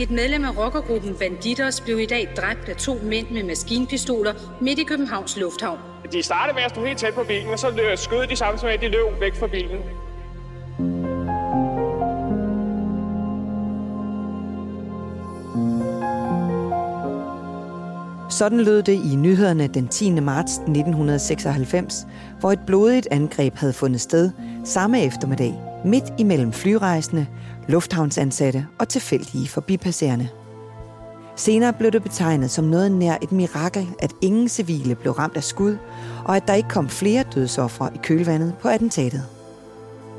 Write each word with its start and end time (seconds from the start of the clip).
Et 0.00 0.10
medlem 0.10 0.44
af 0.44 0.56
rockergruppen 0.56 1.14
Banditos 1.14 1.80
blev 1.80 2.00
i 2.00 2.06
dag 2.06 2.28
dræbt 2.36 2.68
af 2.68 2.76
to 2.76 2.98
mænd 3.02 3.30
med 3.30 3.42
maskinpistoler 3.42 4.32
midt 4.60 4.78
i 4.78 4.84
Københavns 4.84 5.36
Lufthavn. 5.36 5.78
De 6.12 6.22
startede 6.22 6.54
med 6.54 6.62
at 6.62 6.70
stå 6.70 6.84
helt 6.84 6.98
tæt 6.98 7.14
på 7.14 7.24
bilen, 7.28 7.48
og 7.48 7.58
så 7.58 7.92
skød 7.96 8.26
de 8.26 8.36
samtidig 8.36 8.66
med, 8.66 8.74
at 8.74 8.80
de 8.80 8.88
løb 8.88 9.20
væk 9.20 9.34
fra 9.34 9.46
bilen. 9.46 9.80
Sådan 18.30 18.60
lød 18.60 18.82
det 18.82 19.12
i 19.12 19.16
nyhederne 19.16 19.66
den 19.66 19.88
10. 19.88 20.10
marts 20.10 20.52
1996, 20.52 22.06
hvor 22.40 22.52
et 22.52 22.60
blodigt 22.66 23.08
angreb 23.10 23.54
havde 23.56 23.72
fundet 23.72 24.00
sted 24.00 24.30
samme 24.64 25.04
eftermiddag 25.04 25.54
midt 25.86 26.04
imellem 26.18 26.52
flyrejsende, 26.52 27.26
lufthavnsansatte 27.68 28.66
og 28.78 28.88
tilfældige 28.88 29.48
forbipasserende. 29.48 30.28
Senere 31.36 31.72
blev 31.72 31.90
det 31.90 32.02
betegnet 32.02 32.50
som 32.50 32.64
noget 32.64 32.92
nær 32.92 33.16
et 33.22 33.32
mirakel, 33.32 33.88
at 33.98 34.12
ingen 34.20 34.48
civile 34.48 34.94
blev 34.94 35.12
ramt 35.12 35.36
af 35.36 35.44
skud, 35.44 35.76
og 36.24 36.36
at 36.36 36.48
der 36.48 36.54
ikke 36.54 36.68
kom 36.68 36.88
flere 36.88 37.24
dødsoffre 37.34 37.90
i 37.94 37.98
kølvandet 38.02 38.54
på 38.62 38.68
attentatet. 38.68 39.22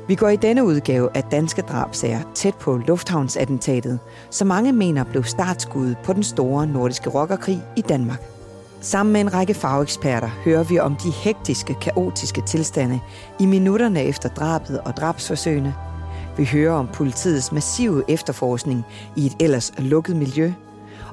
Vi 0.08 0.14
går 0.14 0.28
i 0.28 0.36
denne 0.36 0.64
udgave 0.64 1.08
af 1.14 1.22
Danske 1.24 1.62
Drabsager 1.62 2.20
tæt 2.34 2.54
på 2.54 2.76
lufthavnsattentatet, 2.76 3.98
som 4.30 4.48
mange 4.48 4.72
mener 4.72 5.04
blev 5.04 5.24
startskuddet 5.24 5.96
på 6.04 6.12
den 6.12 6.22
store 6.22 6.66
nordiske 6.66 7.10
rockerkrig 7.10 7.62
i 7.76 7.80
Danmark. 7.80 8.37
Sammen 8.80 9.12
med 9.12 9.20
en 9.20 9.34
række 9.34 9.54
fageksperter 9.54 10.28
hører 10.44 10.62
vi 10.62 10.78
om 10.78 10.96
de 10.96 11.10
hektiske, 11.10 11.74
kaotiske 11.74 12.42
tilstande 12.46 13.00
i 13.40 13.46
minutterne 13.46 14.02
efter 14.02 14.28
drabet 14.28 14.80
og 14.80 14.96
drabsforsøgene. 14.96 15.74
Vi 16.36 16.44
hører 16.44 16.72
om 16.72 16.88
politiets 16.92 17.52
massive 17.52 18.04
efterforskning 18.08 18.84
i 19.16 19.26
et 19.26 19.36
ellers 19.40 19.72
lukket 19.78 20.16
miljø. 20.16 20.52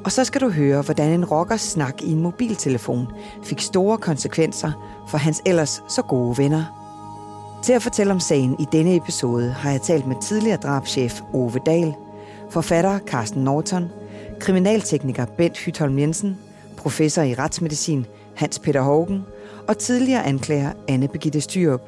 Og 0.03 0.11
så 0.11 0.23
skal 0.23 0.41
du 0.41 0.49
høre, 0.49 0.81
hvordan 0.81 1.11
en 1.11 1.25
rockers 1.25 1.61
snak 1.61 2.01
i 2.01 2.11
en 2.11 2.21
mobiltelefon 2.21 3.07
fik 3.43 3.59
store 3.59 3.97
konsekvenser 3.97 4.71
for 5.09 5.17
hans 5.17 5.41
ellers 5.45 5.83
så 5.87 6.01
gode 6.01 6.37
venner. 6.37 6.85
Til 7.63 7.73
at 7.73 7.81
fortælle 7.81 8.13
om 8.13 8.19
sagen 8.19 8.55
i 8.59 8.65
denne 8.71 8.95
episode 8.95 9.51
har 9.51 9.71
jeg 9.71 9.81
talt 9.81 10.07
med 10.07 10.15
tidligere 10.21 10.57
drabschef 10.57 11.21
Ove 11.33 11.59
Dahl, 11.65 11.93
forfatter 12.49 12.99
Carsten 12.99 13.43
Norton, 13.43 13.89
kriminaltekniker 14.39 15.25
Bent 15.25 15.57
Hytholm 15.57 15.99
Jensen, 15.99 16.37
professor 16.77 17.21
i 17.21 17.33
retsmedicin 17.33 18.05
Hans 18.35 18.59
Peter 18.59 18.81
Hågen 18.81 19.21
og 19.67 19.77
tidligere 19.77 20.25
anklager 20.25 20.71
Anne 20.87 21.07
Begitte 21.07 21.41
Styrup. 21.41 21.81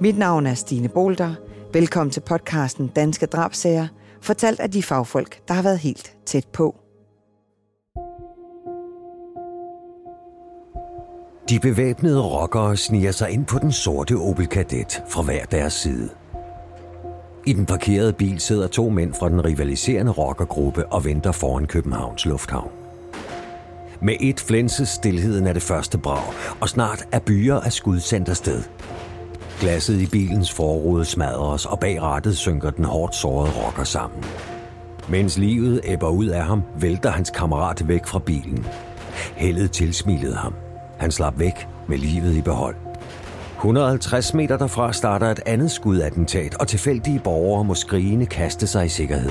Mit 0.00 0.18
navn 0.18 0.46
er 0.46 0.54
Stine 0.54 0.88
Bolter. 0.88 1.34
Velkommen 1.72 2.10
til 2.10 2.20
podcasten 2.20 2.86
Danske 2.86 3.26
Drabsager, 3.26 3.88
fortalt 4.20 4.60
af 4.60 4.70
de 4.70 4.82
fagfolk, 4.82 5.48
der 5.48 5.54
har 5.54 5.62
været 5.62 5.78
helt 5.78 6.16
tæt 6.26 6.46
på. 6.52 6.76
De 11.48 11.60
bevæbnede 11.60 12.22
rockere 12.22 12.76
sniger 12.76 13.12
sig 13.12 13.30
ind 13.30 13.46
på 13.46 13.58
den 13.58 13.72
sorte 13.72 14.14
Opel 14.14 14.46
Kadett 14.46 15.02
fra 15.08 15.22
hver 15.22 15.44
deres 15.44 15.72
side. 15.72 16.10
I 17.46 17.52
den 17.52 17.66
parkerede 17.66 18.12
bil 18.12 18.40
sidder 18.40 18.66
to 18.66 18.88
mænd 18.88 19.14
fra 19.14 19.28
den 19.28 19.44
rivaliserende 19.44 20.12
rockergruppe 20.12 20.86
og 20.86 21.04
venter 21.04 21.32
foran 21.32 21.66
Københavns 21.66 22.24
Lufthavn. 22.24 22.83
Med 24.00 24.14
et 24.20 24.40
flænses 24.40 24.88
stillheden 24.88 25.46
er 25.46 25.52
det 25.52 25.62
første 25.62 25.98
brag, 25.98 26.32
og 26.60 26.68
snart 26.68 27.04
er 27.12 27.18
byer 27.18 27.60
af 27.60 27.72
skud 27.72 28.00
sendt 28.00 28.28
afsted. 28.28 28.62
Glasset 29.60 30.00
i 30.00 30.06
bilens 30.06 30.52
forrude 30.52 31.04
smadres, 31.04 31.66
og 31.66 31.80
bag 31.80 32.02
rattet 32.02 32.36
synker 32.36 32.70
den 32.70 32.84
hårdt 32.84 33.14
sårede 33.14 33.52
rocker 33.52 33.84
sammen. 33.84 34.24
Mens 35.08 35.38
livet 35.38 35.80
æbber 35.84 36.08
ud 36.08 36.26
af 36.26 36.44
ham, 36.44 36.62
vælter 36.80 37.10
hans 37.10 37.30
kammerat 37.30 37.88
væk 37.88 38.06
fra 38.06 38.18
bilen. 38.18 38.66
Heldet 39.36 39.70
tilsmilede 39.70 40.34
ham. 40.34 40.54
Han 40.98 41.10
slap 41.10 41.38
væk 41.38 41.68
med 41.88 41.98
livet 41.98 42.34
i 42.34 42.42
behold. 42.42 42.76
150 43.56 44.34
meter 44.34 44.56
derfra 44.56 44.92
starter 44.92 45.26
et 45.26 45.40
andet 45.46 45.70
skudattentat, 45.70 46.54
og 46.54 46.68
tilfældige 46.68 47.20
borgere 47.24 47.64
må 47.64 47.74
skrigende 47.74 48.26
kaste 48.26 48.66
sig 48.66 48.86
i 48.86 48.88
sikkerhed. 48.88 49.30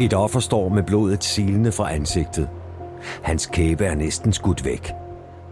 Et 0.00 0.14
offer 0.14 0.40
står 0.40 0.68
med 0.68 0.82
blodet 0.82 1.24
silende 1.24 1.72
fra 1.72 1.94
ansigtet. 1.94 2.48
Hans 3.22 3.46
kæbe 3.46 3.84
er 3.84 3.94
næsten 3.94 4.32
skudt 4.32 4.64
væk. 4.64 4.92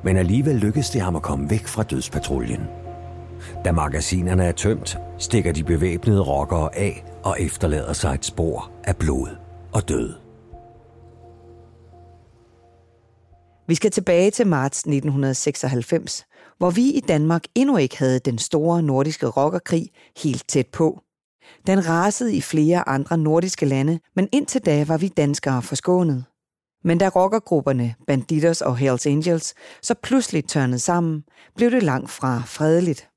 Men 0.05 0.17
alligevel 0.17 0.57
lykkes 0.57 0.91
det 0.91 1.01
ham 1.01 1.17
at 1.17 1.23
komme 1.23 1.51
væk 1.51 1.67
fra 1.67 1.83
dødspatruljen. 1.83 2.61
Da 3.65 3.73
magasinerne 3.73 4.45
er 4.45 4.53
tømt, 4.53 4.99
stikker 5.19 5.53
de 5.53 5.65
bevæbnede 5.65 6.21
rockere 6.21 6.77
af 6.77 7.05
og 7.23 7.41
efterlader 7.41 7.93
sig 7.93 8.15
et 8.15 8.25
spor 8.25 8.71
af 8.85 8.97
blod 8.97 9.29
og 9.73 9.89
død. 9.89 10.15
Vi 13.67 13.75
skal 13.75 13.91
tilbage 13.91 14.31
til 14.31 14.47
marts 14.47 14.79
1996, 14.79 16.25
hvor 16.59 16.71
vi 16.71 16.83
i 16.83 17.01
Danmark 17.01 17.43
endnu 17.55 17.77
ikke 17.77 17.99
havde 17.99 18.19
den 18.19 18.39
store 18.39 18.83
nordiske 18.83 19.27
rockerkrig 19.27 19.89
helt 20.23 20.49
tæt 20.49 20.67
på. 20.67 21.01
Den 21.67 21.89
rasede 21.89 22.35
i 22.35 22.41
flere 22.41 22.89
andre 22.89 23.19
nordiske 23.19 23.67
lande, 23.67 24.01
men 24.17 24.29
indtil 24.33 24.61
da 24.61 24.85
var 24.85 24.97
vi 24.97 25.09
danskere 25.09 25.63
forskånet. 25.63 26.25
Men 26.85 26.99
da 26.99 27.09
rockergrupperne 27.09 27.95
Banditers 28.07 28.61
og 28.61 28.77
Hells 28.77 29.07
Angels 29.07 29.55
så 29.83 29.95
pludselig 30.03 30.45
tørnede 30.45 30.79
sammen, 30.79 31.25
blev 31.57 31.71
det 31.71 31.83
langt 31.83 32.11
fra 32.11 32.43
fredeligt. 32.47 33.09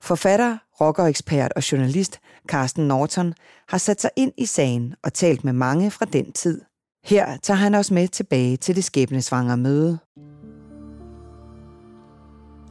Forfatter, 0.00 0.58
rockerekspert 0.80 1.52
og 1.56 1.72
journalist 1.72 2.20
Carsten 2.48 2.88
Norton 2.88 3.34
har 3.68 3.78
sat 3.78 4.00
sig 4.00 4.10
ind 4.16 4.32
i 4.38 4.46
sagen 4.46 4.94
og 5.04 5.12
talt 5.12 5.44
med 5.44 5.52
mange 5.52 5.90
fra 5.90 6.04
den 6.04 6.32
tid– 6.32 6.60
her 7.04 7.36
tager 7.42 7.58
han 7.58 7.74
os 7.74 7.90
med 7.90 8.08
tilbage 8.08 8.56
til 8.56 8.76
det 8.76 8.84
skæbnesvangre 8.84 9.56
møde. 9.56 9.98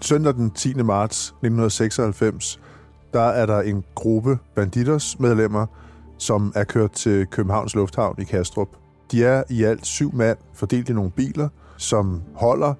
Søndag 0.01 0.33
den 0.33 0.51
10. 0.51 0.73
marts 0.73 1.27
1996, 1.27 2.59
der 3.13 3.21
er 3.21 3.45
der 3.45 3.61
en 3.61 3.83
gruppe 3.95 4.37
banditers 4.55 5.19
medlemmer, 5.19 5.65
som 6.17 6.53
er 6.55 6.63
kørt 6.63 6.91
til 6.91 7.27
Københavns 7.27 7.75
Lufthavn 7.75 8.15
i 8.21 8.23
Kastrup. 8.23 8.67
De 9.13 9.25
er 9.25 9.43
i 9.49 9.63
alt 9.63 9.85
syv 9.85 10.15
mand, 10.15 10.37
fordelt 10.53 10.89
i 10.89 10.93
nogle 10.93 11.11
biler, 11.11 11.49
som 11.77 12.21
holder 12.35 12.73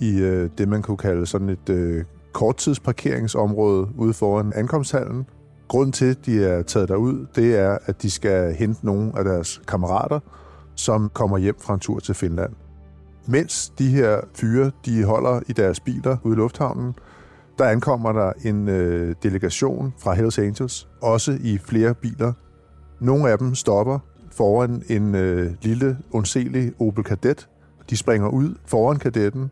i 0.00 0.20
øh, 0.20 0.50
det, 0.58 0.68
man 0.68 0.82
kunne 0.82 0.96
kalde 0.96 1.26
sådan 1.26 1.48
et 1.48 1.68
øh, 1.68 2.04
korttidsparkeringsområde 2.32 3.88
ude 3.98 4.12
foran 4.12 4.52
ankomsthallen. 4.54 5.26
Grunden 5.68 5.92
til, 5.92 6.06
at 6.06 6.26
de 6.26 6.44
er 6.44 6.62
taget 6.62 6.88
derud, 6.88 7.26
det 7.36 7.58
er, 7.58 7.78
at 7.86 8.02
de 8.02 8.10
skal 8.10 8.54
hente 8.54 8.86
nogle 8.86 9.12
af 9.16 9.24
deres 9.24 9.62
kammerater, 9.68 10.20
som 10.74 11.10
kommer 11.14 11.38
hjem 11.38 11.56
fra 11.60 11.74
en 11.74 11.80
tur 11.80 11.98
til 11.98 12.14
Finland. 12.14 12.52
Mens 13.26 13.72
de 13.78 13.88
her 13.88 14.20
fyre 14.34 14.70
de 14.84 15.04
holder 15.04 15.40
i 15.48 15.52
deres 15.52 15.80
biler 15.80 16.16
ude 16.22 16.34
i 16.34 16.36
lufthavnen, 16.36 16.94
der 17.58 17.64
ankommer 17.64 18.12
der 18.12 18.32
en 18.44 18.68
øh, 18.68 19.14
delegation 19.22 19.94
fra 19.98 20.14
Hells 20.14 20.38
Angels, 20.38 20.88
også 21.02 21.38
i 21.40 21.58
flere 21.58 21.94
biler. 21.94 22.32
Nogle 23.00 23.30
af 23.30 23.38
dem 23.38 23.54
stopper 23.54 23.98
foran 24.36 24.82
en 24.88 25.14
øh, 25.14 25.52
lille, 25.62 25.98
ondselig 26.12 26.72
Opel 26.80 27.04
Kadett. 27.04 27.48
De 27.90 27.96
springer 27.96 28.28
ud 28.28 28.54
foran 28.66 28.98
kadetten, 28.98 29.50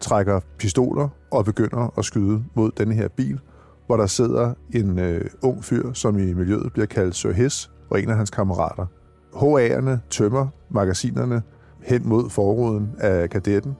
trækker 0.00 0.40
pistoler 0.58 1.08
og 1.30 1.44
begynder 1.44 1.98
at 1.98 2.04
skyde 2.04 2.44
mod 2.54 2.70
denne 2.78 2.94
her 2.94 3.08
bil, 3.08 3.40
hvor 3.86 3.96
der 3.96 4.06
sidder 4.06 4.54
en 4.74 4.98
øh, 4.98 5.24
ung 5.42 5.64
fyr, 5.64 5.92
som 5.92 6.18
i 6.18 6.34
miljøet 6.34 6.72
bliver 6.72 6.86
kaldt 6.86 7.16
Sir 7.16 7.32
Hiss, 7.32 7.70
og 7.90 8.02
en 8.02 8.08
af 8.10 8.16
hans 8.16 8.30
kammerater. 8.30 8.86
HA'erne 9.34 9.98
tømmer 10.10 10.46
magasinerne 10.70 11.42
hen 11.82 12.08
mod 12.08 12.30
forruden 12.30 12.90
af 12.98 13.30
kadetten. 13.30 13.76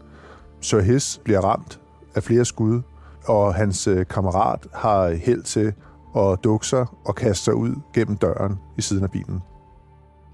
Sir 0.60 0.80
Hiss 0.80 1.20
bliver 1.24 1.40
ramt 1.40 1.80
af 2.14 2.22
flere 2.22 2.44
skud, 2.44 2.80
og 3.26 3.54
hans 3.54 3.86
øh, 3.86 4.06
kammerat 4.06 4.66
har 4.72 5.08
held 5.08 5.42
til 5.42 5.72
at 6.16 6.38
dukke 6.44 6.66
sig 6.66 6.86
og 7.04 7.14
kaste 7.14 7.44
sig 7.44 7.54
ud 7.54 7.74
gennem 7.94 8.16
døren 8.16 8.58
i 8.78 8.82
siden 8.82 9.04
af 9.04 9.10
bilen. 9.10 9.40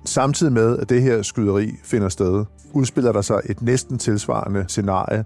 Samtidig 0.06 0.52
med, 0.52 0.78
at 0.78 0.88
det 0.88 1.02
her 1.02 1.22
skyderi 1.22 1.70
finder 1.84 2.08
sted, 2.08 2.44
udspiller 2.72 3.12
der 3.12 3.20
sig 3.20 3.40
et 3.44 3.62
næsten 3.62 3.98
tilsvarende 3.98 4.64
scenarie 4.68 5.24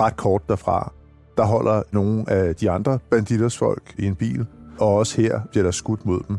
ret 0.00 0.16
kort 0.16 0.42
derfra. 0.48 0.92
Der 1.36 1.44
holder 1.44 1.82
nogle 1.92 2.30
af 2.30 2.56
de 2.56 2.70
andre 2.70 2.98
banditers 3.10 3.58
folk 3.58 3.94
i 3.98 4.06
en 4.06 4.14
bil, 4.14 4.46
og 4.80 4.94
også 4.94 5.20
her 5.20 5.40
bliver 5.50 5.64
der 5.64 5.70
skudt 5.70 6.06
mod 6.06 6.20
dem. 6.28 6.36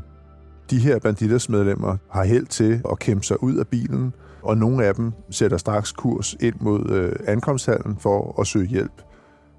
De 0.70 0.80
her 0.80 1.00
banditers 1.00 1.50
medlemmer 1.50 1.98
har 2.12 2.24
held 2.24 2.46
til 2.46 2.82
at 2.92 3.00
kæmpe 3.00 3.26
sig 3.26 3.44
ud 3.44 3.56
af 3.56 3.68
bilen, 3.68 4.14
og 4.42 4.58
nogle 4.58 4.86
af 4.86 4.96
dem 4.96 5.12
sætter 5.30 5.58
straks 5.58 5.92
kurs 5.92 6.36
ind 6.40 6.56
mod 6.60 6.90
øh, 6.90 7.16
ankomsthallen 7.28 7.98
for 8.00 8.42
at 8.42 8.48
søge 8.48 8.68
hjælp. 8.68 9.02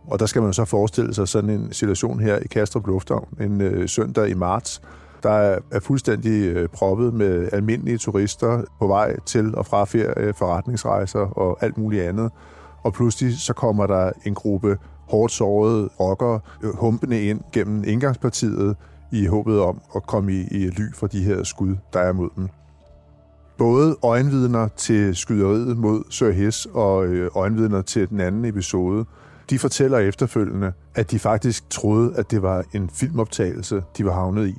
Og 0.07 0.21
der 0.21 0.27
skal 0.27 0.43
man 0.43 0.53
så 0.53 0.65
forestille 0.65 1.15
sig 1.15 1.29
sådan 1.29 1.51
en 1.51 1.73
situation 1.73 2.21
her 2.21 2.39
i 2.39 2.47
Kastrup 2.47 2.87
Lufthavn 2.87 3.29
en 3.41 3.61
øh, 3.61 3.89
søndag 3.89 4.29
i 4.29 4.35
marts, 4.35 4.83
der 5.25 5.59
er 5.71 5.81
fuldstændig 5.81 6.47
øh, 6.47 6.69
proppet 6.69 7.15
med 7.15 7.49
almindelige 7.53 7.99
turister 7.99 8.63
på 8.79 8.87
vej 8.87 9.21
til 9.21 9.57
og 9.57 9.67
fra 9.67 9.85
ferie, 9.85 10.33
forretningsrejser 10.33 11.21
og 11.21 11.59
alt 11.61 11.79
muligt 11.79 12.03
andet. 12.03 12.31
Og 12.83 12.93
pludselig 12.93 13.39
så 13.39 13.53
kommer 13.53 13.87
der 13.87 14.13
en 14.25 14.35
gruppe 14.35 14.79
hårdt 15.09 15.33
sårede 15.33 15.89
rockere 16.01 16.41
øh, 16.63 16.77
humpende 16.77 17.23
ind 17.23 17.41
gennem 17.53 17.85
indgangspartiet 17.87 18.77
i 19.13 19.27
håbet 19.27 19.61
om 19.61 19.81
at 19.97 20.07
komme 20.07 20.33
i, 20.33 20.47
i 20.51 20.67
ly 20.67 20.95
for 20.95 21.07
de 21.07 21.23
her 21.23 21.43
skud, 21.43 21.77
der 21.93 22.01
er 22.01 22.13
mod 22.13 22.29
dem. 22.37 22.49
Både 23.59 23.97
øjenvidner 24.03 24.69
til 24.69 25.17
skyderiet 25.17 25.77
mod 25.77 26.03
Sir 26.11 26.31
Hiss 26.31 26.67
og 26.75 27.07
øh, 27.07 27.31
øjenvidner 27.35 27.83
til 27.83 28.09
den 28.09 28.21
anden 28.21 28.45
episode, 28.45 29.05
de 29.51 29.59
fortæller 29.59 29.99
efterfølgende, 29.99 30.73
at 30.95 31.11
de 31.11 31.19
faktisk 31.19 31.71
troede, 31.71 32.17
at 32.17 32.31
det 32.31 32.43
var 32.43 32.65
en 32.73 32.91
filmoptagelse, 32.91 33.83
de 33.97 34.05
var 34.05 34.13
havnet 34.13 34.49
i. 34.49 34.55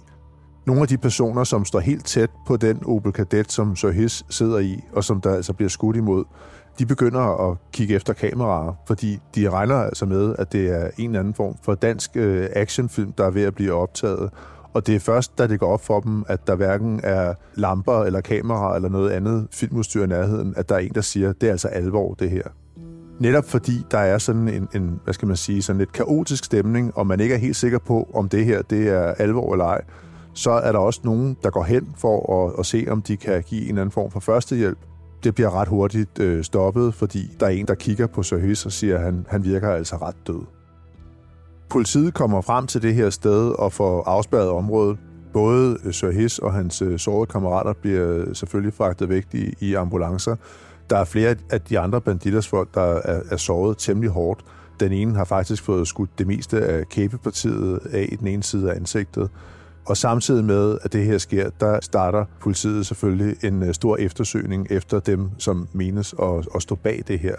Nogle 0.65 0.81
af 0.81 0.88
de 0.88 0.97
personer, 0.97 1.44
som 1.44 1.65
står 1.65 1.79
helt 1.79 2.06
tæt 2.06 2.29
på 2.47 2.57
den 2.57 2.79
Opel 2.85 3.12
Kadett, 3.12 3.51
som 3.51 3.75
Sir 3.75 3.91
Hess 3.91 4.25
sidder 4.29 4.59
i, 4.59 4.83
og 4.94 5.03
som 5.03 5.21
der 5.21 5.35
altså 5.35 5.53
bliver 5.53 5.69
skudt 5.69 5.95
imod, 5.95 6.23
de 6.79 6.85
begynder 6.85 7.50
at 7.51 7.57
kigge 7.71 7.95
efter 7.95 8.13
kameraer, 8.13 8.73
fordi 8.88 9.19
de 9.35 9.50
regner 9.50 9.75
altså 9.75 10.06
med, 10.06 10.35
at 10.39 10.51
det 10.51 10.69
er 10.69 10.89
en 10.97 11.09
eller 11.09 11.19
anden 11.19 11.33
form 11.33 11.56
for 11.63 11.75
dansk 11.75 12.12
øh, 12.15 12.50
actionfilm, 12.53 13.12
der 13.12 13.25
er 13.25 13.31
ved 13.31 13.44
at 13.44 13.56
blive 13.56 13.73
optaget. 13.73 14.29
Og 14.73 14.88
det 14.88 14.95
er 14.95 15.00
først, 15.00 15.38
da 15.38 15.47
det 15.47 15.59
går 15.59 15.73
op 15.73 15.85
for 15.85 16.00
dem, 16.00 16.23
at 16.27 16.47
der 16.47 16.56
hverken 16.56 17.00
er 17.03 17.33
lamper 17.56 18.03
eller 18.03 18.21
kameraer 18.21 18.75
eller 18.75 18.89
noget 18.89 19.09
andet 19.09 19.47
filmudstyr 19.51 20.03
i 20.03 20.07
nærheden, 20.07 20.53
at 20.57 20.69
der 20.69 20.75
er 20.75 20.79
en, 20.79 20.91
der 20.95 21.01
siger, 21.01 21.33
det 21.33 21.47
er 21.47 21.51
altså 21.51 21.67
alvor, 21.67 22.13
det 22.13 22.29
her. 22.29 22.44
Netop 23.19 23.45
fordi 23.45 23.85
der 23.91 23.97
er 23.97 24.17
sådan 24.17 24.47
en, 24.47 24.67
en 24.75 25.00
hvad 25.03 25.13
skal 25.13 25.27
man 25.27 25.38
sige, 25.38 25.62
sådan 25.62 25.77
lidt 25.77 25.91
kaotisk 25.91 26.45
stemning, 26.45 26.97
og 26.97 27.07
man 27.07 27.19
ikke 27.19 27.35
er 27.35 27.39
helt 27.39 27.56
sikker 27.56 27.79
på, 27.79 28.09
om 28.13 28.29
det 28.29 28.45
her 28.45 28.62
det 28.62 28.88
er 28.88 29.03
alvor 29.03 29.53
eller 29.53 29.65
ej, 29.65 29.81
så 30.35 30.51
er 30.51 30.71
der 30.71 30.79
også 30.79 31.01
nogen, 31.03 31.37
der 31.43 31.49
går 31.49 31.63
hen 31.63 31.87
for 31.97 32.45
at, 32.45 32.55
at 32.59 32.65
se, 32.65 32.85
om 32.89 33.01
de 33.01 33.17
kan 33.17 33.43
give 33.43 33.61
en 33.61 33.67
eller 33.67 33.81
anden 33.81 33.91
form 33.91 34.11
for 34.11 34.19
førstehjælp. 34.19 34.77
Det 35.23 35.35
bliver 35.35 35.55
ret 35.55 35.67
hurtigt 35.67 36.19
øh, 36.19 36.43
stoppet, 36.43 36.93
fordi 36.93 37.35
der 37.39 37.45
er 37.45 37.49
en, 37.49 37.67
der 37.67 37.75
kigger 37.75 38.07
på 38.07 38.23
Sir 38.23 38.63
og 38.65 38.71
siger, 38.71 38.97
at 38.97 39.03
han, 39.03 39.25
han 39.29 39.43
virker 39.43 39.69
altså 39.69 39.95
ret 39.95 40.15
død. 40.27 40.41
Politiet 41.69 42.13
kommer 42.13 42.41
frem 42.41 42.67
til 42.67 42.81
det 42.81 42.93
her 42.93 43.09
sted 43.09 43.51
og 43.59 43.73
får 43.73 44.03
afspærret 44.03 44.49
området. 44.49 44.97
Både 45.33 45.77
øh, 45.85 45.93
Sir 45.93 46.11
Hiss 46.11 46.39
og 46.39 46.53
hans 46.53 46.81
øh, 46.81 46.99
sårede 46.99 47.25
kammerater 47.25 47.73
bliver 47.73 48.17
øh, 48.17 48.35
selvfølgelig 48.35 48.73
fragtet 48.73 49.09
væk 49.09 49.25
i, 49.33 49.53
i 49.59 49.73
ambulancer. 49.73 50.35
Der 50.89 50.97
er 50.97 51.05
flere 51.05 51.35
af 51.49 51.61
de 51.61 51.79
andre 51.79 52.01
banditers 52.01 52.47
folk, 52.47 52.73
der 52.73 52.81
er, 52.81 53.21
er 53.31 53.38
såret 53.38 53.77
temmelig 53.77 54.11
hårdt. 54.11 54.45
Den 54.79 54.91
ene 54.91 55.15
har 55.15 55.25
faktisk 55.25 55.63
fået 55.63 55.88
skudt 55.88 56.19
det 56.19 56.27
meste 56.27 56.61
af 56.61 56.89
kæbepartiet 56.89 57.79
af 57.91 58.09
i 58.11 58.15
den 58.15 58.27
ene 58.27 58.43
side 58.43 58.71
af 58.71 58.75
ansigtet. 58.75 59.29
Og 59.85 59.97
samtidig 59.97 60.45
med, 60.45 60.77
at 60.81 60.93
det 60.93 61.05
her 61.05 61.17
sker, 61.17 61.49
der 61.59 61.79
starter 61.81 62.25
politiet 62.41 62.85
selvfølgelig 62.85 63.43
en 63.43 63.63
øh, 63.63 63.73
stor 63.73 63.97
eftersøgning 63.97 64.67
efter 64.69 64.99
dem, 64.99 65.29
som 65.37 65.67
menes 65.73 66.15
at, 66.21 66.47
at 66.55 66.61
stå 66.61 66.75
bag 66.75 67.03
det 67.07 67.19
her. 67.19 67.35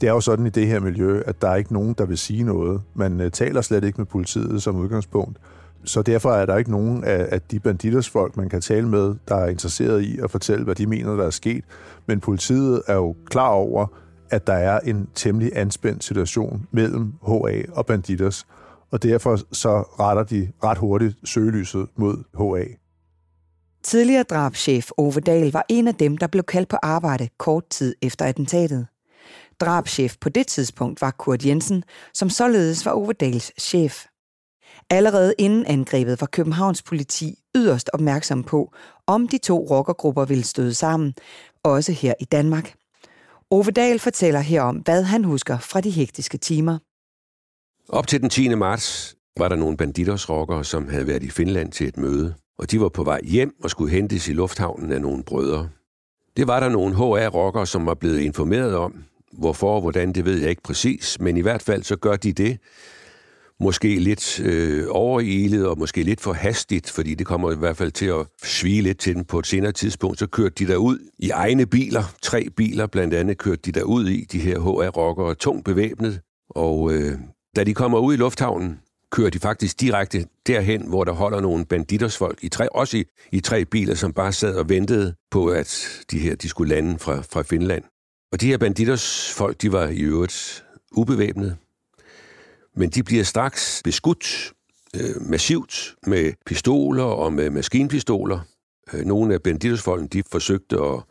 Det 0.00 0.08
er 0.08 0.12
jo 0.12 0.20
sådan 0.20 0.46
i 0.46 0.50
det 0.50 0.66
her 0.66 0.80
miljø, 0.80 1.22
at 1.26 1.42
der 1.42 1.48
er 1.48 1.56
ikke 1.56 1.72
nogen, 1.72 1.94
der 1.98 2.04
vil 2.06 2.18
sige 2.18 2.42
noget. 2.42 2.82
Man 2.94 3.20
øh, 3.20 3.30
taler 3.30 3.60
slet 3.60 3.84
ikke 3.84 3.98
med 3.98 4.06
politiet 4.06 4.62
som 4.62 4.76
udgangspunkt. 4.76 5.38
Så 5.84 6.02
derfor 6.02 6.32
er 6.32 6.46
der 6.46 6.56
ikke 6.56 6.70
nogen 6.70 7.04
af, 7.04 7.28
af 7.30 7.40
de 7.42 7.60
banditers 7.60 8.08
folk, 8.08 8.36
man 8.36 8.48
kan 8.48 8.60
tale 8.60 8.88
med, 8.88 9.14
der 9.28 9.36
er 9.36 9.48
interesseret 9.48 10.02
i 10.02 10.18
at 10.18 10.30
fortælle, 10.30 10.64
hvad 10.64 10.74
de 10.74 10.86
mener, 10.86 11.16
der 11.16 11.26
er 11.26 11.30
sket. 11.30 11.64
Men 12.06 12.20
politiet 12.20 12.82
er 12.86 12.94
jo 12.94 13.16
klar 13.26 13.48
over, 13.48 13.86
at 14.30 14.46
der 14.46 14.52
er 14.52 14.80
en 14.80 15.08
temmelig 15.14 15.52
anspændt 15.54 16.04
situation 16.04 16.66
mellem 16.70 17.12
HA 17.26 17.62
og 17.72 17.86
banditers 17.86 18.46
og 18.94 19.02
derfor 19.02 19.54
så 19.54 19.80
retter 19.80 20.22
de 20.22 20.52
ret 20.64 20.78
hurtigt 20.78 21.16
søgelyset 21.24 21.88
mod 21.96 22.24
HA. 22.38 22.64
Tidligere 23.82 24.22
drabschef 24.22 24.90
Ove 24.98 25.20
Dahl 25.20 25.52
var 25.52 25.66
en 25.68 25.88
af 25.88 25.94
dem, 25.94 26.16
der 26.16 26.26
blev 26.26 26.44
kaldt 26.44 26.68
på 26.68 26.76
arbejde 26.82 27.28
kort 27.38 27.68
tid 27.70 27.94
efter 28.02 28.24
attentatet. 28.24 28.86
Drabschef 29.60 30.16
på 30.20 30.28
det 30.28 30.46
tidspunkt 30.46 31.00
var 31.00 31.10
Kurt 31.10 31.46
Jensen, 31.46 31.84
som 32.12 32.30
således 32.30 32.86
var 32.86 32.92
Ove 32.92 33.12
Dahls 33.12 33.52
chef. 33.60 34.04
Allerede 34.90 35.34
inden 35.38 35.66
angrebet 35.66 36.20
var 36.20 36.26
Københavns 36.26 36.82
politi 36.82 37.38
yderst 37.54 37.90
opmærksom 37.92 38.42
på, 38.42 38.72
om 39.06 39.28
de 39.28 39.38
to 39.38 39.66
rockergrupper 39.70 40.24
ville 40.24 40.44
støde 40.44 40.74
sammen, 40.74 41.14
også 41.62 41.92
her 41.92 42.14
i 42.20 42.24
Danmark. 42.24 42.74
Ove 43.50 43.70
Dahl 43.70 43.98
fortæller 43.98 44.40
herom, 44.40 44.76
hvad 44.76 45.02
han 45.02 45.24
husker 45.24 45.58
fra 45.58 45.80
de 45.80 45.90
hektiske 45.90 46.38
timer. 46.38 46.78
Op 47.88 48.06
til 48.06 48.20
den 48.20 48.30
10. 48.30 48.54
marts 48.54 49.16
var 49.36 49.48
der 49.48 49.56
nogle 49.56 49.76
banditersrockere, 49.76 50.64
som 50.64 50.88
havde 50.88 51.06
været 51.06 51.22
i 51.22 51.30
Finland 51.30 51.72
til 51.72 51.88
et 51.88 51.96
møde, 51.96 52.34
og 52.58 52.70
de 52.70 52.80
var 52.80 52.88
på 52.88 53.04
vej 53.04 53.20
hjem 53.24 53.54
og 53.62 53.70
skulle 53.70 53.90
hentes 53.90 54.28
i 54.28 54.32
lufthavnen 54.32 54.92
af 54.92 55.00
nogle 55.00 55.22
brødre. 55.22 55.68
Det 56.36 56.46
var 56.46 56.60
der 56.60 56.68
nogle 56.68 56.94
HR-rockere, 56.94 57.66
som 57.66 57.86
var 57.86 57.94
blevet 57.94 58.20
informeret 58.20 58.76
om. 58.76 59.04
Hvorfor 59.32 59.74
og 59.74 59.80
hvordan, 59.80 60.12
det 60.12 60.24
ved 60.24 60.40
jeg 60.40 60.50
ikke 60.50 60.62
præcis, 60.62 61.20
men 61.20 61.36
i 61.36 61.40
hvert 61.40 61.62
fald 61.62 61.82
så 61.82 61.96
gør 61.96 62.16
de 62.16 62.32
det. 62.32 62.58
Måske 63.60 63.98
lidt 63.98 64.40
øh, 64.40 64.86
overilet 64.90 65.66
og 65.66 65.78
måske 65.78 66.02
lidt 66.02 66.20
for 66.20 66.32
hastigt, 66.32 66.90
fordi 66.90 67.14
det 67.14 67.26
kommer 67.26 67.52
i 67.52 67.56
hvert 67.56 67.76
fald 67.76 67.92
til 67.92 68.06
at 68.06 68.26
svige 68.42 68.82
lidt 68.82 68.98
til 68.98 69.14
dem 69.14 69.24
på 69.24 69.38
et 69.38 69.46
senere 69.46 69.72
tidspunkt. 69.72 70.18
Så 70.18 70.26
kørte 70.26 70.54
de 70.58 70.66
der 70.66 70.76
ud 70.76 70.98
i 71.18 71.30
egne 71.30 71.66
biler, 71.66 72.02
tre 72.22 72.46
biler 72.56 72.86
blandt 72.86 73.14
andet, 73.14 73.38
kørte 73.38 73.62
de 73.64 73.72
der 73.72 73.82
ud 73.82 74.08
i, 74.08 74.24
de 74.32 74.38
her 74.38 74.58
HR-rockere, 74.58 75.34
tungt 75.34 75.64
bevæbnet. 75.64 76.20
Og 76.50 76.92
øh, 76.92 77.18
da 77.56 77.64
de 77.64 77.74
kommer 77.74 77.98
ud 77.98 78.14
i 78.14 78.16
lufthavnen, 78.16 78.80
kører 79.10 79.30
de 79.30 79.38
faktisk 79.38 79.80
direkte 79.80 80.26
derhen, 80.46 80.88
hvor 80.88 81.04
der 81.04 81.12
holder 81.12 81.40
nogle 81.40 81.66
banditersfolk, 81.66 82.38
i 82.42 82.48
tre, 82.48 82.72
også 82.72 82.96
i, 82.96 83.04
i 83.32 83.40
tre 83.40 83.64
biler, 83.64 83.94
som 83.94 84.12
bare 84.12 84.32
sad 84.32 84.56
og 84.56 84.68
ventede 84.68 85.14
på, 85.30 85.46
at 85.46 86.00
de 86.10 86.18
her 86.18 86.34
de 86.34 86.48
skulle 86.48 86.74
lande 86.74 86.98
fra, 86.98 87.20
fra 87.20 87.42
Finland. 87.42 87.84
Og 88.32 88.40
de 88.40 88.46
her 88.46 88.58
banditersfolk, 88.58 89.62
de 89.62 89.72
var 89.72 89.88
i 89.88 90.00
øvrigt 90.00 90.64
ubevæbnede, 90.92 91.56
men 92.76 92.90
de 92.90 93.02
bliver 93.02 93.24
straks 93.24 93.80
beskudt 93.84 94.52
øh, 94.96 95.22
massivt 95.30 95.94
med 96.06 96.32
pistoler 96.46 97.04
og 97.04 97.32
med 97.32 97.50
maskinpistoler. 97.50 98.40
Øh, 98.92 99.04
nogle 99.04 99.34
af 99.34 99.42
banditersfolkene, 99.42 100.08
de 100.08 100.22
forsøgte 100.32 100.76
at, 100.76 101.02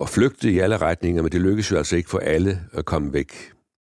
at 0.00 0.08
flygte 0.08 0.50
i 0.50 0.58
alle 0.58 0.76
retninger, 0.76 1.22
men 1.22 1.32
det 1.32 1.40
lykkedes 1.40 1.70
jo 1.70 1.76
altså 1.76 1.96
ikke 1.96 2.10
for 2.10 2.18
alle 2.18 2.60
at 2.72 2.84
komme 2.84 3.12
væk. 3.12 3.53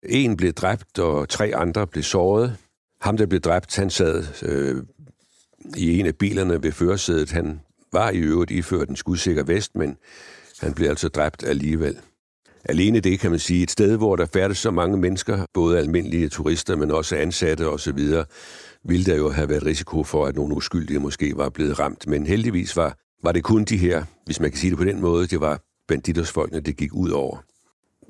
En 0.08 0.36
blev 0.36 0.52
dræbt, 0.52 0.98
og 0.98 1.28
tre 1.28 1.52
andre 1.54 1.86
blev 1.86 2.02
såret. 2.02 2.56
Ham, 3.00 3.16
der 3.16 3.26
blev 3.26 3.40
dræbt, 3.40 3.76
han 3.76 3.90
sad 3.90 4.24
øh, 4.42 4.82
i 5.76 6.00
en 6.00 6.06
af 6.06 6.16
bilerne 6.16 6.62
ved 6.62 6.72
førersædet. 6.72 7.30
Han 7.30 7.60
var 7.92 8.10
i 8.10 8.18
øvrigt 8.18 8.50
iført 8.50 8.88
en 8.88 8.96
skudsikker 8.96 9.44
vest, 9.44 9.76
men 9.76 9.96
han 10.60 10.74
blev 10.74 10.88
altså 10.88 11.08
dræbt 11.08 11.44
alligevel. 11.44 11.98
Alene 12.64 13.00
det 13.00 13.20
kan 13.20 13.30
man 13.30 13.40
sige, 13.40 13.62
et 13.62 13.70
sted, 13.70 13.96
hvor 13.96 14.16
der 14.16 14.26
færdes 14.26 14.58
så 14.58 14.70
mange 14.70 14.96
mennesker, 14.96 15.46
både 15.54 15.78
almindelige 15.78 16.28
turister, 16.28 16.76
men 16.76 16.90
også 16.90 17.16
ansatte 17.16 17.68
osv., 17.68 17.98
ville 18.84 19.04
der 19.06 19.16
jo 19.16 19.30
have 19.30 19.48
været 19.48 19.66
risiko 19.66 20.04
for, 20.04 20.26
at 20.26 20.36
nogle 20.36 20.54
uskyldige 20.54 21.00
måske 21.00 21.36
var 21.36 21.48
blevet 21.48 21.78
ramt. 21.78 22.06
Men 22.06 22.26
heldigvis 22.26 22.76
var, 22.76 22.98
var 23.22 23.32
det 23.32 23.44
kun 23.44 23.64
de 23.64 23.76
her, 23.76 24.04
hvis 24.24 24.40
man 24.40 24.50
kan 24.50 24.58
sige 24.58 24.70
det 24.70 24.78
på 24.78 24.84
den 24.84 25.00
måde, 25.00 25.26
det 25.26 25.40
var 25.40 25.60
banditersfolkene, 25.88 26.60
det 26.60 26.76
gik 26.76 26.94
ud 26.94 27.10
over 27.10 27.42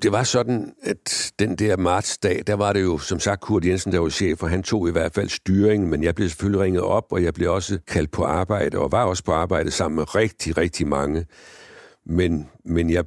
det 0.01 0.11
var 0.11 0.23
sådan, 0.23 0.73
at 0.83 1.31
den 1.39 1.55
der 1.55 1.77
martsdag, 1.77 2.43
der 2.47 2.53
var 2.53 2.73
det 2.73 2.83
jo 2.83 2.97
som 2.97 3.19
sagt 3.19 3.41
Kurt 3.41 3.65
Jensen, 3.65 3.91
der 3.91 3.99
var 3.99 4.09
chef, 4.09 4.43
og 4.43 4.49
han 4.49 4.63
tog 4.63 4.89
i 4.89 4.91
hvert 4.91 5.13
fald 5.13 5.29
styringen, 5.29 5.89
men 5.89 6.03
jeg 6.03 6.15
blev 6.15 6.29
selvfølgelig 6.29 6.61
ringet 6.61 6.81
op, 6.81 7.05
og 7.11 7.23
jeg 7.23 7.33
blev 7.33 7.53
også 7.53 7.79
kaldt 7.87 8.11
på 8.11 8.23
arbejde, 8.23 8.79
og 8.79 8.91
var 8.91 9.03
også 9.03 9.23
på 9.23 9.31
arbejde 9.31 9.71
sammen 9.71 9.95
med 9.95 10.15
rigtig, 10.15 10.57
rigtig 10.57 10.87
mange. 10.87 11.25
Men, 12.05 12.49
men 12.65 12.89
jeg, 12.89 13.03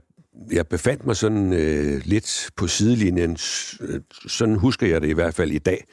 jeg 0.53 0.67
befandt 0.67 1.07
mig 1.07 1.17
sådan 1.17 1.53
øh, 1.53 2.03
lidt 2.05 2.51
på 2.57 2.67
sidelinjen, 2.67 3.37
øh, 3.81 4.01
sådan 4.27 4.55
husker 4.55 4.87
jeg 4.87 5.01
det 5.01 5.09
i 5.09 5.13
hvert 5.13 5.35
fald 5.35 5.51
i 5.51 5.59
dag. 5.59 5.85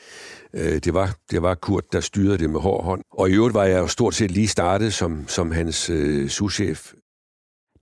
Øh, 0.54 0.80
det, 0.80 0.94
var, 0.94 1.16
det 1.32 1.42
var 1.42 1.56
Kurt, 1.56 1.94
der 1.94 2.00
styrede 2.00 2.38
det 2.38 2.50
med 2.50 2.60
hård 2.60 2.84
hånd. 2.84 3.04
Og 3.12 3.30
i 3.30 3.34
øvrigt 3.34 3.54
var 3.54 3.64
jeg 3.64 3.80
jo 3.80 3.88
stort 3.88 4.16
set 4.16 4.32
lige 4.32 4.48
startet 4.48 4.94
som, 4.94 5.28
som 5.28 5.52
hans 5.52 5.90
øh, 5.90 6.30
souschef 6.30 6.94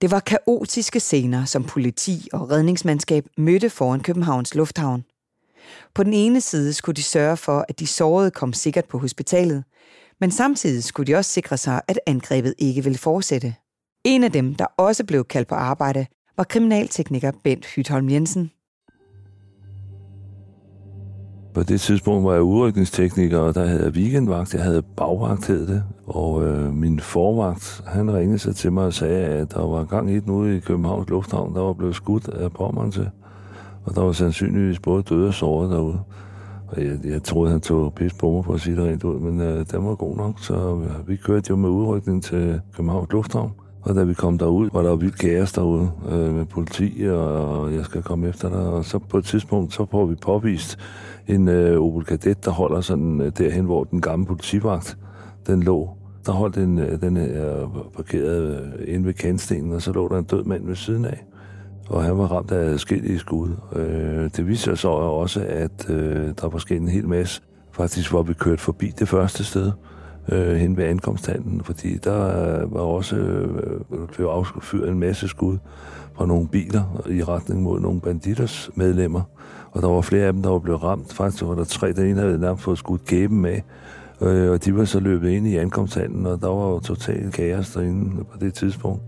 det 0.01 0.11
var 0.11 0.19
kaotiske 0.19 0.99
scener, 0.99 1.45
som 1.45 1.63
politi 1.63 2.27
og 2.33 2.51
redningsmandskab 2.51 3.25
mødte 3.37 3.69
foran 3.69 3.99
Københavns 3.99 4.55
Lufthavn. 4.55 5.03
På 5.93 6.03
den 6.03 6.13
ene 6.13 6.41
side 6.41 6.73
skulle 6.73 6.95
de 6.95 7.03
sørge 7.03 7.37
for, 7.37 7.65
at 7.69 7.79
de 7.79 7.87
sårede 7.87 8.31
kom 8.31 8.53
sikkert 8.53 8.85
på 8.85 8.97
hospitalet, 8.97 9.63
men 10.19 10.31
samtidig 10.31 10.83
skulle 10.83 11.07
de 11.07 11.17
også 11.17 11.31
sikre 11.31 11.57
sig, 11.57 11.81
at 11.87 11.99
angrebet 12.07 12.53
ikke 12.57 12.83
ville 12.83 12.97
fortsætte. 12.97 13.55
En 14.03 14.23
af 14.23 14.31
dem, 14.31 14.55
der 14.55 14.65
også 14.65 15.03
blev 15.05 15.25
kaldt 15.25 15.47
på 15.47 15.55
arbejde, 15.55 16.05
var 16.37 16.43
kriminaltekniker 16.43 17.31
Bent 17.43 17.65
Hytholm 17.65 18.09
Jensen. 18.09 18.51
På 21.55 21.63
det 21.63 21.81
tidspunkt 21.81 22.25
var 22.25 22.33
jeg 22.33 22.41
udrykningstekniker, 22.41 23.39
og 23.39 23.55
der 23.55 23.65
havde 23.65 23.83
jeg 23.83 23.91
weekendvagt. 23.91 24.53
Jeg 24.53 24.63
havde 24.63 24.81
bagvagt, 24.81 25.47
hed 25.47 25.67
det. 25.67 25.83
Og 26.07 26.43
øh, 26.43 26.73
min 26.73 26.99
forvagt, 26.99 27.83
han 27.87 28.13
ringede 28.13 28.39
sig 28.39 28.55
til 28.55 28.73
mig 28.73 28.85
og 28.85 28.93
sagde, 28.93 29.25
at 29.25 29.53
der 29.53 29.67
var 29.67 29.83
gang 29.83 30.11
i 30.11 30.19
den 30.19 30.31
ude 30.31 30.57
i 30.57 30.59
Københavns 30.59 31.09
Lufthavn, 31.09 31.55
der 31.55 31.61
var 31.61 31.73
blevet 31.73 31.95
skudt 31.95 32.27
af 32.27 32.51
Pommern 32.51 32.91
til. 32.91 33.09
Og 33.85 33.95
der 33.95 34.01
var 34.01 34.11
sandsynligvis 34.11 34.79
både 34.79 35.03
døde 35.03 35.27
og 35.27 35.33
såret 35.33 35.71
derude. 35.71 35.99
Og 36.67 36.83
jeg, 36.83 36.97
jeg 37.03 37.23
troede, 37.23 37.51
han 37.51 37.61
tog 37.61 37.93
pis 37.93 38.13
på 38.13 38.31
mig 38.31 38.45
for 38.45 38.53
at 38.53 38.61
sige 38.61 38.75
det 38.75 38.83
rent 38.83 39.03
ud, 39.03 39.19
men 39.19 39.41
øh, 39.41 39.65
den 39.71 39.85
var 39.85 39.95
god 39.95 40.15
nok, 40.17 40.39
så 40.39 40.53
øh, 40.55 41.07
vi 41.07 41.15
kørte 41.15 41.49
jo 41.49 41.55
med 41.55 41.69
udrykning 41.69 42.23
til 42.23 42.61
Københavns 42.75 43.11
Lufthavn. 43.11 43.51
Og 43.85 43.95
da 43.95 44.03
vi 44.03 44.13
kom 44.13 44.37
derud, 44.37 44.69
var 44.73 44.81
der 44.81 44.95
vildt 44.95 45.19
kaos 45.19 45.53
derude 45.53 45.91
øh, 46.11 46.35
med 46.35 46.45
politi, 46.45 47.03
og, 47.09 47.61
og 47.61 47.73
jeg 47.73 47.85
skal 47.85 48.03
komme 48.03 48.27
efter 48.27 48.49
dig. 48.49 48.59
Og 48.59 48.85
så 48.85 48.99
på 48.99 49.17
et 49.17 49.25
tidspunkt, 49.25 49.73
så 49.73 49.85
får 49.91 50.05
vi 50.05 50.15
påvist 50.15 50.79
en 51.27 51.47
øh, 51.47 51.81
Opel 51.81 52.05
Kadett, 52.05 52.45
der 52.45 52.51
holder 52.51 52.81
sådan 52.81 53.21
øh, 53.21 53.31
derhen, 53.37 53.65
hvor 53.65 53.83
den 53.83 54.01
gamle 54.01 54.25
politivagt, 54.25 54.97
den 55.47 55.63
lå. 55.63 55.89
Der 56.25 56.31
holdt 56.31 56.57
en, 56.57 56.79
øh, 56.79 57.01
den 57.01 57.17
her 57.17 57.67
parkeret 57.95 58.73
øh, 58.79 58.95
inde 58.95 59.05
ved 59.05 59.13
kantstenen, 59.13 59.73
og 59.73 59.81
så 59.81 59.91
lå 59.91 60.07
der 60.07 60.17
en 60.17 60.23
død 60.23 60.43
mand 60.43 60.65
ved 60.65 60.75
siden 60.75 61.05
af. 61.05 61.25
Og 61.89 62.03
han 62.03 62.17
var 62.17 62.25
ramt 62.25 62.51
af 62.51 62.79
skillige 62.79 63.19
skud. 63.19 63.49
Øh, 63.75 64.29
det 64.35 64.47
viser 64.47 64.71
sig 64.71 64.77
så 64.77 64.89
også, 64.89 65.45
at 65.49 65.89
øh, 65.89 66.33
der 66.41 66.49
var 66.49 66.57
sket 66.57 66.81
en 66.81 66.87
hel 66.87 67.07
masse. 67.07 67.41
Faktisk 67.71 68.13
var 68.13 68.21
vi 68.21 68.33
kørt 68.33 68.61
forbi 68.61 68.93
det 68.99 69.07
første 69.07 69.43
sted, 69.43 69.71
Øh, 70.31 70.55
hen 70.55 70.77
ved 70.77 70.83
ankomsthallen, 70.83 71.61
fordi 71.63 71.97
der 71.97 72.27
øh, 72.61 72.73
var 72.73 72.81
også 72.81 73.15
øh, 73.15 73.81
blev 74.15 74.27
affyret 74.27 74.89
en 74.89 74.99
masse 74.99 75.27
skud 75.27 75.57
fra 76.13 76.25
nogle 76.25 76.47
biler 76.47 77.03
i 77.09 77.23
retning 77.23 77.61
mod 77.61 77.79
nogle 77.79 78.01
banditers 78.01 78.69
medlemmer. 78.75 79.21
Og 79.71 79.81
der 79.81 79.87
var 79.87 80.01
flere 80.01 80.25
af 80.25 80.33
dem, 80.33 80.41
der 80.41 80.49
var 80.49 80.59
blevet 80.59 80.83
ramt. 80.83 81.13
Faktisk 81.13 81.43
var 81.43 81.55
der 81.55 81.63
tre, 81.63 81.93
der 81.93 82.03
ene 82.03 82.21
havde 82.21 82.39
nærmest 82.39 82.63
fået 82.63 82.77
skudt 82.77 83.05
kæben 83.05 83.45
af, 83.45 83.63
Øh, 84.21 84.51
og 84.51 84.65
de 84.65 84.75
var 84.75 84.85
så 84.85 84.99
løbet 84.99 85.29
ind 85.29 85.47
i 85.47 85.57
ankomsthallen, 85.57 86.25
og 86.25 86.41
der 86.41 86.47
var 86.47 86.69
jo 86.69 86.79
totalt 86.79 87.33
kaos 87.33 87.69
derinde 87.69 88.23
på 88.31 88.37
det 88.41 88.53
tidspunkt. 88.53 89.01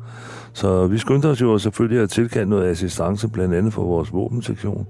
Så 0.53 0.87
vi 0.87 0.97
skyndte 0.97 1.25
os 1.25 1.41
jo 1.41 1.57
selvfølgelig 1.57 2.03
at 2.03 2.09
tilkalde 2.09 2.49
noget 2.49 2.69
assistance, 2.69 3.27
blandt 3.27 3.55
andet 3.55 3.73
for 3.73 3.83
vores 3.83 4.13
våbensektion. 4.13 4.87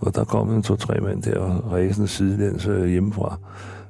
Og 0.00 0.14
der 0.14 0.24
kom 0.24 0.54
en 0.54 0.62
to-tre 0.62 1.00
mand 1.00 1.22
der 1.22 1.72
ræsende 1.72 2.08
sidelæns 2.08 2.64
hjemmefra. 2.64 3.38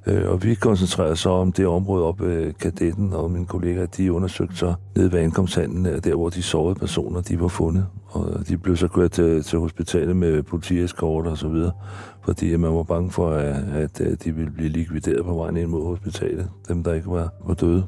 Øh, 0.06 0.30
og 0.30 0.42
vi 0.42 0.54
koncentrerede 0.54 1.16
så 1.16 1.30
om 1.30 1.52
det 1.52 1.66
område 1.66 2.04
op 2.04 2.20
ved 2.20 2.52
kadetten, 2.52 3.12
og 3.12 3.30
mine 3.30 3.46
kollegaer, 3.46 3.86
de 3.86 4.12
undersøgte 4.12 4.56
så 4.56 4.74
nede 4.96 5.12
ved 5.12 5.20
ankomsthallen, 5.20 5.86
øh, 5.86 6.04
der 6.04 6.14
hvor 6.14 6.28
de 6.28 6.42
sårede 6.42 6.74
personer, 6.74 7.20
de 7.20 7.40
var 7.40 7.48
fundet. 7.48 7.86
Og 8.08 8.48
de 8.48 8.58
blev 8.58 8.76
så 8.76 8.88
kørt 8.88 9.10
til, 9.10 9.42
til 9.42 9.58
hospitalet 9.58 10.16
med 10.16 10.42
politieskort 10.42 11.26
og 11.26 11.38
så 11.38 11.48
videre, 11.48 11.72
fordi 12.22 12.56
man 12.56 12.74
var 12.74 12.82
bange 12.82 13.10
for, 13.10 13.30
at, 13.30 13.64
at 13.74 14.00
øh, 14.00 14.16
de 14.24 14.32
ville 14.34 14.50
blive 14.50 14.68
likvideret 14.68 15.24
på 15.24 15.34
vejen 15.34 15.56
ind 15.56 15.68
mod 15.68 15.84
hospitalet, 15.84 16.48
dem 16.68 16.84
der 16.84 16.92
ikke 16.92 17.10
var, 17.10 17.32
var 17.46 17.54
døde. 17.54 17.84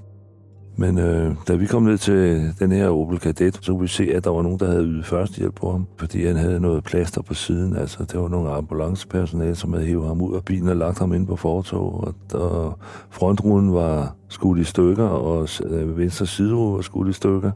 Men 0.81 0.99
øh, 0.99 1.35
da 1.49 1.55
vi 1.55 1.67
kom 1.67 1.83
ned 1.83 1.99
til 1.99 2.53
den 2.59 2.73
her 2.73 2.89
Opel 2.89 3.19
Kadett, 3.19 3.65
så 3.65 3.73
kunne 3.73 3.81
vi 3.81 3.89
se, 3.89 4.05
at 4.15 4.25
der 4.25 4.31
var 4.31 4.43
nogen, 4.43 4.59
der 4.59 4.67
havde 4.67 4.85
ydet 4.85 5.07
førstehjælp 5.07 5.55
på 5.55 5.71
ham, 5.71 5.87
fordi 5.97 6.27
han 6.27 6.37
havde 6.37 6.61
noget 6.61 6.85
plaster 6.85 7.23
på 7.23 7.35
siden. 7.35 7.77
Altså, 7.77 8.05
det 8.05 8.21
var 8.21 8.29
nogle 8.29 8.51
ambulancepersonale, 8.51 9.55
som 9.55 9.73
havde 9.73 9.87
hævet 9.87 10.09
ham 10.09 10.23
ud 10.23 10.37
af 10.37 10.45
bilen 10.45 10.69
og 10.69 10.77
lagt 10.77 10.99
ham 10.99 11.15
ind 11.15 11.27
på 11.27 11.37
fortog. 11.37 12.05
Og 12.05 12.15
der, 12.33 12.79
frontruden 13.11 13.75
var 13.75 14.15
skudt 14.29 14.59
i 14.59 14.65
stykker, 14.65 15.05
og 15.05 15.49
øh, 15.65 15.99
venstre 15.99 16.27
siderude 16.27 16.75
var 16.75 16.81
skudt 16.81 17.09
i 17.09 17.13
stykker. 17.13 17.51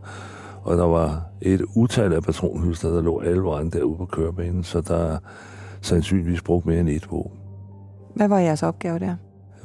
Og 0.63 0.77
der 0.77 0.87
var 0.87 1.23
et 1.43 1.63
utal 1.77 2.13
af 2.13 2.23
patronhylster, 2.23 2.89
der 2.89 3.03
lå 3.03 3.21
alle 3.21 3.43
vejen 3.43 3.71
derude 3.71 3.97
på 3.97 4.05
kørebanen, 4.05 4.65
så 4.65 4.81
der 4.81 5.19
sandsynligvis 5.81 6.43
brugt 6.43 6.67
mere 6.67 6.81
end 6.81 6.89
et 6.89 7.11
våben. 7.11 7.39
Hvad 8.15 8.29
var 8.29 8.39
jeres 8.39 8.63
opgave 8.63 8.99
der? 8.99 9.17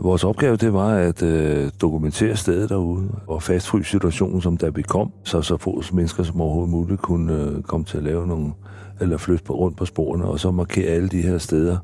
Vores 0.02 0.24
opgave 0.24 0.56
det 0.56 0.74
var 0.74 0.90
at 0.90 1.24
øh, 1.24 1.72
dokumentere 1.82 2.36
stedet 2.36 2.70
derude 2.70 3.10
og 3.28 3.44
fastfryse 3.44 3.92
situationen, 3.92 4.42
som 4.42 4.58
der 4.58 4.72
vi 4.72 4.82
kom, 4.82 5.12
så 5.24 5.42
så 5.42 5.58
få 5.58 5.82
mennesker 5.94 6.24
som 6.24 6.42
overhovedet 6.42 6.72
muligt 6.72 7.02
kunne 7.02 7.34
øh, 7.34 7.62
komme 7.62 7.86
til 7.86 7.98
at 7.98 8.04
lave 8.04 8.28
nogle, 8.28 8.52
eller 9.00 9.18
flytte 9.18 9.44
på, 9.44 9.54
rundt 9.54 9.78
på 9.78 9.86
sporene, 9.86 10.26
og 10.26 10.40
så 10.40 10.52
markere 10.52 10.88
alle 10.88 11.10
de 11.10 11.22
her 11.22 11.38
steder, 11.38 11.78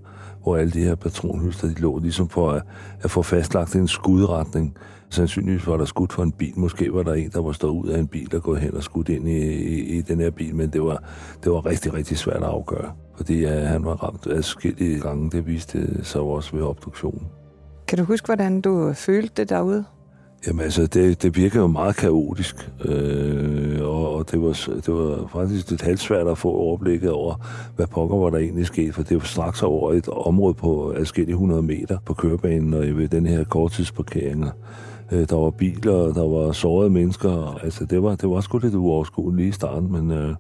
hvor 0.44 0.58
alle 0.58 0.72
de 0.72 0.80
her 0.80 0.96
patronhylster 0.96 1.68
de 1.68 1.82
lå, 1.82 2.00
ligesom 2.00 2.30
for 2.30 2.52
at, 2.52 2.64
at 3.02 3.12
få 3.12 3.22
fastlagt 3.22 3.76
en 3.76 3.88
skudretning. 3.88 4.78
Sandsynligvis 5.10 5.68
var 5.68 5.78
der 5.78 5.86
skudt 5.86 6.14
for 6.14 6.24
en 6.24 6.32
bil. 6.32 6.54
Måske 6.60 6.94
var 6.94 7.04
der 7.04 7.14
en, 7.14 7.30
der 7.30 7.42
var 7.42 7.52
stået 7.52 7.72
ud 7.72 7.88
af 7.88 8.00
en 8.00 8.08
bil 8.08 8.36
og 8.36 8.44
gået 8.44 8.60
hen 8.60 8.76
og 8.76 8.84
skudt 8.84 9.10
ind 9.10 9.28
i, 9.28 9.54
i, 9.54 9.98
i 9.98 10.02
den 10.02 10.20
her 10.20 10.30
bil, 10.30 10.56
men 10.56 10.70
det 10.70 10.84
var, 10.84 11.04
det 11.44 11.52
var 11.52 11.66
rigtig, 11.66 11.94
rigtig 11.94 12.18
svært 12.18 12.44
at 12.44 12.50
afgøre, 12.50 12.92
fordi 13.18 13.46
øh, 13.46 13.52
han 13.52 13.86
var 13.86 14.04
ramt 14.04 14.28
af 14.28 14.44
skille 14.44 15.00
gange. 15.00 15.32
Det 15.32 15.48
viste 15.48 15.80
øh, 15.80 16.04
sig 16.04 16.22
også 16.22 16.56
ved 16.56 16.64
obduktionen. 16.64 17.28
Kan 17.88 17.98
du 17.98 18.04
huske, 18.04 18.26
hvordan 18.26 18.62
du 18.62 18.94
følte 18.94 19.34
det 19.38 19.50
derude? 19.50 19.86
Jamen 20.48 20.62
altså, 20.62 20.88
det, 20.88 21.24
det 21.24 21.38
virker 21.38 21.60
jo 21.60 21.68
meget 21.68 21.96
kaotisk, 21.96 22.72
øh, 22.86 23.82
og, 23.82 24.16
og 24.16 24.32
det, 24.32 24.42
var, 24.42 24.70
det 24.86 24.94
var 24.94 25.28
faktisk 25.28 25.70
lidt 25.70 25.82
halvsvært 25.82 26.28
at 26.28 26.38
få 26.38 26.50
overblikket 26.50 27.12
over, 27.12 27.36
hvad 27.76 27.88
pokker 27.88 28.18
var 28.18 28.30
der 28.30 28.38
egentlig 28.38 28.66
sket, 28.66 28.96
for 28.96 29.04
det 29.04 29.18
var 29.18 29.24
straks 29.24 29.64
over 29.64 29.94
et 29.94 30.10
område 30.10 30.54
på 30.54 30.94
adskillige 30.98 31.34
100 31.34 31.62
meter 31.62 31.98
på 32.06 32.14
kørebanen, 32.14 32.74
og 32.74 32.82
ved 32.82 33.08
den 33.08 33.26
her 33.26 33.44
korttidsparkering. 33.44 34.46
Øh, 35.12 35.30
der 35.30 35.36
var 35.36 35.50
biler, 35.50 36.14
der 36.14 36.28
var 36.28 36.52
sårede 36.52 36.90
mennesker, 36.90 37.60
altså 37.64 37.86
det 37.86 38.04
var, 38.04 38.16
det 38.16 38.30
var 38.30 38.42
sgu 38.42 38.58
lidt 38.58 38.76
uoverskueligt 38.76 39.38
lige 39.38 39.50
i 39.50 39.52
starten, 39.52 39.92
men, 39.92 40.12
øh, 40.12 40.36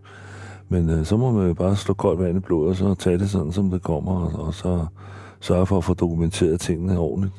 men 0.69 0.89
øh, 0.89 1.05
så 1.05 1.17
må 1.17 1.31
man 1.31 1.55
bare 1.55 1.75
slå 1.75 1.93
koldt 1.93 2.19
vand 2.19 2.37
i 2.37 2.39
blodet, 2.39 2.69
og 2.69 2.75
så 2.75 2.95
tage 2.95 3.17
det 3.17 3.29
sådan, 3.29 3.51
som 3.51 3.71
det 3.71 3.81
kommer, 3.81 4.11
og, 4.11 4.45
og 4.45 4.53
så 4.53 4.85
sørge 5.45 5.65
for 5.65 5.77
at 5.77 5.83
få 5.83 5.93
dokumenteret 5.93 6.59
tingene 6.59 6.99
ordentligt. 6.99 7.33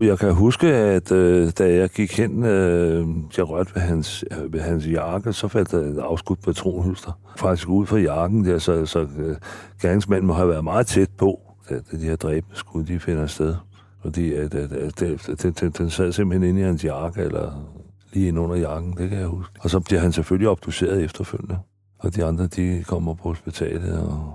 Jeg 0.00 0.18
kan 0.18 0.34
huske, 0.34 0.66
at 0.66 1.12
øh, 1.12 1.52
da 1.58 1.74
jeg 1.74 1.88
gik 1.88 2.16
hen, 2.16 2.44
øh, 2.44 3.06
jeg 3.36 3.48
rørte 3.48 3.74
ved 3.74 3.82
hans, 3.82 4.24
øh, 4.30 4.52
ved 4.52 4.60
hans 4.60 4.86
jakke, 4.86 5.32
så 5.32 5.48
faldt 5.48 5.70
der 5.70 5.78
et 5.78 5.98
afskudt 5.98 6.42
patronhylster. 6.42 7.12
Faktisk 7.36 7.68
ud 7.68 7.86
fra 7.86 7.96
jakken 7.96 8.44
der, 8.44 8.58
så, 8.58 8.86
så 8.86 9.00
øh, 9.18 9.36
gerningsmanden 9.82 10.26
må 10.26 10.32
have 10.32 10.48
været 10.48 10.64
meget 10.64 10.86
tæt 10.86 11.10
på, 11.18 11.40
da, 11.68 11.74
da 11.74 11.96
de 11.96 12.04
her 12.04 12.16
dræbende 12.16 12.56
skud, 12.56 12.84
de 12.84 13.00
finder 13.00 13.26
sted. 13.26 13.54
Fordi 14.02 14.32
at, 14.32 14.54
at, 14.54 14.72
at, 14.72 15.02
at, 15.02 15.28
at, 15.44 15.60
den, 15.60 15.70
den 15.70 15.90
sad 15.90 16.12
simpelthen 16.12 16.48
inde 16.48 16.60
i 16.60 16.64
hans 16.64 16.84
jakke, 16.84 17.20
eller 17.20 17.70
lige 18.12 18.28
ind 18.28 18.38
under 18.38 18.56
jakken, 18.56 18.96
det 18.96 19.10
kan 19.10 19.18
jeg 19.18 19.26
huske. 19.26 19.52
Og 19.60 19.70
så 19.70 19.80
bliver 19.80 20.00
han 20.00 20.12
selvfølgelig 20.12 20.48
obduceret 20.48 21.04
efterfølgende. 21.04 21.58
Og 21.98 22.16
de 22.16 22.24
andre, 22.24 22.46
de 22.46 22.84
kommer 22.86 23.14
på 23.14 23.28
hospitalet, 23.28 24.00
og 24.00 24.32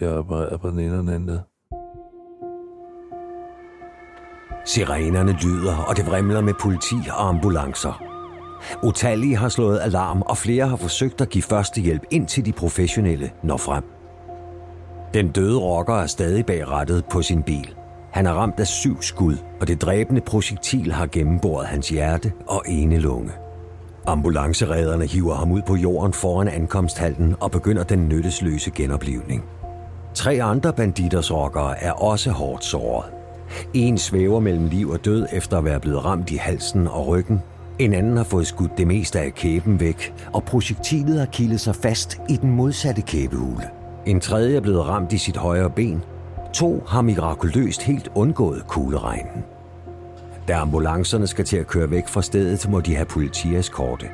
jeg 0.00 0.08
er 0.08 0.58
på 0.62 0.70
den 0.70 0.78
ene 0.78 0.92
og 0.92 0.98
den 0.98 1.08
anden. 1.08 1.38
Sirenerne 4.64 5.32
lyder, 5.32 5.76
og 5.76 5.96
det 5.96 6.06
vrimler 6.06 6.40
med 6.40 6.54
politi 6.60 6.96
og 7.10 7.28
ambulancer. 7.28 8.02
Utallige 8.82 9.36
har 9.36 9.48
slået 9.48 9.80
alarm, 9.82 10.22
og 10.22 10.36
flere 10.36 10.68
har 10.68 10.76
forsøgt 10.76 11.20
at 11.20 11.28
give 11.28 11.42
førstehjælp 11.42 12.02
indtil 12.10 12.44
de 12.46 12.52
professionelle 12.52 13.30
når 13.42 13.56
frem. 13.56 13.84
Den 15.14 15.28
døde 15.28 15.58
rocker 15.58 15.94
er 15.94 16.06
stadig 16.06 16.46
bag 16.46 16.68
rattet 16.68 17.04
på 17.04 17.22
sin 17.22 17.42
bil. 17.42 17.74
Han 18.12 18.26
er 18.26 18.32
ramt 18.32 18.60
af 18.60 18.66
syv 18.66 19.02
skud, 19.02 19.36
og 19.60 19.68
det 19.68 19.82
dræbende 19.82 20.20
projektil 20.20 20.92
har 20.92 21.06
gennemboret 21.06 21.66
hans 21.66 21.88
hjerte 21.88 22.32
og 22.46 22.62
ene 22.68 22.98
lunge. 22.98 23.32
Ambulanceredderne 24.06 25.06
hiver 25.06 25.34
ham 25.34 25.52
ud 25.52 25.62
på 25.66 25.76
jorden 25.76 26.12
foran 26.12 26.48
ankomsthalten 26.48 27.34
og 27.40 27.50
begynder 27.50 27.82
den 27.82 28.08
nyttesløse 28.08 28.70
genoplivning. 28.70 29.44
Tre 30.14 30.42
andre 30.42 30.72
banditers 30.72 31.32
rockere 31.32 31.82
er 31.82 31.92
også 31.92 32.30
hårdt 32.30 32.64
såret. 32.64 33.23
En 33.74 33.98
svæver 33.98 34.40
mellem 34.40 34.66
liv 34.66 34.90
og 34.90 35.04
død 35.04 35.26
efter 35.32 35.58
at 35.58 35.64
være 35.64 35.80
blevet 35.80 36.04
ramt 36.04 36.30
i 36.30 36.36
halsen 36.36 36.88
og 36.88 37.06
ryggen. 37.06 37.42
En 37.78 37.92
anden 37.92 38.16
har 38.16 38.24
fået 38.24 38.46
skudt 38.46 38.78
det 38.78 38.86
meste 38.86 39.20
af 39.20 39.34
kæben 39.34 39.80
væk, 39.80 40.14
og 40.32 40.44
projektilet 40.44 41.18
har 41.18 41.26
kildet 41.26 41.60
sig 41.60 41.76
fast 41.76 42.20
i 42.28 42.36
den 42.36 42.50
modsatte 42.50 43.02
kæbehule. 43.02 43.68
En 44.06 44.20
tredje 44.20 44.56
er 44.56 44.60
blevet 44.60 44.88
ramt 44.88 45.12
i 45.12 45.18
sit 45.18 45.36
højre 45.36 45.70
ben. 45.70 46.02
To 46.54 46.82
har 46.86 47.02
mirakuløst 47.02 47.82
helt 47.82 48.10
undgået 48.14 48.66
kugleregnen. 48.66 49.44
Da 50.48 50.54
ambulancerne 50.54 51.26
skal 51.26 51.44
til 51.44 51.56
at 51.56 51.66
køre 51.66 51.90
væk 51.90 52.08
fra 52.08 52.22
stedet, 52.22 52.68
må 52.70 52.80
de 52.80 52.94
have 52.94 53.06
politieskorte. 53.06 54.06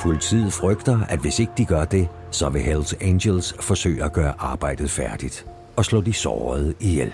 Politiet 0.00 0.52
frygter, 0.52 1.00
at 1.08 1.18
hvis 1.18 1.38
ikke 1.38 1.52
de 1.58 1.64
gør 1.64 1.84
det, 1.84 2.08
så 2.30 2.48
vil 2.48 2.62
Hells 2.62 2.94
Angels 3.00 3.54
forsøge 3.60 4.04
at 4.04 4.12
gøre 4.12 4.34
arbejdet 4.38 4.90
færdigt 4.90 5.46
og 5.76 5.84
slå 5.84 6.00
de 6.00 6.12
sårede 6.12 6.74
ihjel. 6.80 7.12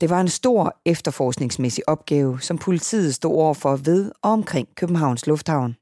Det 0.00 0.10
var 0.10 0.20
en 0.20 0.28
stor 0.28 0.80
efterforskningsmæssig 0.84 1.88
opgave, 1.88 2.40
som 2.40 2.58
politiet 2.58 3.14
stod 3.14 3.34
over 3.34 3.54
for 3.54 3.76
ved 3.76 4.12
og 4.22 4.30
omkring 4.30 4.68
Københavns 4.74 5.26
Lufthavn. 5.26 5.76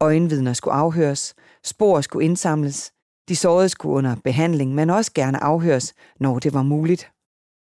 Øjenvidner 0.00 0.52
skulle 0.52 0.74
afhøres, 0.74 1.34
spor 1.64 2.00
skulle 2.00 2.24
indsamles, 2.24 2.92
de 3.28 3.36
sårede 3.36 3.68
skulle 3.68 3.94
under 3.94 4.16
behandling, 4.24 4.74
men 4.74 4.90
også 4.90 5.12
gerne 5.14 5.42
afhøres, 5.42 5.94
når 6.20 6.38
det 6.38 6.54
var 6.54 6.62
muligt. 6.62 7.10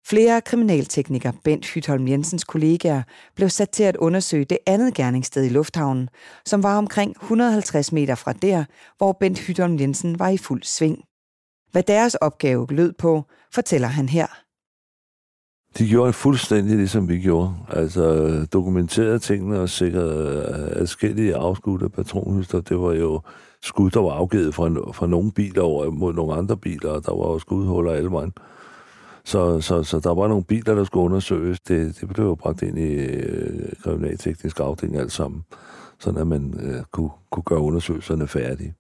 Flere 0.08 0.42
kriminalteknikere, 0.42 1.34
Bent 1.44 1.66
Hytholm 1.66 2.08
Jensens 2.08 2.44
kollegaer, 2.44 3.04
blev 3.36 3.50
sat 3.50 3.70
til 3.70 3.84
at 3.84 3.96
undersøge 3.96 4.46
det 4.46 4.58
andet 4.66 4.94
gerningssted 4.94 5.44
i 5.44 5.50
lufthavnen, 5.50 6.10
som 6.46 6.64
var 6.64 6.78
omkring 6.78 7.16
150 7.22 7.92
meter 7.92 8.16
fra 8.16 8.34
der, 8.34 8.66
hvor 8.98 9.12
Bent 9.12 9.40
Hytholm 9.40 9.80
Jensen 9.80 10.20
var 10.20 10.30
i 10.30 10.38
fuld 10.38 10.64
sving. 10.64 11.04
Hvad 11.72 11.84
deres 11.84 12.16
opgave 12.16 12.68
lød 12.70 12.94
på, 12.94 13.24
fortæller 13.54 13.88
han 13.88 14.10
her. 14.10 14.45
De 15.78 15.88
gjorde 15.90 16.14
fuldstændig 16.14 16.78
ligesom 16.78 17.10
vi 17.10 17.18
gjorde. 17.18 17.56
Altså 17.70 18.46
dokumenterede 18.54 19.20
tingene 19.20 19.60
og 19.60 19.70
sikrede 19.70 20.46
øh, 20.50 20.82
adskillige 20.82 21.36
afskudte 21.36 21.90
patronhylster. 21.90 22.62
Det 22.62 22.80
var 22.80 22.94
jo 22.94 23.22
skud, 23.62 23.90
der 23.90 24.00
var 24.00 24.12
afgivet 24.12 24.56
fra, 24.56 24.92
fra 24.92 25.08
nogle 25.08 25.32
biler 25.32 25.62
over 25.62 25.90
mod 25.92 26.14
nogle 26.14 26.34
andre 26.34 26.58
biler, 26.58 26.90
og 26.90 27.06
der 27.06 27.16
var 27.16 27.32
jo 27.32 27.40
skudhuller 27.40 27.92
alle 27.92 28.12
vejen. 28.12 28.34
Så, 29.24 29.62
så, 29.62 29.84
så 29.84 30.00
der 30.00 30.14
var 30.14 30.28
nogle 30.28 30.44
biler, 30.44 30.76
der 30.76 30.84
skulle 30.84 31.06
undersøges. 31.06 31.60
Det, 31.60 31.98
det 32.02 32.10
blev 32.10 32.26
jo 32.26 32.36
bragt 32.36 32.62
ind 32.62 32.78
i 32.78 32.94
øh, 32.94 33.72
kriminalteknisk 33.84 34.60
afdeling 34.60 34.98
alt 35.00 35.12
sammen, 35.12 35.44
sådan 36.00 36.22
at 36.22 36.28
man 36.28 36.60
øh, 36.64 36.84
kunne, 36.92 37.10
kunne 37.32 37.44
gøre 37.44 37.60
undersøgelserne 37.60 38.28
færdige. 38.28 38.74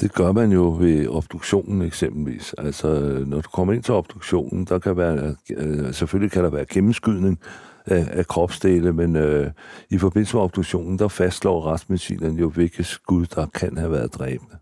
Det 0.00 0.14
gør 0.14 0.32
man 0.32 0.52
jo 0.52 0.76
ved 0.78 1.08
obduktionen 1.08 1.82
eksempelvis. 1.82 2.54
Altså, 2.58 2.88
når 3.26 3.40
du 3.40 3.48
kommer 3.48 3.74
ind 3.74 3.82
til 3.82 3.94
obduktionen, 3.94 4.64
der 4.64 4.78
kan 4.78 4.96
være, 4.96 5.36
øh, 5.56 5.94
selvfølgelig 5.94 6.32
kan 6.32 6.44
der 6.44 6.50
være 6.50 6.64
gennemskydning 6.64 7.38
af, 7.86 8.08
af 8.10 8.26
kropsdele, 8.26 8.92
men 8.92 9.16
øh, 9.16 9.50
i 9.90 9.98
forbindelse 9.98 10.36
med 10.36 10.42
obduktionen, 10.42 10.98
der 10.98 11.08
fastslår 11.08 11.66
retsmedicineren 11.66 12.36
jo, 12.36 12.48
hvilke 12.48 12.84
skud, 12.84 13.26
der 13.26 13.46
kan 13.46 13.78
have 13.78 13.90
været 13.90 14.14
dræbende. 14.14 14.56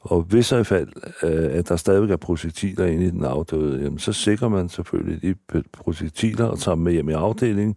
Og 0.00 0.22
hvis 0.22 0.52
i 0.52 0.64
fald, 0.64 0.88
øh, 1.22 1.58
at 1.58 1.68
der 1.68 1.76
stadigvæk 1.76 2.10
er 2.10 2.16
projektiler 2.16 2.86
inde 2.86 3.06
i 3.06 3.10
den 3.10 3.24
afdøde, 3.24 3.82
jamen, 3.82 3.98
så 3.98 4.12
sikrer 4.12 4.48
man 4.48 4.68
selvfølgelig 4.68 5.22
de 5.22 5.62
projektiler 5.72 6.44
og 6.44 6.58
tager 6.58 6.74
dem 6.74 6.84
med 6.84 6.92
hjem 6.92 7.08
i 7.08 7.12
afdelingen, 7.12 7.74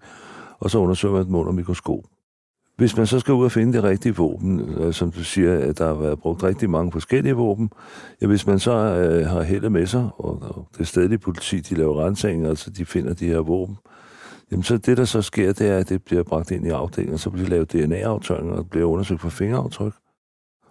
og 0.60 0.72
så 0.72 0.78
undersøger 0.78 1.14
man 1.14 1.26
dem 1.26 1.36
under 1.36 1.52
mikroskop. 1.52 2.04
Hvis 2.80 2.98
man 2.98 3.08
så 3.08 3.20
skal 3.20 3.34
ud 3.34 3.46
og 3.46 3.52
finde 3.52 3.74
det 3.74 3.84
rigtige 3.84 4.16
våben, 4.16 4.60
øh, 4.60 4.94
som 4.94 5.12
du 5.12 5.24
siger, 5.24 5.58
at 5.58 5.78
der 5.78 5.88
har 5.88 5.94
været 5.94 6.20
brugt 6.20 6.44
rigtig 6.44 6.70
mange 6.70 6.92
forskellige 6.92 7.34
våben, 7.34 7.70
ja, 8.22 8.28
hvis 8.28 8.48
man 8.48 8.60
så 8.60 8.72
øh, 8.72 9.28
har 9.28 9.42
heldet 9.42 9.72
med 9.72 9.86
sig, 9.86 10.10
og, 10.18 10.42
og 10.42 10.68
det 10.78 10.88
stedlige 10.88 11.20
politi, 11.20 11.60
de 11.60 11.76
laver 11.76 12.06
rensninger, 12.06 12.50
altså 12.50 12.70
de 12.70 12.86
finder 12.86 13.14
de 13.14 13.28
her 13.28 13.40
våben, 13.40 13.78
jamen 14.52 14.64
så 14.64 14.78
det, 14.78 14.98
der 14.98 15.06
så 15.06 15.22
sker, 15.22 15.54
det 15.54 15.68
er, 15.68 15.78
at 15.78 15.90
det 15.90 16.04
bliver 16.04 16.24
bragt 16.24 16.52
ind 16.52 16.68
i 16.68 16.70
afdelingen, 16.70 17.14
og 17.14 17.20
så 17.20 17.30
bliver 17.30 17.50
lavet 17.50 17.74
DNA-aftøjninger, 17.74 18.58
og 18.58 18.70
bliver 18.70 18.86
undersøgt 18.86 19.22
for 19.22 19.30
fingeraftryk. 19.30 19.94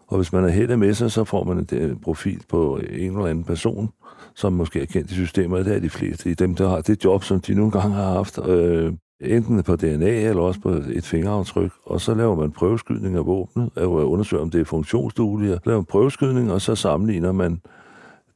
Og 0.07 0.17
hvis 0.17 0.33
man 0.33 0.45
er 0.45 0.49
heldet 0.49 0.79
med 0.79 0.95
sig, 0.95 1.11
så 1.11 1.25
får 1.25 1.45
man 1.45 1.67
en 1.73 2.01
profil 2.01 2.43
på 2.49 2.77
en 2.91 3.17
eller 3.17 3.27
anden 3.27 3.45
person, 3.45 3.89
som 4.35 4.53
måske 4.53 4.83
er 4.83 4.87
kendt 4.87 5.11
i 5.11 5.15
systemet. 5.15 5.67
Det 5.67 5.77
er 5.77 5.81
de 5.81 5.91
fleste. 5.91 6.31
I 6.31 6.35
dem, 6.35 6.55
der 6.55 6.69
har 6.69 6.81
det 6.81 7.05
job, 7.05 7.25
som 7.25 7.41
de 7.41 7.55
nogle 7.55 7.73
gange 7.73 7.95
har 7.95 8.13
haft. 8.13 8.39
Øh, 8.47 8.93
enten 9.21 9.63
på 9.63 9.77
DNA 9.77 10.29
eller 10.29 10.43
også 10.43 10.61
på 10.61 10.71
et 10.71 11.05
fingeraftryk, 11.05 11.73
og 11.85 12.01
så 12.01 12.15
laver 12.15 12.37
man 12.37 12.53
prøveskydning 12.53 13.17
af 13.17 13.27
våbnet, 13.27 13.71
og 13.77 14.11
undersøger, 14.11 14.43
om 14.43 14.51
det 14.51 14.61
er 14.61 14.65
funktionsdueligt, 14.65 15.67
laver 15.67 15.79
man 15.79 15.85
prøveskydning, 15.85 16.53
og 16.53 16.61
så 16.61 16.75
sammenligner 16.75 17.33
man 17.33 17.61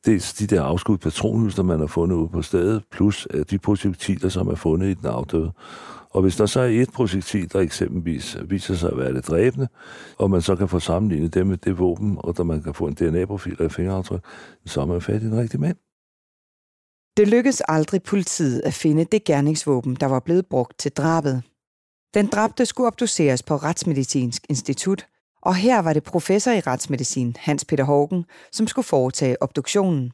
dels 0.07 0.33
de 0.33 0.47
der 0.47 0.63
afskudt 0.63 1.01
patronhylster, 1.01 1.63
man 1.63 1.81
har 1.81 1.87
fundet 1.87 2.17
ude 2.17 2.29
på 2.29 2.43
stedet, 2.43 2.83
plus 2.93 3.29
øh, 3.31 3.45
de 3.51 3.59
projektiler, 3.59 4.29
som 4.29 4.49
er 4.49 4.55
fundet 4.55 4.89
i 4.89 4.95
den 4.95 5.07
afdøde. 5.07 5.53
Og 6.11 6.23
hvis 6.23 6.37
der 6.37 6.47
så 6.47 6.61
er 6.61 6.67
et 6.67 6.93
projektil, 6.95 7.53
der 7.53 7.61
eksempelvis 7.61 8.39
viser 8.49 8.75
sig 8.75 8.93
at 8.93 8.99
være 8.99 9.15
det 9.15 9.29
dræbende, 9.29 9.69
og 10.19 10.31
man 10.31 10.43
så 10.43 10.57
kan 10.57 10.69
få 10.69 10.79
sammenlignet 10.79 11.35
det 11.35 11.47
med 11.47 11.57
det 11.57 11.79
våben, 11.79 12.17
og 12.19 12.37
der 12.37 12.45
man 12.45 12.63
kan 12.63 12.75
få 12.75 12.87
en 12.87 12.95
DNA-profil 12.95 13.57
af 13.63 13.73
fingeraftryk, 13.73 14.21
så 14.67 14.81
er 14.81 14.87
man 14.87 15.01
fat 15.01 15.23
i 15.23 15.27
en 15.27 15.39
rigtig 15.39 15.61
mand. 15.61 15.77
Det 17.17 17.29
lykkedes 17.29 17.63
aldrig 17.69 18.03
politiet 18.03 18.61
at 18.61 18.75
finde 18.75 19.05
det 19.05 19.25
gerningsvåben, 19.25 19.95
der 19.95 20.07
var 20.07 20.21
blevet 20.21 20.47
brugt 20.47 20.79
til 20.79 20.93
drabet. 20.93 21.43
Den 22.15 22.27
dræbte 22.27 22.67
skulle 22.67 22.87
obduceres 22.87 23.43
på 23.43 23.57
Retsmedicinsk 23.57 24.47
Institut, 24.49 25.07
og 25.43 25.55
her 25.55 25.83
var 25.83 25.93
det 25.93 26.03
professor 26.03 26.51
i 26.51 26.61
retsmedicin, 26.61 27.37
Hans 27.39 27.65
Peter 27.65 27.85
Hågen, 27.85 28.25
som 28.53 28.67
skulle 28.67 28.85
foretage 28.85 29.43
obduktionen. 29.43 30.13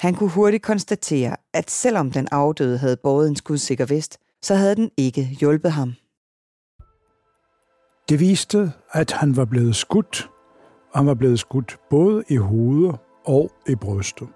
Han 0.00 0.14
kunne 0.14 0.30
hurtigt 0.30 0.62
konstatere, 0.62 1.36
at 1.54 1.70
selvom 1.70 2.10
den 2.10 2.28
afdøde 2.32 2.78
havde 2.78 2.96
båret 2.96 3.28
en 3.28 3.36
skudsikker 3.36 3.86
vest, 3.86 4.18
så 4.42 4.54
havde 4.54 4.76
den 4.76 4.90
ikke 4.96 5.24
hjulpet 5.40 5.72
ham. 5.72 5.94
Det 8.08 8.20
viste, 8.20 8.72
at 8.92 9.12
han 9.12 9.36
var 9.36 9.44
blevet 9.44 9.76
skudt. 9.76 10.30
Han 10.94 11.06
var 11.06 11.14
blevet 11.14 11.38
skudt 11.38 11.78
både 11.90 12.24
i 12.28 12.36
hovedet 12.36 12.98
og 13.24 13.50
i 13.68 13.74
brystet. 13.74 14.28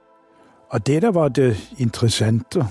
Og 0.70 0.86
det, 0.86 1.02
der 1.02 1.10
var 1.10 1.28
det 1.28 1.74
interessante 1.78 2.64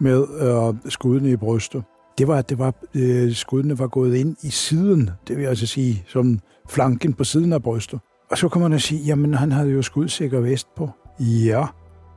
med 0.00 0.26
øh, 0.40 0.90
skuddene 0.90 1.30
i 1.30 1.36
brystet, 1.36 1.82
det 2.18 2.28
var, 2.28 2.38
at 2.38 2.50
det 2.50 2.58
var, 2.58 2.74
øh, 2.94 3.32
skuddene 3.32 3.78
var 3.78 3.86
gået 3.86 4.14
ind 4.14 4.36
i 4.42 4.50
siden, 4.50 5.10
det 5.28 5.36
vil 5.36 5.42
jeg 5.42 5.50
altså 5.50 5.66
sige, 5.66 6.04
som 6.08 6.40
flanken 6.68 7.12
på 7.12 7.24
siden 7.24 7.52
af 7.52 7.62
brystet. 7.62 8.00
Og 8.30 8.38
så 8.38 8.48
kan 8.48 8.62
man 8.62 8.80
sige, 8.80 9.00
jamen 9.00 9.34
han 9.34 9.52
havde 9.52 9.70
jo 9.70 9.82
skudsikker 9.82 10.40
vest 10.40 10.74
på. 10.76 10.90
Ja, 11.20 11.66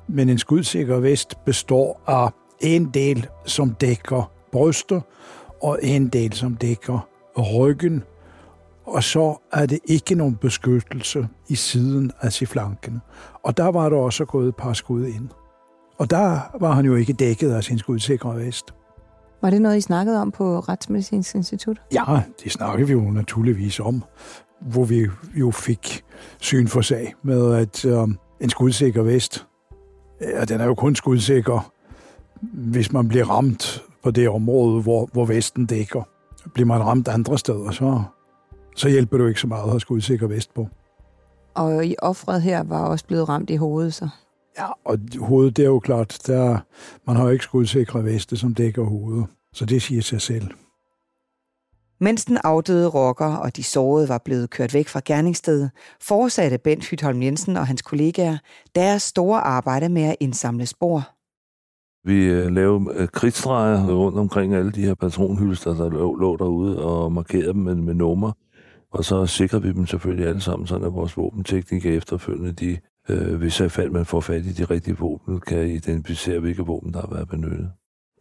men 0.08 0.30
en 0.30 0.38
skudsikker 0.38 1.00
vest 1.00 1.46
består 1.46 2.02
af 2.08 2.30
en 2.62 2.86
del, 2.86 3.28
som 3.46 3.74
dækker 3.74 4.32
brystet, 4.52 5.02
og 5.64 5.80
en 5.84 6.08
del, 6.08 6.34
som 6.34 6.56
dækker 6.56 7.08
ryggen, 7.38 8.04
og 8.86 9.04
så 9.04 9.36
er 9.52 9.66
det 9.66 9.80
ikke 9.86 10.16
nogen 10.16 10.36
beskyttelse 10.36 11.28
i 11.50 11.56
siden 11.56 12.12
af 12.22 12.34
flanken. 12.34 13.02
Og 13.44 13.58
der 13.58 13.68
var 13.68 13.90
der 13.90 13.98
også 13.98 14.26
gået 14.26 14.48
et 14.48 14.56
par 14.56 14.74
skud 14.74 15.06
ind. 15.06 15.30
Og 15.98 16.10
der 16.10 16.40
var 16.60 16.72
han 16.72 16.86
jo 16.86 16.96
ikke 16.96 17.14
dækket 17.14 17.52
af 17.52 17.64
sin 17.64 17.80
skudsikre 17.80 18.36
vest. 18.36 18.74
Var 19.42 19.50
det 19.50 19.62
noget, 19.62 19.78
I 19.78 19.82
snakkede 19.82 20.22
om 20.22 20.32
på 20.32 20.60
Retsmedicinsk 20.60 21.36
Institut? 21.36 21.82
Ja, 21.94 22.22
det 22.44 22.52
snakkede 22.52 22.88
vi 22.88 22.94
jo 22.94 23.02
naturligvis 23.02 23.80
om, 23.80 24.04
hvor 24.62 24.86
vi 24.86 25.08
jo 25.36 25.52
fik 25.52 26.04
syn 26.40 26.68
for 26.68 26.82
sag 26.82 27.14
med, 27.24 27.54
at 27.54 27.86
øh, 27.86 28.08
en 28.42 28.50
skudsikker 28.50 29.04
vest, 29.04 29.46
ja, 30.22 30.46
den 30.46 30.62
er 30.62 30.66
jo 30.66 30.76
kun 30.76 30.96
skudsikker, 30.96 31.72
hvis 32.42 32.92
man 32.92 33.08
bliver 33.08 33.26
ramt 33.26 33.84
på 34.04 34.12
det 34.12 34.30
område, 34.30 34.82
hvor, 34.82 35.10
hvor 35.14 35.26
vesten 35.26 35.66
dækker. 35.66 36.04
Bliver 36.54 36.68
man 36.68 36.84
ramt 36.84 37.08
andre 37.08 37.38
steder, 37.38 37.72
så, 37.72 38.04
så 38.76 38.90
hjælper 38.90 39.18
du 39.18 39.28
ikke 39.28 39.40
så 39.40 39.48
meget 39.48 39.64
at 39.64 39.70
have 39.70 39.80
skudsikker 39.80 40.28
vest 40.28 40.54
på. 40.54 40.68
Og 41.54 41.86
i 41.86 41.96
offret 42.00 42.42
her 42.42 42.64
var 42.64 42.86
også 42.86 43.06
blevet 43.06 43.30
ramt 43.30 43.50
i 43.50 43.56
hovedet, 43.56 43.94
så? 43.94 44.10
Ja, 44.58 44.68
og 44.86 45.00
hovedet, 45.20 45.58
det 45.58 45.64
er 45.64 45.70
jo 45.70 45.80
klart, 45.80 46.18
der, 46.28 46.58
man 47.08 47.16
har 47.16 47.24
jo 47.24 47.30
ikke 47.30 47.44
skudsikre 47.44 48.04
veste, 48.04 48.38
som 48.38 48.54
dækker 48.54 48.84
hovedet. 48.84 49.26
Så 49.54 49.66
det 49.66 49.82
siger 49.82 50.02
sig 50.02 50.22
selv. 50.22 50.48
Mens 52.00 52.26
den 52.26 52.38
afdøde 52.44 52.90
rocker 52.90 53.36
og 53.36 53.56
de 53.56 53.64
sårede 53.64 54.10
var 54.10 54.22
blevet 54.26 54.50
kørt 54.50 54.74
væk 54.74 54.88
fra 54.88 55.02
gerningsstedet, 55.06 55.72
fortsatte 56.02 56.58
Bent 56.58 56.86
Hytholm 56.86 57.22
Jensen 57.22 57.58
og 57.58 57.68
hans 57.68 57.82
kollegaer 57.82 58.38
deres 58.76 59.04
store 59.04 59.40
arbejde 59.40 59.90
med 59.90 60.04
at 60.04 60.16
indsamle 60.20 60.66
spor. 60.66 61.10
Vi 62.06 62.26
øh, 62.26 62.52
lavede 62.52 62.86
øh, 62.96 63.08
kridtstreger 63.08 63.96
rundt 63.96 64.18
omkring 64.18 64.54
alle 64.54 64.72
de 64.72 64.82
her 64.82 64.94
patronhylster, 64.94 65.74
der 65.74 65.90
lå, 65.90 66.16
lå 66.16 66.38
derude, 66.38 66.86
og 66.86 67.12
markerede 67.12 67.54
dem 67.54 67.62
med, 67.62 67.76
med 67.76 67.94
nummer. 67.94 68.32
Og 68.94 69.06
så 69.06 69.26
sikrer 69.26 69.60
vi 69.60 69.72
dem 69.72 69.86
selvfølgelig 69.88 70.28
alle 70.28 70.42
sammen, 70.42 70.68
så 70.68 70.76
at 70.76 70.94
vores 70.94 71.18
våbenteknikere 71.18 71.94
efterfølgende, 71.94 72.52
de, 72.52 72.78
øh, 73.10 73.36
hvis 73.36 73.60
i 73.60 73.70
fald 73.70 73.92
man 73.92 74.06
får 74.06 74.20
fat 74.20 74.46
i 74.46 74.52
de 74.52 74.66
rigtige 74.66 74.98
våben, 74.98 75.40
kan 75.40 75.68
identificere, 75.68 76.40
hvilke 76.40 76.62
våben, 76.62 76.94
der 76.94 77.02
har 77.02 77.08
været 77.16 77.30
benyttet. 77.30 77.72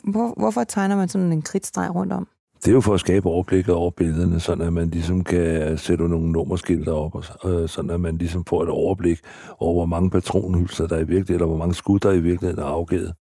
Hvor, 0.05 0.35
hvorfor 0.37 0.65
tegner 0.65 0.97
man 0.97 1.09
sådan 1.09 1.33
en 1.33 1.43
kridtstreg 1.43 1.95
rundt 1.95 2.13
om? 2.13 2.29
Det 2.65 2.69
er 2.69 2.73
jo 2.73 2.81
for 2.81 2.95
at 2.95 3.01
skabe 3.01 3.29
overblik 3.29 3.69
over 3.69 3.91
billederne, 3.91 4.41
sådan 4.41 4.67
at 4.67 4.73
man 4.73 4.89
ligesom 4.89 5.25
kan 5.25 5.79
sætte 5.79 6.09
nogle 6.09 6.33
nummerskilter 6.33 6.93
op, 6.93 7.15
og, 7.15 7.51
øh, 7.51 7.69
sådan 7.69 7.91
at 7.91 8.01
man 8.01 8.17
ligesom 8.17 8.45
får 8.45 8.63
et 8.63 8.69
overblik 8.69 9.21
over, 9.59 9.75
hvor 9.75 9.87
mange 9.87 10.11
patronhylster 10.11 10.87
der 10.87 10.97
er 10.97 11.01
i 11.01 11.05
virkeligheden, 11.05 11.35
eller 11.35 11.47
hvor 11.47 11.57
mange 11.57 11.75
skud 11.75 11.99
der 11.99 12.13
i 12.13 12.21
virkeligheden 12.21 12.63
er 12.63 12.67
afgivet. 12.67 13.15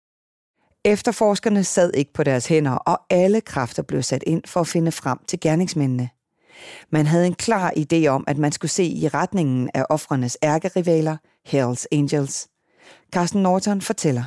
Efterforskerne 0.86 1.64
sad 1.64 1.92
ikke 1.94 2.14
på 2.14 2.24
deres 2.24 2.48
hænder, 2.48 2.72
og 2.72 3.00
alle 3.10 3.42
kræfter 3.42 3.84
blev 3.84 4.02
sat 4.02 4.24
ind 4.28 4.42
for 4.46 4.60
at 4.60 4.68
finde 4.68 4.92
frem 4.92 5.18
til 5.28 5.40
gerningsmændene. 5.40 6.10
Man 6.90 7.06
havde 7.06 7.28
en 7.28 7.34
klar 7.34 7.74
idé 7.78 8.08
om, 8.08 8.24
at 8.28 8.38
man 8.38 8.52
skulle 8.52 8.72
se 8.72 8.84
i 8.84 9.08
retningen 9.08 9.70
af 9.74 9.86
offrenes 9.90 10.38
ærkerivaler, 10.44 11.18
Hells 11.46 11.88
Angels. 11.92 12.48
Carsten 13.14 13.44
Norton 13.44 13.82
fortæller. 13.82 14.24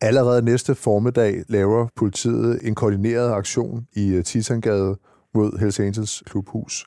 Allerede 0.00 0.42
næste 0.42 0.74
formiddag 0.74 1.42
laver 1.48 1.88
politiet 1.96 2.60
en 2.62 2.74
koordineret 2.74 3.32
aktion 3.32 3.86
i 3.96 4.08
øh, 4.08 4.24
Titangade 4.24 4.96
mod 5.34 5.58
Hells 5.58 5.80
Angels 5.80 6.22
klubhus. 6.26 6.86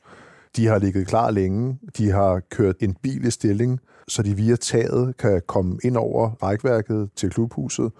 De 0.56 0.67
har 0.67 0.80
ligget 0.80 1.08
klar 1.08 1.32
længe. 1.32 1.80
De 1.97 2.12
har 2.12 2.41
kørt 2.52 2.76
en 2.80 2.95
bil 3.04 3.26
i 3.26 3.32
stilling, 3.32 3.80
så 4.08 4.23
de 4.23 4.36
via 4.36 4.56
taget 4.56 5.17
kan 5.17 5.41
komme 5.47 5.80
ind 5.84 5.97
over 5.97 6.30
rækværket 6.30 7.10
til 7.15 7.30
klubhuset. 7.30 7.91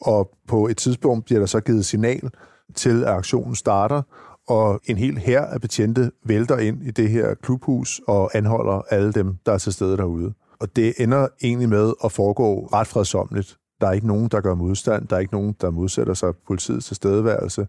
Og 0.00 0.30
på 0.48 0.66
et 0.66 0.76
tidspunkt 0.76 1.24
bliver 1.24 1.38
der 1.38 1.46
så 1.46 1.60
givet 1.60 1.84
signal 1.84 2.30
til, 2.74 3.04
at 3.04 3.10
aktionen 3.10 3.54
starter, 3.54 4.02
og 4.48 4.80
en 4.84 4.98
hel 4.98 5.18
hær 5.18 5.40
af 5.40 5.60
betjente 5.60 6.10
vælter 6.24 6.58
ind 6.58 6.82
i 6.82 6.90
det 6.90 7.10
her 7.10 7.34
klubhus 7.34 8.00
og 8.08 8.30
anholder 8.36 8.82
alle 8.90 9.12
dem, 9.12 9.36
der 9.46 9.52
er 9.52 9.58
til 9.58 9.72
stede 9.72 9.96
derude. 9.96 10.34
Og 10.60 10.76
det 10.76 10.94
ender 10.98 11.28
egentlig 11.42 11.68
med 11.68 11.92
at 12.04 12.12
foregå 12.12 12.66
ret 12.72 12.86
fredsomligt. 12.86 13.56
Der 13.80 13.86
er 13.86 13.92
ikke 13.92 14.06
nogen, 14.06 14.28
der 14.28 14.40
gør 14.40 14.54
modstand. 14.54 15.08
Der 15.08 15.16
er 15.16 15.20
ikke 15.20 15.34
nogen, 15.34 15.54
der 15.60 15.70
modsætter 15.70 16.14
sig 16.14 16.34
politiets 16.46 16.86
tilstedeværelse. 16.86 17.66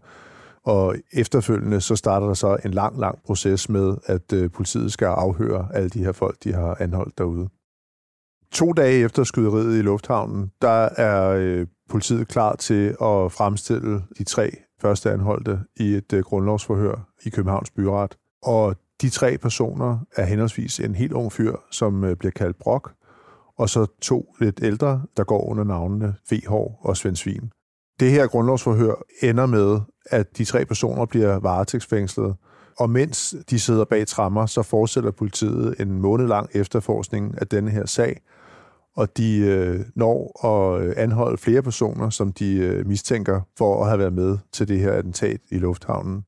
Og 0.64 0.94
efterfølgende 1.12 1.80
så 1.80 1.96
starter 1.96 2.26
der 2.26 2.34
så 2.34 2.56
en 2.64 2.70
lang, 2.70 3.00
lang 3.00 3.18
proces 3.26 3.68
med, 3.68 3.96
at 4.04 4.32
øh, 4.32 4.50
politiet 4.50 4.92
skal 4.92 5.06
afhøre 5.06 5.68
alle 5.74 5.88
de 5.90 6.04
her 6.04 6.12
folk, 6.12 6.36
de 6.44 6.52
har 6.52 6.76
anholdt 6.80 7.18
derude. 7.18 7.48
To 8.52 8.72
dage 8.72 9.04
efter 9.04 9.24
skyderiet 9.24 9.78
i 9.78 9.82
lufthavnen, 9.82 10.52
der 10.62 10.88
er 10.96 11.30
øh, 11.30 11.66
politiet 11.90 12.28
klar 12.28 12.56
til 12.56 12.88
at 12.88 13.32
fremstille 13.32 14.02
de 14.18 14.24
tre 14.24 14.50
første 14.80 15.12
anholdte 15.12 15.60
i 15.76 15.94
et 15.94 16.12
øh, 16.12 16.22
grundlovsforhør 16.22 17.08
i 17.24 17.30
Københavns 17.30 17.70
Byret. 17.70 18.16
Og 18.42 18.76
de 19.02 19.08
tre 19.10 19.38
personer 19.38 19.98
er 20.16 20.24
henholdsvis 20.24 20.80
en 20.80 20.94
helt 20.94 21.12
ung 21.12 21.32
fyr, 21.32 21.56
som 21.70 22.04
øh, 22.04 22.16
bliver 22.16 22.32
kaldt 22.32 22.58
Brok, 22.58 22.92
og 23.58 23.68
så 23.68 23.86
to 24.02 24.34
lidt 24.40 24.60
ældre, 24.62 25.02
der 25.16 25.24
går 25.24 25.50
under 25.50 25.64
navnene 25.64 26.14
Vehår 26.30 26.80
og 26.84 26.96
Svend 26.96 27.16
Svin. 27.16 27.50
Det 28.00 28.10
her 28.10 28.26
grundlovsforhør 28.26 29.02
ender 29.22 29.46
med, 29.46 29.80
at 30.06 30.38
de 30.38 30.44
tre 30.44 30.64
personer 30.64 31.06
bliver 31.06 31.38
varetægtsfængslet, 31.38 32.34
og 32.78 32.90
mens 32.90 33.34
de 33.50 33.60
sidder 33.60 33.84
bag 33.84 34.06
trammer, 34.06 34.46
så 34.46 34.62
fortsætter 34.62 35.10
politiet 35.10 35.80
en 35.80 36.00
måned 36.00 36.26
lang 36.26 36.48
efterforskning 36.54 37.34
af 37.40 37.46
denne 37.46 37.70
her 37.70 37.86
sag, 37.86 38.20
og 38.98 39.16
de 39.16 39.38
øh, 39.38 39.80
når 39.94 40.46
at 40.46 40.82
øh, 40.82 40.94
anholde 40.96 41.38
flere 41.38 41.62
personer, 41.62 42.10
som 42.10 42.32
de 42.32 42.54
øh, 42.54 42.86
mistænker 42.86 43.40
for 43.58 43.82
at 43.82 43.88
have 43.88 43.98
været 43.98 44.12
med 44.12 44.38
til 44.52 44.68
det 44.68 44.78
her 44.80 44.92
attentat 44.92 45.40
i 45.50 45.58
lufthavnen. 45.58 46.24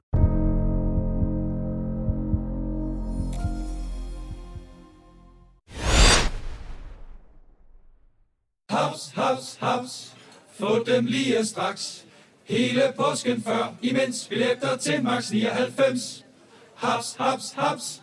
Haps, 8.70 9.12
haps, 9.14 9.56
haps. 9.60 10.16
Få 10.60 10.84
dem 10.86 11.04
lige 11.04 11.44
straks. 11.44 12.06
Hele 12.44 12.82
påsken 12.96 13.42
før, 13.42 13.74
imens 13.82 14.26
billetter 14.28 14.76
til 14.76 15.04
max 15.04 15.30
99. 15.32 16.26
Haps, 16.74 17.16
haps, 17.18 17.52
haps. 17.56 18.02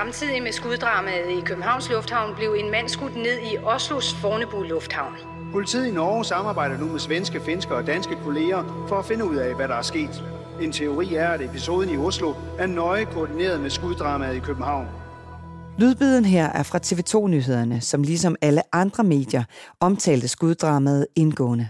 Samtidig 0.00 0.42
med 0.42 0.52
skuddramaet 0.52 1.30
i 1.38 1.40
Københavns 1.40 1.90
Lufthavn 1.90 2.34
blev 2.36 2.56
en 2.58 2.70
mand 2.70 2.88
skudt 2.88 3.16
ned 3.16 3.38
i 3.52 3.58
Oslos 3.58 4.14
Fornebu 4.14 4.62
Lufthavn. 4.62 5.14
Politiet 5.52 5.86
i 5.86 5.90
Norge 5.90 6.24
samarbejder 6.24 6.78
nu 6.78 6.86
med 6.86 6.98
svenske, 6.98 7.40
finske 7.40 7.74
og 7.74 7.86
danske 7.86 8.16
kolleger 8.24 8.86
for 8.88 8.96
at 8.96 9.04
finde 9.04 9.24
ud 9.24 9.36
af, 9.36 9.54
hvad 9.56 9.68
der 9.68 9.74
er 9.74 9.82
sket. 9.82 10.24
En 10.60 10.72
teori 10.72 11.14
er, 11.14 11.28
at 11.28 11.40
episoden 11.40 11.90
i 11.90 11.96
Oslo 11.96 12.34
er 12.58 12.66
nøje 12.66 13.04
koordineret 13.04 13.60
med 13.60 13.70
skuddramaet 13.70 14.36
i 14.36 14.38
København. 14.38 14.86
Lydbiden 15.78 16.24
her 16.24 16.46
er 16.46 16.62
fra 16.62 16.78
TV2-nyhederne, 16.78 17.80
som 17.80 18.02
ligesom 18.02 18.36
alle 18.42 18.74
andre 18.74 19.04
medier 19.04 19.44
omtalte 19.80 20.28
skuddramaet 20.28 21.06
indgående. 21.16 21.68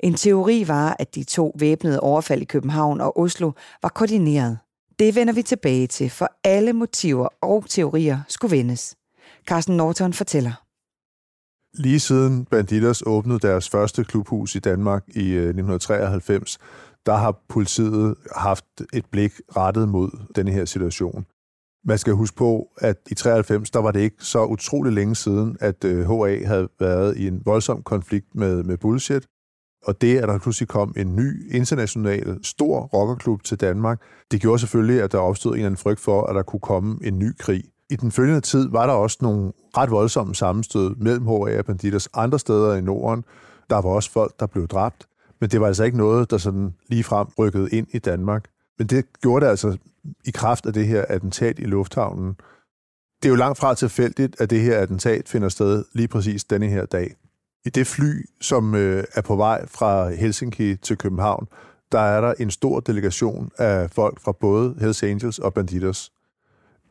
En 0.00 0.14
teori 0.14 0.64
var, 0.68 0.96
at 0.98 1.14
de 1.14 1.24
to 1.24 1.52
væbnede 1.58 2.00
overfald 2.00 2.42
i 2.42 2.44
København 2.44 3.00
og 3.00 3.18
Oslo 3.18 3.52
var 3.82 3.88
koordineret. 3.88 4.58
Det 4.98 5.14
vender 5.14 5.34
vi 5.34 5.42
tilbage 5.42 5.86
til, 5.86 6.10
for 6.10 6.28
alle 6.44 6.72
motiver 6.72 7.28
og 7.40 7.64
teorier 7.68 8.20
skulle 8.28 8.56
vendes. 8.56 8.96
Carsten 9.48 9.76
Norton 9.76 10.12
fortæller. 10.12 10.52
Lige 11.74 12.00
siden 12.00 12.44
Bandidos 12.44 13.02
åbnede 13.06 13.38
deres 13.38 13.68
første 13.68 14.04
klubhus 14.04 14.54
i 14.54 14.58
Danmark 14.58 15.04
i 15.08 15.28
øh, 15.28 15.48
1993, 15.48 16.58
der 17.06 17.16
har 17.16 17.42
politiet 17.48 18.14
haft 18.36 18.64
et 18.92 19.06
blik 19.06 19.32
rettet 19.56 19.88
mod 19.88 20.10
denne 20.36 20.50
her 20.50 20.64
situation. 20.64 21.26
Man 21.84 21.98
skal 21.98 22.12
huske 22.12 22.36
på, 22.36 22.68
at 22.78 22.96
i 23.10 23.14
93, 23.14 23.70
der 23.70 23.78
var 23.78 23.90
det 23.90 24.00
ikke 24.00 24.24
så 24.24 24.44
utrolig 24.44 24.92
længe 24.92 25.16
siden, 25.16 25.56
at 25.60 25.84
øh, 25.84 26.10
HA 26.10 26.46
havde 26.46 26.68
været 26.80 27.16
i 27.16 27.26
en 27.26 27.42
voldsom 27.44 27.82
konflikt 27.82 28.34
med, 28.34 28.62
med 28.62 28.76
bullshit. 28.76 29.26
Og 29.86 30.00
det, 30.00 30.18
at 30.18 30.28
der 30.28 30.38
pludselig 30.38 30.68
kom 30.68 30.94
en 30.96 31.16
ny 31.16 31.54
international 31.54 32.38
stor 32.42 32.80
rockerklub 32.80 33.44
til 33.44 33.60
Danmark, 33.60 34.00
det 34.30 34.40
gjorde 34.40 34.58
selvfølgelig, 34.58 35.02
at 35.02 35.12
der 35.12 35.18
opstod 35.18 35.52
en 35.52 35.58
eller 35.58 35.66
anden 35.66 35.78
frygt 35.78 36.00
for, 36.00 36.26
at 36.26 36.34
der 36.34 36.42
kunne 36.42 36.60
komme 36.60 36.98
en 37.02 37.18
ny 37.18 37.36
krig. 37.38 37.64
I 37.90 37.96
den 37.96 38.12
følgende 38.12 38.40
tid 38.40 38.68
var 38.68 38.86
der 38.86 38.92
også 38.92 39.18
nogle 39.20 39.52
ret 39.76 39.90
voldsomme 39.90 40.34
sammenstød 40.34 40.94
mellem 40.94 41.26
HA 41.26 41.58
og 41.58 41.64
Banditers 41.66 42.08
andre 42.14 42.38
steder 42.38 42.74
i 42.74 42.80
Norden. 42.80 43.24
Der 43.70 43.76
var 43.76 43.90
også 43.90 44.10
folk, 44.10 44.40
der 44.40 44.46
blev 44.46 44.68
dræbt, 44.68 45.06
men 45.40 45.50
det 45.50 45.60
var 45.60 45.66
altså 45.66 45.84
ikke 45.84 45.96
noget, 45.96 46.30
der 46.30 46.38
sådan 46.38 46.74
ligefrem 46.88 47.26
rykkede 47.38 47.70
ind 47.70 47.86
i 47.90 47.98
Danmark. 47.98 48.44
Men 48.78 48.86
det 48.86 49.04
gjorde 49.20 49.44
det 49.44 49.50
altså 49.50 49.76
i 50.24 50.30
kraft 50.30 50.66
af 50.66 50.72
det 50.72 50.86
her 50.86 51.04
attentat 51.08 51.58
i 51.58 51.64
lufthavnen. 51.64 52.36
Det 53.22 53.28
er 53.28 53.30
jo 53.30 53.36
langt 53.36 53.58
fra 53.58 53.74
tilfældigt, 53.74 54.40
at 54.40 54.50
det 54.50 54.60
her 54.60 54.78
attentat 54.78 55.28
finder 55.28 55.48
sted 55.48 55.84
lige 55.92 56.08
præcis 56.08 56.44
denne 56.44 56.66
her 56.66 56.86
dag. 56.86 57.14
I 57.64 57.70
det 57.70 57.86
fly, 57.86 58.26
som 58.40 58.74
øh, 58.74 59.04
er 59.14 59.20
på 59.20 59.36
vej 59.36 59.66
fra 59.66 60.10
Helsinki 60.10 60.76
til 60.76 60.98
København, 60.98 61.46
der 61.92 62.00
er 62.00 62.20
der 62.20 62.34
en 62.38 62.50
stor 62.50 62.80
delegation 62.80 63.50
af 63.58 63.90
folk 63.90 64.20
fra 64.20 64.32
både 64.32 64.74
Hells 64.80 65.02
Angels 65.02 65.38
og 65.38 65.54
Bandidos. 65.54 66.12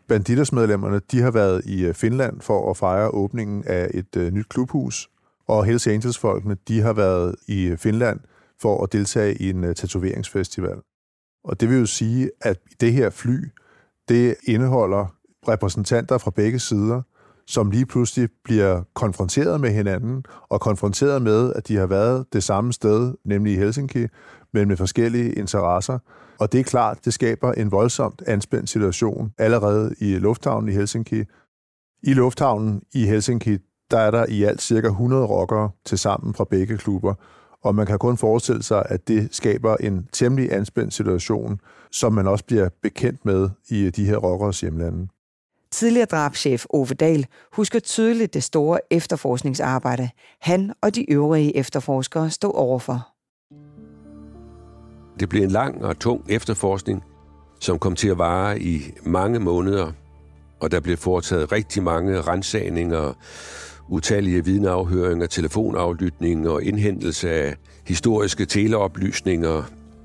Bandidos-medlemmerne 0.08 1.02
de 1.12 1.22
har 1.22 1.32
været 1.32 1.66
i 1.66 1.86
øh, 1.86 1.94
Finland 1.94 2.42
for 2.42 2.72
at 2.72 2.78
fejre 2.78 3.10
åbningen 3.10 3.64
af 3.68 3.92
et 3.94 4.16
øh, 4.18 4.32
nyt 4.32 4.50
klubhus, 4.50 5.10
og 5.48 5.66
Hells 5.66 5.88
Angels-folkene 5.88 6.58
de 6.68 6.82
har 6.82 6.94
været 6.94 7.36
i 7.48 7.64
øh, 7.64 7.78
Finland 7.78 8.20
for 8.62 8.84
at 8.84 8.94
deltage 8.94 9.36
i 9.36 9.50
en 9.50 9.64
øh, 9.64 9.76
tatoveringsfestival. 9.76 10.78
Og 11.44 11.62
det 11.62 11.70
vil 11.70 11.80
jo 11.80 11.86
sige, 11.86 12.32
at 12.42 12.60
det 12.82 12.94
her 12.94 13.10
fly, 13.10 13.52
det 14.10 14.36
indeholder 14.44 15.16
repræsentanter 15.48 16.18
fra 16.18 16.32
begge 16.32 16.60
sider, 16.60 17.02
som 17.52 17.72
lige 17.72 17.86
pludselig 17.86 18.30
bliver 18.44 18.84
konfronteret 18.94 19.62
med 19.62 19.70
hinanden, 19.70 20.24
og 20.50 20.62
konfronteret 20.62 21.22
med, 21.22 21.54
at 21.54 21.68
de 21.68 21.76
har 21.78 21.86
været 21.86 22.26
det 22.34 22.44
samme 22.44 22.74
sted, 22.74 23.14
nemlig 23.26 23.54
i 23.54 23.58
Helsinki, 23.58 24.08
men 24.54 24.68
med 24.68 24.78
forskellige 24.78 25.34
interesser. 25.34 26.00
Og 26.40 26.52
det 26.52 26.60
er 26.60 26.64
klart, 26.64 27.06
det 27.06 27.14
skaber 27.14 27.52
en 27.52 27.72
voldsomt 27.72 28.24
anspændt 28.28 28.70
situation 28.70 29.32
allerede 29.38 29.96
i 30.00 30.16
lufthavnen 30.16 30.70
i 30.70 30.72
Helsinki. 30.72 31.24
I 32.04 32.14
lufthavnen 32.14 32.82
i 32.94 33.06
Helsinki, 33.06 33.58
der 33.92 33.98
er 33.98 34.12
der 34.12 34.26
i 34.30 34.44
alt 34.44 34.62
cirka 34.62 34.88
100 34.88 35.26
rockere 35.26 35.70
til 35.86 35.98
sammen 35.98 36.34
fra 36.34 36.46
begge 36.50 36.78
klubber, 36.78 37.14
og 37.64 37.76
man 37.76 37.86
kan 37.86 38.00
kun 38.00 38.18
forestille 38.18 38.64
sig, 38.64 38.84
at 38.86 39.08
det 39.08 39.36
skaber 39.36 39.76
en 39.76 40.08
temmelig 40.14 40.54
anspændt 40.54 40.94
situation, 40.94 41.60
som 41.92 42.14
man 42.14 42.28
også 42.28 42.46
bliver 42.46 42.70
bekendt 42.82 43.26
med 43.26 43.50
i 43.70 43.90
de 43.90 44.06
her 44.06 44.18
rockers 44.18 44.62
hjemlande. 44.62 45.08
Tidligere 45.72 46.06
drabschef 46.06 46.66
Ove 46.70 46.86
Dahl 46.86 47.26
husker 47.54 47.80
tydeligt 47.80 48.34
det 48.34 48.44
store 48.44 48.80
efterforskningsarbejde, 48.90 50.10
han 50.42 50.74
og 50.82 50.96
de 50.96 51.12
øvrige 51.12 51.58
efterforskere 51.58 52.30
stod 52.30 52.54
overfor. 52.56 53.08
Det 55.20 55.30
blev 55.30 55.44
en 55.44 55.52
lang 55.52 55.86
og 55.86 56.00
tung 56.00 56.26
efterforskning, 56.30 57.04
som 57.60 57.80
kom 57.80 57.96
til 57.96 58.08
at 58.08 58.18
vare 58.18 58.60
i 58.60 58.82
mange 59.04 59.40
måneder, 59.40 59.92
og 60.60 60.72
der 60.72 60.80
blev 60.80 60.98
foretaget 60.98 61.52
rigtig 61.52 61.84
mange 61.84 62.22
rensagninger, 62.22 63.14
utallige 63.90 64.46
vidneafhøringer, 64.46 65.28
telefonaflytning 65.28 66.50
og 66.50 66.64
indhentelse 66.64 67.30
af 67.30 67.56
historiske 67.88 68.46
teleoplysninger. 68.46 69.64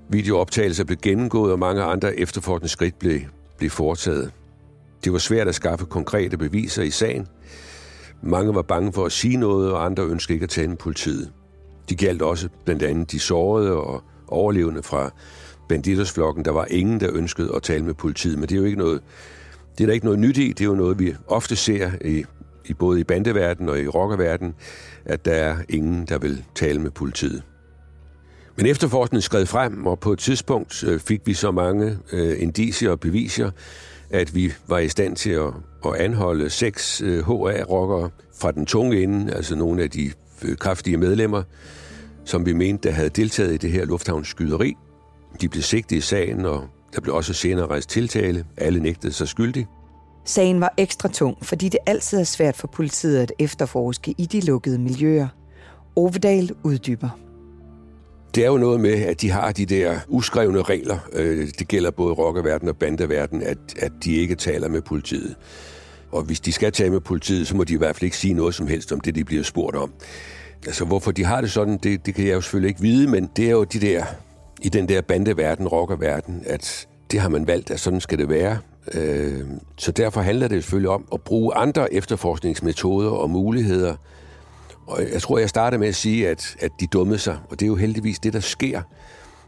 Videooptagelser 0.09 0.85
blev 0.85 0.99
gennemgået, 0.99 1.53
og 1.53 1.59
mange 1.59 1.83
andre 1.83 2.17
efterforskningsskridt 2.17 2.99
blev, 2.99 3.21
blev 3.59 3.71
foretaget. 3.71 4.33
Det 5.05 5.13
var 5.13 5.19
svært 5.19 5.49
at 5.49 5.55
skaffe 5.55 5.87
konkrete 5.87 6.37
beviser 6.37 6.83
i 6.83 6.91
sagen. 6.91 7.27
Mange 8.23 8.55
var 8.55 8.63
bange 8.63 8.93
for 8.93 9.07
at 9.07 9.13
sige 9.13 9.37
noget, 9.37 9.73
og 9.73 9.85
andre 9.85 10.03
ønskede 10.03 10.35
ikke 10.35 10.45
at 10.45 10.51
tale 10.51 10.69
med 10.69 10.77
politiet. 10.77 11.33
De 11.89 11.97
galt 11.97 12.23
også 12.23 12.49
blandt 12.65 12.83
andet 12.83 13.13
de 13.13 13.21
sårede 13.21 13.73
og 13.73 14.03
overlevende 14.29 14.83
fra 14.83 15.11
banditersflokken. 15.69 16.45
Der 16.45 16.51
var 16.51 16.67
ingen, 16.71 17.01
der 17.01 17.11
ønskede 17.13 17.53
at 17.57 17.63
tale 17.63 17.85
med 17.85 17.95
politiet, 17.95 18.39
men 18.39 18.49
det 18.49 18.55
er 18.55 18.59
jo 18.59 18.65
ikke 18.65 18.79
noget, 18.79 19.03
det 19.79 19.85
er 19.85 19.87
der 19.87 19.95
ikke 19.95 20.07
noget 20.07 20.21
nyt 20.21 20.39
i. 20.39 20.49
Det 20.49 20.61
er 20.61 20.65
jo 20.65 20.75
noget, 20.75 20.99
vi 20.99 21.15
ofte 21.27 21.57
ser 21.57 21.91
i, 22.05 22.25
i 22.65 22.75
både 22.75 23.01
i 23.01 23.05
bandeverdenen 23.05 23.69
og 23.69 23.81
i 23.81 23.89
rockerverdenen, 23.89 24.55
at 25.05 25.25
der 25.25 25.33
er 25.33 25.57
ingen, 25.69 26.07
der 26.07 26.19
vil 26.19 26.45
tale 26.55 26.81
med 26.81 26.91
politiet. 26.91 27.43
Men 28.57 28.67
efterforskningen 28.67 29.23
skred 29.23 29.47
frem, 29.47 29.87
og 29.87 29.99
på 29.99 30.13
et 30.13 30.19
tidspunkt 30.19 30.85
øh, 30.85 31.01
fik 31.01 31.21
vi 31.25 31.35
så 31.35 31.51
mange 31.51 31.99
øh, 32.13 32.43
indicier 32.43 32.91
og 32.91 33.01
beviser, 33.01 33.51
at 34.11 34.35
vi 34.35 34.53
var 34.67 34.79
i 34.79 34.89
stand 34.89 35.17
til 35.17 35.31
at, 35.31 35.53
at 35.87 35.95
anholde 35.95 36.51
seks 36.51 37.01
øh, 37.01 37.25
HA-rockere 37.25 38.11
fra 38.41 38.53
den 38.53 38.67
tunge 38.67 39.03
ende, 39.03 39.35
altså 39.35 39.57
nogle 39.57 39.83
af 39.83 39.91
de 39.91 40.11
øh, 40.43 40.57
kraftige 40.57 40.97
medlemmer, 40.97 41.43
som 42.25 42.47
vi 42.47 42.53
mente, 42.53 42.89
der 42.89 42.95
havde 42.95 43.09
deltaget 43.09 43.55
i 43.55 43.57
det 43.57 43.71
her 43.71 43.85
lufthavnsskyderi. 43.85 44.75
De 45.41 45.49
blev 45.49 45.63
sigtet 45.63 45.97
i 45.97 46.01
sagen, 46.01 46.45
og 46.45 46.69
der 46.95 47.01
blev 47.01 47.15
også 47.15 47.33
senere 47.33 47.67
rejst 47.67 47.91
tiltale. 47.91 48.45
Alle 48.57 48.81
nægtede 48.81 49.13
sig 49.13 49.29
skyldige. 49.29 49.67
Sagen 50.25 50.61
var 50.61 50.75
ekstra 50.77 51.09
tung, 51.09 51.37
fordi 51.43 51.69
det 51.69 51.81
altid 51.87 52.19
er 52.19 52.25
svært 52.25 52.57
for 52.57 52.67
politiet 52.67 53.19
at 53.19 53.33
efterforske 53.39 54.15
i 54.19 54.27
de 54.27 54.41
lukkede 54.41 54.79
miljøer. 54.79 55.29
Ovedal 55.97 56.51
uddyber. 56.63 57.26
Det 58.35 58.45
er 58.45 58.49
jo 58.49 58.57
noget 58.57 58.81
med, 58.81 58.93
at 58.93 59.21
de 59.21 59.31
har 59.31 59.53
de 59.53 59.67
der 59.67 59.99
uskrevne 60.09 60.63
regler. 60.63 60.99
Øh, 61.13 61.49
det 61.59 61.69
gælder 61.69 61.91
både 61.91 62.15
rockerverden 62.15 62.69
og 62.69 62.77
bandeverden, 62.77 63.43
at, 63.43 63.59
at 63.79 63.93
de 64.05 64.17
ikke 64.17 64.35
taler 64.35 64.69
med 64.69 64.83
politiet. 64.83 65.37
Og 66.13 66.23
hvis 66.23 66.41
de 66.41 66.53
skal 66.53 66.73
tale 66.73 66.91
med 66.91 67.01
politiet, 67.01 67.47
så 67.47 67.57
må 67.57 67.65
de 67.65 67.75
i 67.75 67.77
hvert 67.77 67.97
fald 67.97 68.05
ikke 68.05 68.17
sige 68.17 68.35
noget 68.35 68.55
som 68.55 68.67
helst 68.67 68.93
om 68.93 69.01
det, 69.01 69.15
de 69.15 69.25
bliver 69.25 69.43
spurgt 69.43 69.77
om. 69.77 69.93
Altså, 70.67 70.85
hvorfor 70.85 71.11
de 71.13 71.25
har 71.25 71.41
det 71.41 71.51
sådan, 71.51 71.79
det, 71.83 72.07
det 72.07 72.15
kan 72.15 72.27
jeg 72.27 72.35
jo 72.35 72.41
selvfølgelig 72.41 72.69
ikke 72.69 72.81
vide, 72.81 73.11
men 73.11 73.31
det 73.37 73.47
er 73.47 73.51
jo 73.51 73.65
de 73.65 73.81
der, 73.81 74.05
i 74.63 74.69
den 74.69 74.89
der 74.89 75.01
bandeverden, 75.01 75.69
rockerverden, 75.69 76.43
at 76.47 76.87
det 77.11 77.21
har 77.21 77.29
man 77.29 77.47
valgt, 77.47 77.71
at 77.71 77.81
sådan 77.81 78.01
skal 78.01 78.19
det 78.19 78.29
være. 78.29 78.59
Øh, 78.95 79.41
så 79.77 79.93
derfor 79.93 80.21
handler 80.21 80.49
det 80.49 80.65
selvfølgelig 80.65 80.91
om 80.91 81.09
at 81.13 81.21
bruge 81.21 81.55
andre 81.55 81.95
efterforskningsmetoder 81.95 83.11
og 83.11 83.31
muligheder. 83.31 83.95
Og 84.87 85.03
jeg 85.13 85.23
tror, 85.23 85.39
jeg 85.39 85.49
starter 85.49 85.79
med 85.79 85.89
at 85.89 85.95
sige, 85.95 86.29
at, 86.29 86.57
at 86.61 86.71
de 86.81 86.87
dummede 86.87 87.19
sig, 87.19 87.39
og 87.51 87.61
det 87.61 87.67
er 87.67 87.69
jo 87.69 87.77
heldigvis 87.77 88.19
det, 88.19 88.33
der 88.33 88.41
sker 88.41 88.83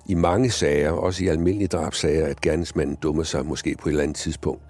i 0.07 0.15
mange 0.15 0.51
sager, 0.51 0.91
også 0.91 1.25
i 1.25 1.29
almindelige 1.29 1.69
drabsager, 1.69 2.27
at 2.27 2.41
gerningsmanden 2.41 2.97
dummer 3.03 3.23
sig 3.23 3.47
måske 3.47 3.77
på 3.83 3.89
et 3.89 3.93
eller 3.93 4.03
andet 4.03 4.17
tidspunkt. 4.17 4.63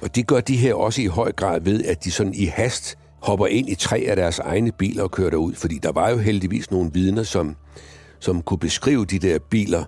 Og 0.00 0.16
det 0.16 0.26
gør 0.26 0.40
de 0.40 0.56
her 0.56 0.74
også 0.74 1.02
i 1.02 1.06
høj 1.06 1.32
grad 1.32 1.60
ved, 1.60 1.84
at 1.84 2.04
de 2.04 2.10
sådan 2.10 2.34
i 2.34 2.44
hast 2.44 2.98
hopper 3.20 3.46
ind 3.46 3.68
i 3.68 3.74
tre 3.74 4.04
af 4.08 4.16
deres 4.16 4.38
egne 4.38 4.72
biler 4.72 5.02
og 5.02 5.10
kører 5.10 5.30
derud, 5.30 5.54
fordi 5.54 5.78
der 5.78 5.92
var 5.92 6.10
jo 6.10 6.16
heldigvis 6.16 6.70
nogle 6.70 6.90
vidner, 6.92 7.22
som, 7.22 7.56
som 8.18 8.42
kunne 8.42 8.58
beskrive 8.58 9.04
de 9.04 9.18
der 9.18 9.38
biler, 9.38 9.84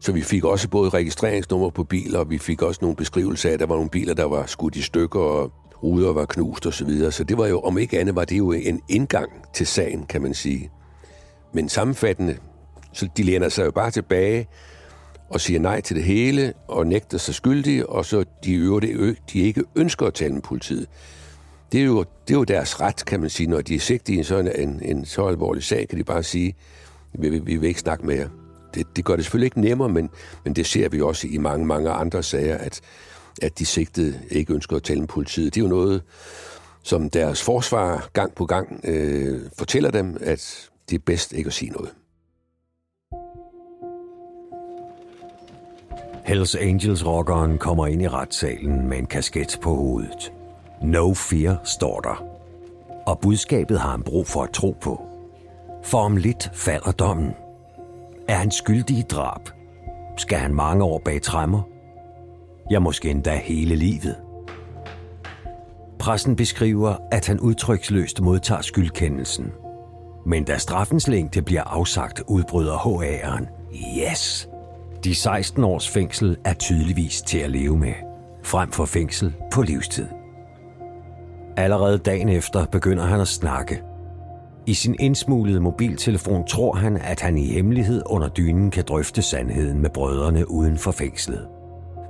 så 0.00 0.12
vi 0.12 0.22
fik 0.22 0.44
også 0.44 0.68
både 0.68 0.90
registreringsnummer 0.90 1.70
på 1.70 1.84
biler, 1.84 2.18
og 2.18 2.30
vi 2.30 2.38
fik 2.38 2.62
også 2.62 2.78
nogle 2.82 2.96
beskrivelser 2.96 3.48
af, 3.48 3.52
at 3.52 3.60
der 3.60 3.66
var 3.66 3.74
nogle 3.74 3.90
biler, 3.90 4.14
der 4.14 4.24
var 4.24 4.46
skudt 4.46 4.76
i 4.76 4.82
stykker, 4.82 5.20
og 5.20 5.52
ruder 5.82 6.12
var 6.12 6.24
knust 6.26 6.66
osv. 6.66 6.72
Så, 6.72 6.84
videre. 6.84 7.12
så 7.12 7.24
det 7.24 7.38
var 7.38 7.46
jo, 7.46 7.60
om 7.60 7.78
ikke 7.78 8.00
andet, 8.00 8.14
var 8.14 8.24
det 8.24 8.38
jo 8.38 8.52
en 8.52 8.80
indgang 8.88 9.30
til 9.54 9.66
sagen, 9.66 10.06
kan 10.06 10.22
man 10.22 10.34
sige. 10.34 10.70
Men 11.52 11.68
sammenfattende, 11.68 12.36
så 12.92 13.08
de 13.16 13.22
læner 13.22 13.48
sig 13.48 13.64
jo 13.64 13.70
bare 13.70 13.90
tilbage 13.90 14.48
og 15.30 15.40
siger 15.40 15.60
nej 15.60 15.80
til 15.80 15.96
det 15.96 16.04
hele, 16.04 16.52
og 16.68 16.86
nægter 16.86 17.18
sig 17.18 17.34
skyldige, 17.34 17.88
og 17.88 18.04
så 18.04 18.24
de 18.44 18.54
øvrige, 18.54 19.16
de 19.32 19.38
ikke 19.38 19.64
ønsker 19.74 20.06
at 20.06 20.14
tale 20.14 20.34
med 20.34 20.42
politiet. 20.42 20.86
Det 21.72 21.80
er, 21.80 21.84
jo, 21.84 21.98
det 21.98 22.34
er 22.34 22.38
jo 22.38 22.44
deres 22.44 22.80
ret, 22.80 23.04
kan 23.04 23.20
man 23.20 23.30
sige. 23.30 23.46
Når 23.46 23.60
de 23.60 23.74
er 23.74 23.78
sigtet 23.78 24.14
i 24.14 24.16
en 24.18 24.24
sådan 24.24 24.68
en, 24.68 24.80
en 24.82 25.04
så 25.04 25.26
alvorlig 25.26 25.62
sag, 25.62 25.88
kan 25.88 25.98
de 25.98 26.04
bare 26.04 26.22
sige, 26.22 26.54
vi, 27.12 27.28
vi, 27.28 27.38
vi 27.38 27.56
vil 27.56 27.68
ikke 27.68 27.80
snakke 27.80 28.06
med 28.06 28.16
jer. 28.16 28.28
Det, 28.74 28.96
det 28.96 29.04
gør 29.04 29.16
det 29.16 29.24
selvfølgelig 29.24 29.46
ikke 29.46 29.60
nemmere, 29.60 29.88
men, 29.88 30.10
men 30.44 30.52
det 30.52 30.66
ser 30.66 30.88
vi 30.88 31.00
også 31.00 31.26
i 31.30 31.38
mange, 31.38 31.66
mange 31.66 31.90
andre 31.90 32.22
sager, 32.22 32.58
at, 32.58 32.80
at 33.42 33.58
de 33.58 33.66
sigtede 33.66 34.20
ikke 34.30 34.54
ønsker 34.54 34.76
at 34.76 34.82
tale 34.82 35.00
med 35.00 35.08
politiet. 35.08 35.54
Det 35.54 35.60
er 35.60 35.64
jo 35.64 35.70
noget, 35.70 36.02
som 36.82 37.10
deres 37.10 37.42
forsvar 37.42 38.08
gang 38.12 38.34
på 38.34 38.46
gang 38.46 38.80
øh, 38.84 39.40
fortæller 39.58 39.90
dem, 39.90 40.16
at 40.20 40.70
det 40.90 40.94
er 40.94 41.02
bedst 41.06 41.32
ikke 41.32 41.48
at 41.48 41.52
sige 41.52 41.70
noget. 41.70 41.90
Hells 46.24 46.54
Angels-rockeren 46.54 47.58
kommer 47.58 47.86
ind 47.86 48.02
i 48.02 48.08
retssalen 48.08 48.88
med 48.88 48.98
en 48.98 49.06
kasket 49.06 49.58
på 49.62 49.74
hovedet. 49.74 50.32
No 50.82 51.14
fear 51.14 51.60
står 51.64 52.00
der. 52.00 52.24
Og 53.06 53.20
budskabet 53.20 53.80
har 53.80 53.90
han 53.90 54.02
brug 54.02 54.26
for 54.26 54.42
at 54.42 54.50
tro 54.50 54.76
på. 54.80 55.02
For 55.84 55.98
om 55.98 56.16
lidt 56.16 56.50
falder 56.54 56.92
dommen. 56.92 57.30
Er 58.28 58.34
han 58.34 58.50
skyldig 58.50 58.98
i 58.98 59.02
drab? 59.02 59.40
Skal 60.16 60.38
han 60.38 60.54
mange 60.54 60.84
år 60.84 61.02
bag 61.04 61.22
træmmer? 61.22 61.62
Ja, 62.70 62.78
måske 62.78 63.10
endda 63.10 63.36
hele 63.36 63.76
livet. 63.76 64.16
Pressen 65.98 66.36
beskriver, 66.36 66.96
at 67.12 67.26
han 67.26 67.40
udtryksløst 67.40 68.20
modtager 68.20 68.62
skyldkendelsen. 68.62 69.52
Men 70.26 70.44
da 70.44 70.58
straffens 70.58 71.08
længde 71.08 71.42
bliver 71.42 71.62
afsagt, 71.62 72.22
udbryder 72.26 72.76
HA'eren. 72.76 73.46
Yes! 73.98 74.48
De 75.04 75.14
16 75.14 75.64
års 75.64 75.88
fængsel 75.88 76.36
er 76.44 76.54
tydeligvis 76.54 77.22
til 77.22 77.38
at 77.38 77.50
leve 77.50 77.76
med, 77.76 77.92
frem 78.44 78.70
for 78.70 78.84
fængsel 78.84 79.34
på 79.52 79.62
livstid. 79.62 80.06
Allerede 81.56 81.98
dagen 81.98 82.28
efter 82.28 82.66
begynder 82.66 83.04
han 83.04 83.20
at 83.20 83.28
snakke. 83.28 83.82
I 84.66 84.74
sin 84.74 84.96
indsmuglede 85.00 85.60
mobiltelefon 85.60 86.46
tror 86.46 86.74
han, 86.74 86.96
at 86.96 87.20
han 87.20 87.38
i 87.38 87.46
hemmelighed 87.46 88.02
under 88.06 88.28
dynen 88.28 88.70
kan 88.70 88.84
drøfte 88.88 89.22
sandheden 89.22 89.82
med 89.82 89.90
brødrene 89.90 90.50
uden 90.50 90.78
for 90.78 90.90
fængslet. 90.90 91.48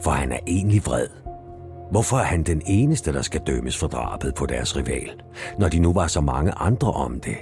For 0.00 0.10
han 0.10 0.32
er 0.32 0.38
egentlig 0.46 0.86
vred. 0.86 1.08
Hvorfor 1.90 2.16
er 2.16 2.24
han 2.24 2.42
den 2.42 2.62
eneste, 2.66 3.12
der 3.12 3.22
skal 3.22 3.40
dømmes 3.40 3.78
for 3.78 3.86
drabet 3.86 4.34
på 4.34 4.46
deres 4.46 4.76
rival, 4.76 5.10
når 5.58 5.68
de 5.68 5.78
nu 5.78 5.92
var 5.92 6.06
så 6.06 6.20
mange 6.20 6.52
andre 6.52 6.92
om 6.92 7.20
det? 7.20 7.36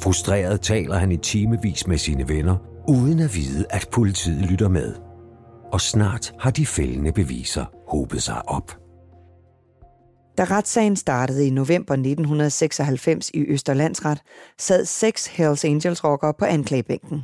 Frustreret 0.00 0.60
taler 0.60 0.94
han 0.94 1.12
i 1.12 1.16
timevis 1.16 1.86
med 1.86 1.98
sine 1.98 2.28
venner, 2.28 2.56
uden 2.88 3.18
at 3.18 3.34
vide, 3.34 3.66
at 3.70 3.88
politiet 3.92 4.50
lytter 4.50 4.68
med. 4.68 4.94
Og 5.72 5.80
snart 5.80 6.34
har 6.38 6.50
de 6.50 6.66
fældende 6.66 7.12
beviser 7.12 7.64
hobet 7.88 8.22
sig 8.22 8.48
op. 8.48 8.80
Da 10.38 10.44
retssagen 10.44 10.96
startede 10.96 11.46
i 11.46 11.50
november 11.50 11.94
1996 11.94 13.30
i 13.34 13.44
Østerlandsret, 13.48 14.20
sad 14.58 14.84
seks 14.84 15.26
Hells 15.26 15.64
Angels-rockere 15.64 16.34
på 16.38 16.44
anklagebænken. 16.44 17.22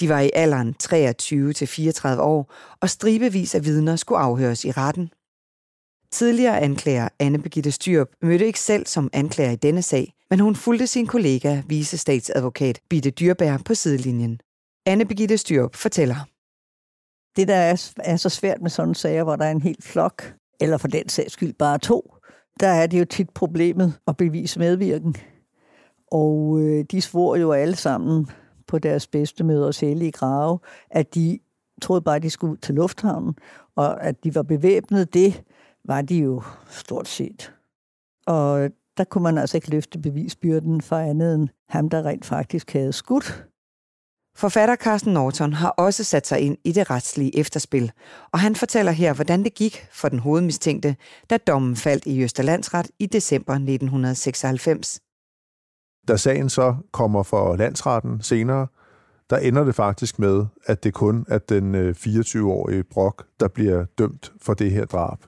De 0.00 0.08
var 0.08 0.20
i 0.20 0.30
alderen 0.34 0.74
23 0.74 1.52
til 1.52 1.66
34 1.66 2.22
år, 2.22 2.54
og 2.80 2.90
stribevis 2.90 3.54
af 3.54 3.64
vidner 3.64 3.96
skulle 3.96 4.18
afhøres 4.18 4.64
i 4.64 4.70
retten. 4.70 5.10
Tidligere 6.12 6.60
anklager 6.60 7.08
Anne 7.18 7.42
Begitte 7.42 7.72
Styrup 7.72 8.08
mødte 8.22 8.46
ikke 8.46 8.60
selv 8.60 8.86
som 8.86 9.10
anklager 9.12 9.50
i 9.50 9.56
denne 9.56 9.82
sag, 9.82 10.12
men 10.30 10.40
hun 10.40 10.56
fulgte 10.56 10.86
sin 10.86 11.06
kollega, 11.06 11.62
visestatsadvokat 11.66 12.80
Bitte 12.88 13.10
Dyrbær 13.10 13.58
på 13.64 13.74
sidelinjen. 13.74 14.40
Anne 14.86 15.04
Begitte 15.04 15.38
Styrup 15.38 15.76
fortæller. 15.76 16.26
Det, 17.36 17.48
der 17.48 17.56
er, 17.56 17.92
er 17.96 18.16
så 18.16 18.28
svært 18.28 18.62
med 18.62 18.70
sådan 18.70 18.94
sager, 18.94 19.24
hvor 19.24 19.36
der 19.36 19.44
er 19.44 19.50
en 19.50 19.62
hel 19.62 19.76
flok, 19.82 20.34
eller 20.60 20.78
for 20.78 20.88
den 20.88 21.08
sags 21.08 21.32
skyld 21.32 21.52
bare 21.52 21.78
to, 21.78 22.14
der 22.60 22.68
er 22.68 22.86
det 22.86 23.00
jo 23.00 23.04
tit 23.04 23.30
problemet 23.30 23.94
at 24.06 24.16
bevise 24.16 24.58
medvirken. 24.58 25.16
Og 26.12 26.60
øh, 26.60 26.84
de 26.90 27.00
svor 27.00 27.36
jo 27.36 27.52
alle 27.52 27.76
sammen 27.76 28.30
på 28.70 28.78
deres 28.78 29.06
bedste 29.06 29.44
møders 29.44 29.80
hellige 29.80 30.12
grave, 30.12 30.58
at 30.90 31.14
de 31.14 31.38
troede 31.82 32.02
bare, 32.02 32.16
at 32.16 32.22
de 32.22 32.30
skulle 32.30 32.52
ud 32.52 32.56
til 32.56 32.74
lufthavnen, 32.74 33.34
og 33.76 34.04
at 34.04 34.24
de 34.24 34.34
var 34.34 34.42
bevæbnet, 34.42 35.14
det 35.14 35.42
var 35.84 36.02
de 36.02 36.18
jo 36.18 36.42
stort 36.68 37.08
set. 37.08 37.52
Og 38.26 38.70
der 38.96 39.04
kunne 39.04 39.22
man 39.22 39.38
altså 39.38 39.56
ikke 39.56 39.70
løfte 39.70 39.98
bevisbyrden 39.98 40.80
for 40.80 40.96
andet 40.96 41.34
end 41.34 41.48
ham, 41.68 41.88
der 41.88 42.06
rent 42.06 42.24
faktisk 42.24 42.72
havde 42.72 42.92
skudt. 42.92 43.46
Forfatter 44.36 44.76
Carsten 44.76 45.12
Norton 45.12 45.52
har 45.52 45.68
også 45.68 46.04
sat 46.04 46.26
sig 46.26 46.40
ind 46.40 46.56
i 46.64 46.72
det 46.72 46.90
retslige 46.90 47.38
efterspil, 47.38 47.92
og 48.32 48.40
han 48.40 48.56
fortæller 48.56 48.92
her, 48.92 49.14
hvordan 49.14 49.44
det 49.44 49.54
gik 49.54 49.86
for 49.92 50.08
den 50.08 50.18
hovedmistænkte, 50.18 50.96
da 51.30 51.36
dommen 51.36 51.76
faldt 51.76 52.06
i 52.06 52.22
Østerlandsret 52.22 52.90
i 52.98 53.06
december 53.06 53.52
1996. 53.52 55.00
Da 56.08 56.16
sagen 56.16 56.48
så 56.48 56.74
kommer 56.92 57.22
for 57.22 57.56
landsretten 57.56 58.22
senere, 58.22 58.66
der 59.30 59.36
ender 59.36 59.64
det 59.64 59.74
faktisk 59.74 60.18
med, 60.18 60.46
at 60.66 60.84
det 60.84 60.94
kun 60.94 61.26
er 61.28 61.38
den 61.38 61.74
øh, 61.74 61.94
24-årige 61.98 62.82
Brock, 62.82 63.16
Brok, 63.16 63.26
der 63.40 63.48
bliver 63.48 63.84
dømt 63.98 64.32
for 64.42 64.54
det 64.54 64.70
her 64.70 64.84
drab. 64.84 65.18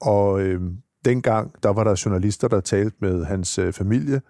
Og 0.00 0.40
øh, 0.40 0.60
dengang, 1.04 1.52
der 1.62 1.68
var 1.68 1.84
der 1.84 2.02
journalister, 2.04 2.48
der 2.48 2.60
talte 2.60 2.96
med 3.00 3.24
hans 3.24 3.58
øh, 3.58 3.72
familie, 3.72 4.20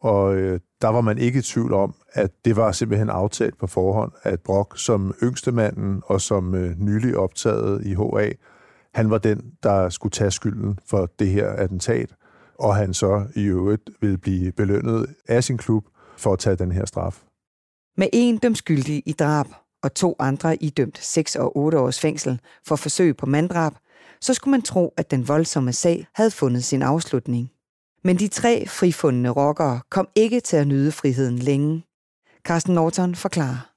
og 0.00 0.36
øh, 0.36 0.60
der 0.82 0.88
var 0.88 1.00
man 1.00 1.18
ikke 1.18 1.38
i 1.38 1.42
tvivl 1.42 1.72
om, 1.72 1.94
at 2.12 2.30
det 2.44 2.56
var 2.56 2.72
simpelthen 2.72 3.10
aftalt 3.10 3.58
på 3.58 3.66
forhånd, 3.66 4.12
at 4.22 4.40
Brock 4.40 4.78
som 4.78 5.14
yngste 5.22 5.52
manden 5.52 6.02
og 6.06 6.20
som 6.20 6.54
øh, 6.54 6.78
nylig 6.78 7.16
optaget 7.16 7.86
i 7.86 7.94
HA, 7.94 8.30
han 8.94 9.10
var 9.10 9.18
den, 9.18 9.52
der 9.62 9.88
skulle 9.88 10.10
tage 10.10 10.30
skylden 10.30 10.78
for 10.86 11.08
det 11.18 11.28
her 11.28 11.48
attentat, 11.48 12.14
og 12.58 12.76
han 12.76 12.94
så 12.94 13.26
i 13.36 13.42
øvrigt 13.42 13.90
ville 14.00 14.18
blive 14.18 14.52
belønnet 14.52 15.06
af 15.28 15.44
sin 15.44 15.58
klub 15.58 15.84
for 16.16 16.32
at 16.32 16.38
tage 16.38 16.56
den 16.56 16.72
her 16.72 16.86
straf. 16.86 17.22
Med 17.96 18.08
en 18.12 18.38
dømt 18.38 18.58
skyldig 18.58 19.02
i 19.06 19.12
drab 19.12 19.46
og 19.82 19.94
to 19.94 20.16
andre 20.18 20.62
idømt 20.62 20.98
6 20.98 21.36
og 21.36 21.56
8 21.56 21.78
års 21.78 22.00
fængsel 22.00 22.40
for 22.66 22.76
forsøg 22.76 23.16
på 23.16 23.26
manddrab, 23.26 23.72
så 24.20 24.34
skulle 24.34 24.50
man 24.50 24.62
tro, 24.62 24.94
at 24.96 25.10
den 25.10 25.28
voldsomme 25.28 25.72
sag 25.72 26.06
havde 26.14 26.30
fundet 26.30 26.64
sin 26.64 26.82
afslutning. 26.82 27.50
Men 28.04 28.18
de 28.18 28.28
tre 28.28 28.66
frifundne 28.68 29.28
rockere 29.28 29.80
kom 29.90 30.08
ikke 30.14 30.40
til 30.40 30.56
at 30.56 30.66
nyde 30.66 30.92
friheden 30.92 31.38
længe. 31.38 31.84
Carsten 32.44 32.74
Norton 32.74 33.14
forklarer. 33.14 33.70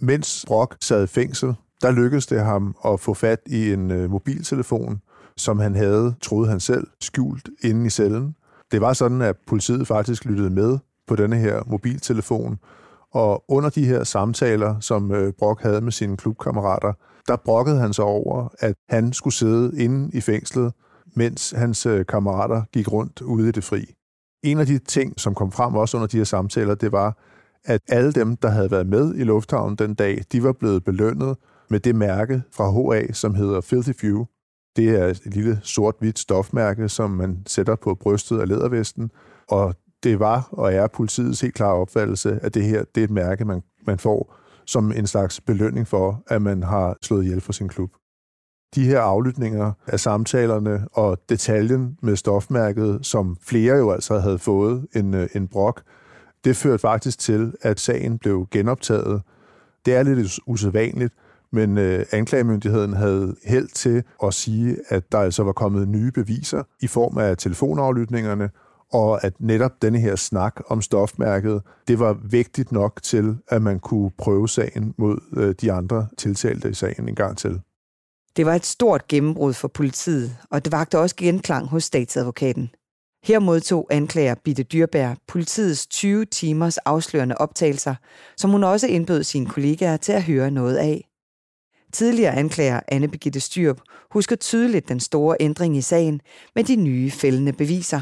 Mens 0.00 0.44
Brock 0.46 0.76
sad 0.80 1.04
i 1.04 1.06
fængsel, 1.06 1.54
der 1.82 1.90
lykkedes 1.90 2.26
det 2.26 2.40
ham 2.40 2.76
at 2.84 3.00
få 3.00 3.14
fat 3.14 3.40
i 3.46 3.72
en 3.72 3.90
øh, 3.90 4.10
mobiltelefon, 4.10 5.00
som 5.36 5.58
han 5.58 5.74
havde, 5.74 6.14
troede 6.22 6.48
han 6.48 6.60
selv, 6.60 6.86
skjult 7.00 7.48
inde 7.62 7.86
i 7.86 7.90
cellen. 7.90 8.34
Det 8.72 8.80
var 8.80 8.92
sådan, 8.92 9.22
at 9.22 9.36
politiet 9.46 9.86
faktisk 9.86 10.24
lyttede 10.24 10.50
med 10.50 10.78
på 11.06 11.16
denne 11.16 11.36
her 11.36 11.62
mobiltelefon, 11.66 12.58
og 13.12 13.44
under 13.48 13.70
de 13.70 13.86
her 13.86 14.04
samtaler, 14.04 14.80
som 14.80 15.12
øh, 15.12 15.32
Brock 15.38 15.62
havde 15.62 15.80
med 15.80 15.92
sine 15.92 16.16
klubkammerater, 16.16 16.92
der 17.28 17.36
brokkede 17.36 17.78
han 17.78 17.92
sig 17.92 18.04
over, 18.04 18.48
at 18.58 18.74
han 18.88 19.12
skulle 19.12 19.34
sidde 19.34 19.82
inde 19.82 20.10
i 20.12 20.20
fængslet 20.20 20.72
mens 21.16 21.50
hans 21.50 21.86
øh, 21.86 22.06
kammerater 22.06 22.62
gik 22.72 22.92
rundt 22.92 23.20
ude 23.20 23.48
i 23.48 23.52
det 23.52 23.64
fri. 23.64 23.94
En 24.42 24.58
af 24.58 24.66
de 24.66 24.78
ting, 24.78 25.20
som 25.20 25.34
kom 25.34 25.52
frem 25.52 25.74
også 25.74 25.96
under 25.96 26.06
de 26.06 26.16
her 26.16 26.24
samtaler, 26.24 26.74
det 26.74 26.92
var, 26.92 27.18
at 27.64 27.80
alle 27.88 28.12
dem, 28.12 28.36
der 28.36 28.48
havde 28.48 28.70
været 28.70 28.86
med 28.86 29.14
i 29.14 29.24
lufthavnen 29.24 29.76
den 29.76 29.94
dag, 29.94 30.24
de 30.32 30.42
var 30.42 30.52
blevet 30.52 30.84
belønnet 30.84 31.36
med 31.70 31.80
det 31.80 31.94
mærke 31.94 32.42
fra 32.52 32.70
HA, 32.70 33.12
som 33.12 33.34
hedder 33.34 33.60
Filthy 33.60 33.94
Few. 34.00 34.26
Det 34.76 34.88
er 34.90 35.04
et 35.04 35.34
lille 35.34 35.60
sort-hvidt 35.62 36.18
stofmærke, 36.18 36.88
som 36.88 37.10
man 37.10 37.42
sætter 37.46 37.76
på 37.76 37.94
brystet 37.94 38.40
af 38.40 38.48
lædervesten, 38.48 39.10
og 39.48 39.74
det 40.02 40.18
var 40.18 40.48
og 40.50 40.74
er 40.74 40.86
politiets 40.86 41.40
helt 41.40 41.54
klare 41.54 41.74
opfattelse, 41.74 42.38
at 42.42 42.54
det 42.54 42.64
her 42.64 42.84
det 42.94 43.00
er 43.00 43.04
et 43.04 43.10
mærke, 43.10 43.44
man, 43.44 43.62
man 43.86 43.98
får 43.98 44.34
som 44.66 44.92
en 44.92 45.06
slags 45.06 45.40
belønning 45.40 45.88
for, 45.88 46.22
at 46.26 46.42
man 46.42 46.62
har 46.62 46.96
slået 47.02 47.24
ihjel 47.24 47.40
for 47.40 47.52
sin 47.52 47.68
klub. 47.68 47.90
de 48.74 48.84
her 48.84 49.00
aflytninger 49.00 49.72
af 49.86 50.00
samtalerne 50.00 50.88
og 50.92 51.18
detaljen 51.28 51.98
med 52.02 52.16
stofmærket, 52.16 53.06
som 53.06 53.36
flere 53.42 53.76
jo 53.76 53.90
altså 53.90 54.18
havde 54.18 54.38
fået 54.38 54.86
en, 54.94 55.14
øh, 55.14 55.28
en 55.34 55.48
brok, 55.48 55.82
det 56.44 56.56
førte 56.56 56.78
faktisk 56.78 57.18
til, 57.18 57.54
at 57.62 57.80
sagen 57.80 58.18
blev 58.18 58.46
genoptaget. 58.50 59.22
Det 59.86 59.94
er 59.94 60.02
lidt 60.02 60.40
usædvanligt, 60.46 61.14
men 61.54 61.78
øh, 61.78 62.06
anklagemyndigheden 62.12 62.92
havde 62.92 63.36
held 63.44 63.68
til 63.68 64.02
at 64.22 64.34
sige, 64.34 64.76
at 64.88 65.12
der 65.12 65.18
altså 65.18 65.42
var 65.42 65.52
kommet 65.52 65.88
nye 65.88 66.10
beviser 66.12 66.62
i 66.80 66.86
form 66.86 67.18
af 67.18 67.36
telefonaflytningerne, 67.36 68.50
og 68.92 69.24
at 69.24 69.32
netop 69.40 69.82
denne 69.82 69.98
her 69.98 70.16
snak 70.16 70.60
om 70.68 70.82
stofmærket, 70.82 71.62
det 71.88 71.98
var 71.98 72.12
vigtigt 72.12 72.72
nok 72.72 73.02
til, 73.02 73.36
at 73.48 73.62
man 73.62 73.80
kunne 73.80 74.10
prøve 74.18 74.48
sagen 74.48 74.94
mod 74.98 75.18
øh, 75.36 75.54
de 75.60 75.72
andre 75.72 76.06
tiltalte 76.18 76.70
i 76.70 76.74
sagen 76.74 77.08
en 77.08 77.14
gang 77.14 77.38
til. 77.38 77.60
Det 78.36 78.46
var 78.46 78.54
et 78.54 78.66
stort 78.66 79.08
gennembrud 79.08 79.52
for 79.52 79.68
politiet, 79.68 80.36
og 80.50 80.64
det 80.64 80.72
vagte 80.72 80.98
også 80.98 81.16
genklang 81.16 81.66
hos 81.68 81.84
statsadvokaten. 81.84 82.70
Her 83.24 83.38
modtog 83.38 83.86
anklager 83.90 84.34
Bitte 84.44 84.62
Dyrbær 84.62 85.14
politiets 85.28 85.86
20 85.86 86.24
timers 86.24 86.78
afslørende 86.78 87.38
optagelser, 87.38 87.94
som 88.36 88.50
hun 88.50 88.64
også 88.64 88.86
indbød 88.86 89.22
sine 89.22 89.46
kollegaer 89.46 89.96
til 89.96 90.12
at 90.12 90.22
høre 90.22 90.50
noget 90.50 90.76
af. 90.76 91.08
Tidligere 91.94 92.34
anklager 92.34 92.80
Anne 92.88 93.08
Birgitte 93.08 93.40
Styrp 93.40 93.80
husker 94.10 94.36
tydeligt 94.36 94.88
den 94.88 95.00
store 95.00 95.36
ændring 95.40 95.76
i 95.76 95.80
sagen 95.80 96.20
med 96.54 96.64
de 96.64 96.76
nye 96.76 97.10
fældende 97.10 97.52
beviser. 97.52 98.00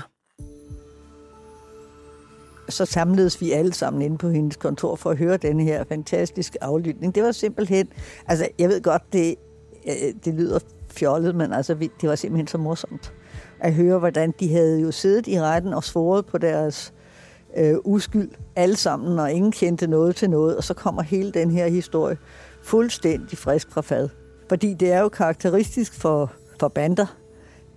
Så 2.68 2.84
samledes 2.84 3.40
vi 3.40 3.52
alle 3.52 3.72
sammen 3.74 4.02
inde 4.02 4.18
på 4.18 4.28
hendes 4.28 4.56
kontor 4.56 4.96
for 4.96 5.10
at 5.10 5.18
høre 5.18 5.36
den 5.36 5.60
her 5.60 5.84
fantastiske 5.84 6.64
aflytning. 6.64 7.14
Det 7.14 7.22
var 7.22 7.32
simpelthen, 7.32 7.88
altså 8.26 8.48
jeg 8.58 8.68
ved 8.68 8.82
godt, 8.82 9.02
det, 9.12 9.34
øh, 9.86 10.14
det 10.24 10.34
lyder 10.34 10.58
fjollet, 10.90 11.34
men 11.34 11.52
altså 11.52 11.74
det 11.74 12.08
var 12.08 12.14
simpelthen 12.14 12.46
så 12.46 12.58
morsomt 12.58 13.12
at 13.60 13.74
høre, 13.74 13.98
hvordan 13.98 14.34
de 14.40 14.52
havde 14.52 14.80
jo 14.80 14.90
siddet 14.90 15.26
i 15.26 15.40
retten 15.40 15.74
og 15.74 15.84
svoret 15.84 16.26
på 16.26 16.38
deres 16.38 16.92
øh, 17.56 17.74
uskyld 17.84 18.30
alle 18.56 18.76
sammen, 18.76 19.18
og 19.18 19.32
ingen 19.32 19.52
kendte 19.52 19.86
noget 19.86 20.16
til 20.16 20.30
noget, 20.30 20.56
og 20.56 20.64
så 20.64 20.74
kommer 20.74 21.02
hele 21.02 21.32
den 21.32 21.50
her 21.50 21.66
historie 21.66 22.16
fuldstændig 22.62 23.38
frisk 23.38 23.72
fra 23.72 23.80
fad. 23.80 24.08
Fordi 24.48 24.74
det 24.74 24.92
er 24.92 25.00
jo 25.00 25.08
karakteristisk 25.08 25.94
for, 25.94 26.32
for 26.60 26.68
bander, 26.68 27.16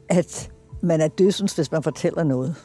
at 0.09 0.51
man 0.81 1.01
er 1.01 1.07
dødsens, 1.07 1.55
hvis 1.55 1.71
man 1.71 1.83
fortæller 1.83 2.23
noget. 2.23 2.55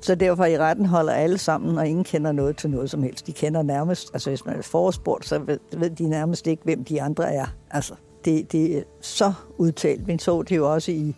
Så 0.00 0.14
derfor 0.14 0.44
i 0.44 0.58
retten 0.58 0.86
holder 0.86 1.12
alle 1.12 1.38
sammen, 1.38 1.78
og 1.78 1.88
ingen 1.88 2.04
kender 2.04 2.32
noget 2.32 2.56
til 2.56 2.70
noget 2.70 2.90
som 2.90 3.02
helst. 3.02 3.26
De 3.26 3.32
kender 3.32 3.62
nærmest, 3.62 4.10
altså 4.12 4.30
hvis 4.30 4.46
man 4.46 4.58
er 4.58 4.62
forespurgt, 4.62 5.26
så 5.26 5.38
ved, 5.38 5.58
ved 5.76 5.90
de 5.90 6.08
nærmest 6.08 6.46
ikke, 6.46 6.62
hvem 6.64 6.84
de 6.84 7.02
andre 7.02 7.34
er. 7.34 7.46
Altså, 7.70 7.94
det, 8.24 8.52
det 8.52 8.78
er 8.78 8.82
så 9.00 9.32
udtalt. 9.58 10.06
Vi 10.06 10.18
så 10.18 10.42
det 10.42 10.56
jo 10.56 10.72
også 10.72 10.92
i 10.92 11.16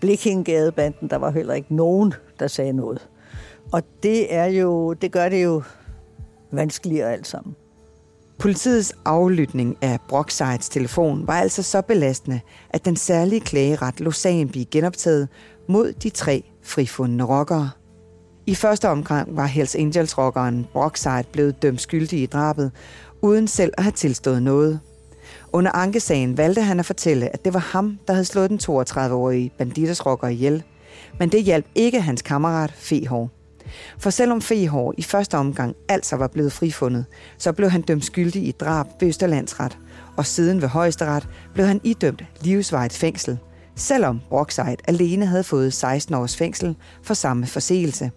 Blikkingadebanden, 0.00 1.10
der 1.10 1.16
var 1.16 1.30
heller 1.30 1.54
ikke 1.54 1.74
nogen, 1.74 2.14
der 2.38 2.46
sagde 2.46 2.72
noget. 2.72 3.08
Og 3.72 3.82
det 4.02 4.34
er 4.34 4.44
jo, 4.44 4.92
det 4.92 5.12
gør 5.12 5.28
det 5.28 5.44
jo 5.44 5.62
vanskeligere 6.50 7.12
alt 7.12 7.26
sammen. 7.26 7.56
Politiets 8.40 8.92
aflytning 9.04 9.76
af 9.82 9.98
Brocksides 10.08 10.68
telefon 10.68 11.26
var 11.26 11.34
altså 11.34 11.62
så 11.62 11.82
belastende, 11.82 12.40
at 12.70 12.84
den 12.84 12.96
særlige 12.96 13.40
klageret 13.40 14.00
lå 14.00 14.10
sagen 14.10 14.48
blive 14.48 14.64
genoptaget 14.64 15.28
mod 15.68 15.92
de 15.92 16.10
tre 16.10 16.44
frifundne 16.62 17.24
rockere. 17.24 17.70
I 18.46 18.54
første 18.54 18.88
omgang 18.88 19.36
var 19.36 19.46
Hells 19.46 19.74
Angels-rockeren 19.74 20.66
Brockside 20.72 21.24
blevet 21.32 21.62
dømt 21.62 21.80
skyldig 21.80 22.22
i 22.22 22.26
drabet, 22.26 22.72
uden 23.22 23.48
selv 23.48 23.72
at 23.78 23.82
have 23.82 23.92
tilstået 23.92 24.42
noget. 24.42 24.80
Under 25.52 25.72
ankesagen 25.72 26.38
valgte 26.38 26.62
han 26.62 26.78
at 26.78 26.86
fortælle, 26.86 27.32
at 27.32 27.44
det 27.44 27.54
var 27.54 27.60
ham, 27.60 27.98
der 28.06 28.12
havde 28.12 28.24
slået 28.24 28.50
den 28.50 28.60
32-årige 28.62 29.52
banditersrokker 29.58 30.28
ihjel. 30.28 30.62
Men 31.18 31.28
det 31.28 31.42
hjalp 31.42 31.66
ikke 31.74 32.00
hans 32.00 32.22
kammerat 32.22 32.72
Fehår. 32.72 33.39
For 33.98 34.10
selvom 34.10 34.42
Fehår 34.42 34.94
i 34.98 35.02
første 35.02 35.38
omgang 35.38 35.76
altså 35.88 36.16
var 36.16 36.26
blevet 36.26 36.52
frifundet, 36.52 37.04
så 37.38 37.52
blev 37.52 37.70
han 37.70 37.82
dømt 37.82 38.04
skyldig 38.04 38.48
i 38.48 38.50
drab 38.50 38.86
ved 39.00 39.08
Østerlandsret, 39.08 39.78
og 40.16 40.26
siden 40.26 40.62
ved 40.62 40.68
højesteret 40.68 41.28
blev 41.54 41.66
han 41.66 41.80
idømt 41.84 42.24
livsvarigt 42.40 42.92
fængsel, 42.92 43.38
selvom 43.76 44.20
Brockside 44.28 44.76
alene 44.88 45.26
havde 45.26 45.44
fået 45.44 45.72
16 45.72 46.14
års 46.14 46.36
fængsel 46.36 46.76
for 47.02 47.14
samme 47.14 47.46
forseelse. 47.46 48.10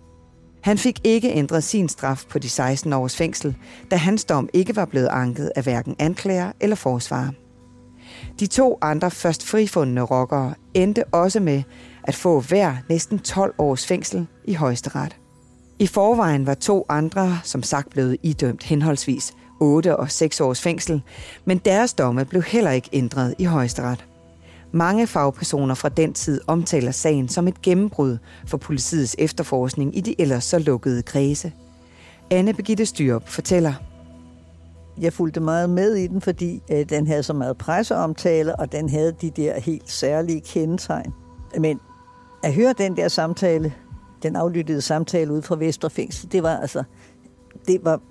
Han 0.64 0.78
fik 0.78 1.00
ikke 1.04 1.32
ændret 1.32 1.64
sin 1.64 1.90
straf 1.90 2.24
på 2.30 2.40
de 2.40 2.50
16 2.50 2.94
års 2.94 3.16
fængsel, 3.16 3.56
da 3.92 3.96
hans 3.96 4.26
dom 4.26 4.50
ikke 4.54 4.76
var 4.76 4.86
blevet 4.86 5.08
anket 5.08 5.52
af 5.56 5.64
hverken 5.64 5.96
anklager 6.00 6.52
eller 6.60 6.76
forsvarer. 6.76 7.30
De 8.40 8.48
to 8.48 8.78
andre 8.82 9.12
først 9.12 9.46
frifundne 9.46 10.02
rockere 10.02 10.54
endte 10.74 11.04
også 11.06 11.40
med 11.40 11.64
at 12.04 12.16
få 12.16 12.40
hver 12.42 12.76
næsten 12.90 13.20
12 13.20 13.54
års 13.58 13.86
fængsel 13.86 14.28
i 14.46 14.54
højesteret. 14.54 15.23
I 15.80 15.88
forvejen 15.88 16.46
var 16.46 16.54
to 16.54 16.86
andre, 16.90 17.40
som 17.44 17.64
sagt, 17.64 17.90
blevet 17.90 18.18
idømt 18.24 18.64
henholdsvis 18.64 19.34
8 19.60 19.98
og 19.98 20.12
6 20.12 20.42
års 20.42 20.62
fængsel, 20.62 21.02
men 21.46 21.58
deres 21.58 21.94
domme 21.94 22.26
blev 22.26 22.44
heller 22.44 22.72
ikke 22.72 22.90
ændret 22.94 23.36
i 23.38 23.44
højesteret. 23.44 24.06
Mange 24.72 25.08
fagpersoner 25.08 25.76
fra 25.76 25.90
den 25.90 26.14
tid 26.14 26.42
omtaler 26.48 26.92
sagen 26.92 27.30
som 27.30 27.48
et 27.48 27.62
gennembrud 27.62 28.18
for 28.48 28.58
politiets 28.58 29.16
efterforskning 29.20 29.98
i 29.98 30.02
de 30.02 30.22
ellers 30.22 30.44
så 30.44 30.60
lukkede 30.60 31.02
kredse. 31.02 31.52
Anne 32.32 32.54
Begitte 32.54 32.86
Styrup 32.86 33.30
fortæller. 33.30 33.74
Jeg 35.00 35.14
fulgte 35.14 35.40
meget 35.40 35.70
med 35.70 35.96
i 35.96 36.08
den, 36.08 36.22
fordi 36.22 36.62
øh, 36.72 36.90
den 36.90 37.08
havde 37.08 37.24
så 37.24 37.34
meget 37.34 37.58
presseomtale, 37.58 38.56
og 38.56 38.72
den 38.72 38.90
havde 38.90 39.16
de 39.22 39.30
der 39.30 39.60
helt 39.60 39.92
særlige 39.92 40.42
kendetegn. 40.42 41.14
Men 41.60 41.80
at 42.44 42.54
høre 42.54 42.74
den 42.78 42.98
der 42.98 43.08
samtale, 43.08 43.74
den 44.24 44.36
aflyttede 44.36 44.82
samtale 44.82 45.34
ud 45.34 45.42
fra 45.42 45.56
Vesterfængsel, 45.56 46.32
det 46.32 46.44
var 46.44 46.58
altså, 46.58 46.84
det 47.68 47.80
var, 47.84 48.02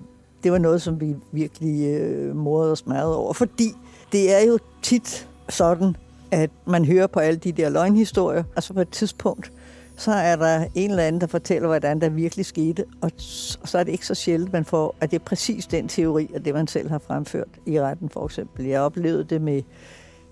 det 0.43 0.51
var 0.51 0.57
noget, 0.57 0.81
som 0.81 1.01
vi 1.01 1.15
virkelig 1.31 1.87
øh, 1.87 2.35
morede 2.35 2.71
os 2.71 2.85
meget 2.85 3.15
over, 3.15 3.33
fordi 3.33 3.71
det 4.11 4.33
er 4.33 4.45
jo 4.47 4.59
tit 4.81 5.29
sådan, 5.49 5.95
at 6.31 6.49
man 6.67 6.85
hører 6.85 7.07
på 7.07 7.19
alle 7.19 7.39
de 7.39 7.51
der 7.51 7.69
løgnhistorier, 7.69 8.43
og 8.55 8.63
så 8.63 8.73
på 8.73 8.81
et 8.81 8.89
tidspunkt, 8.89 9.51
så 9.97 10.11
er 10.11 10.35
der 10.35 10.65
en 10.75 10.89
eller 10.89 11.03
anden, 11.03 11.21
der 11.21 11.27
fortæller, 11.27 11.67
hvordan 11.67 12.01
der 12.01 12.09
virkelig 12.09 12.45
skete, 12.45 12.85
og 13.01 13.11
så 13.17 13.77
er 13.77 13.83
det 13.83 13.91
ikke 13.91 14.07
så 14.07 14.15
sjældent, 14.15 14.53
man 14.53 14.65
får, 14.65 14.95
at 15.01 15.11
det 15.11 15.19
er 15.19 15.23
præcis 15.23 15.65
den 15.65 15.87
teori, 15.87 16.29
og 16.35 16.45
det 16.45 16.53
man 16.53 16.67
selv 16.67 16.89
har 16.89 16.99
fremført 16.99 17.47
i 17.65 17.81
retten 17.81 18.09
for 18.09 18.25
eksempel. 18.25 18.65
Jeg 18.65 18.81
oplevede 18.81 19.23
det 19.23 19.41
med 19.41 19.61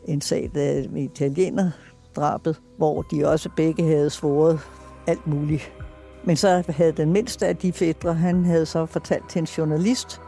en 0.08 0.22
sag 0.22 0.52
der, 0.54 0.90
med 0.90 1.04
italiener 1.04 1.72
drabet, 2.16 2.60
hvor 2.78 3.02
de 3.02 3.28
også 3.28 3.50
begge 3.56 3.84
havde 3.84 4.10
svoret 4.10 4.60
alt 5.08 5.28
muligt. 5.28 5.74
Men 6.24 6.36
så 6.36 6.64
havde 6.70 6.92
den 6.92 7.14
mindste 7.14 7.48
af 7.48 7.58
de 7.58 7.74
fædre, 7.74 8.14
han 8.14 8.46
havde 8.46 8.66
så 8.66 8.86
fortalt 8.86 9.30
til 9.30 9.40
en 9.40 9.46
journalist, 9.46 10.22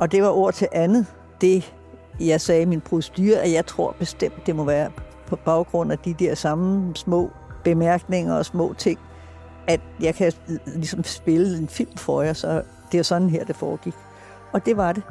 og 0.00 0.12
det 0.12 0.22
var 0.22 0.28
ord 0.28 0.54
til 0.54 0.68
andet. 0.72 1.06
Det 1.40 1.74
jeg 2.20 2.40
sagde 2.40 2.62
i 2.62 2.64
min 2.64 2.80
procedure, 2.80 3.36
at 3.36 3.52
jeg 3.52 3.66
tror 3.66 3.94
bestemt, 3.98 4.46
det 4.46 4.56
må 4.56 4.64
være 4.64 4.90
på 5.26 5.36
baggrund 5.36 5.92
af 5.92 5.98
de 5.98 6.14
der 6.14 6.34
samme 6.34 6.96
små 6.96 7.30
bemærkninger 7.64 8.34
og 8.34 8.44
små 8.44 8.74
ting, 8.78 8.98
at 9.66 9.80
jeg 10.00 10.14
kan 10.14 10.32
ligesom 10.66 11.04
spille 11.04 11.58
en 11.58 11.68
film 11.68 11.96
for 11.96 12.22
jer, 12.22 12.32
så 12.32 12.62
det 12.92 12.98
er 12.98 13.02
sådan 13.02 13.30
her, 13.30 13.44
det 13.44 13.56
foregik. 13.56 13.94
Og 14.52 14.66
det 14.66 14.76
var 14.76 14.92
det. 14.92 15.02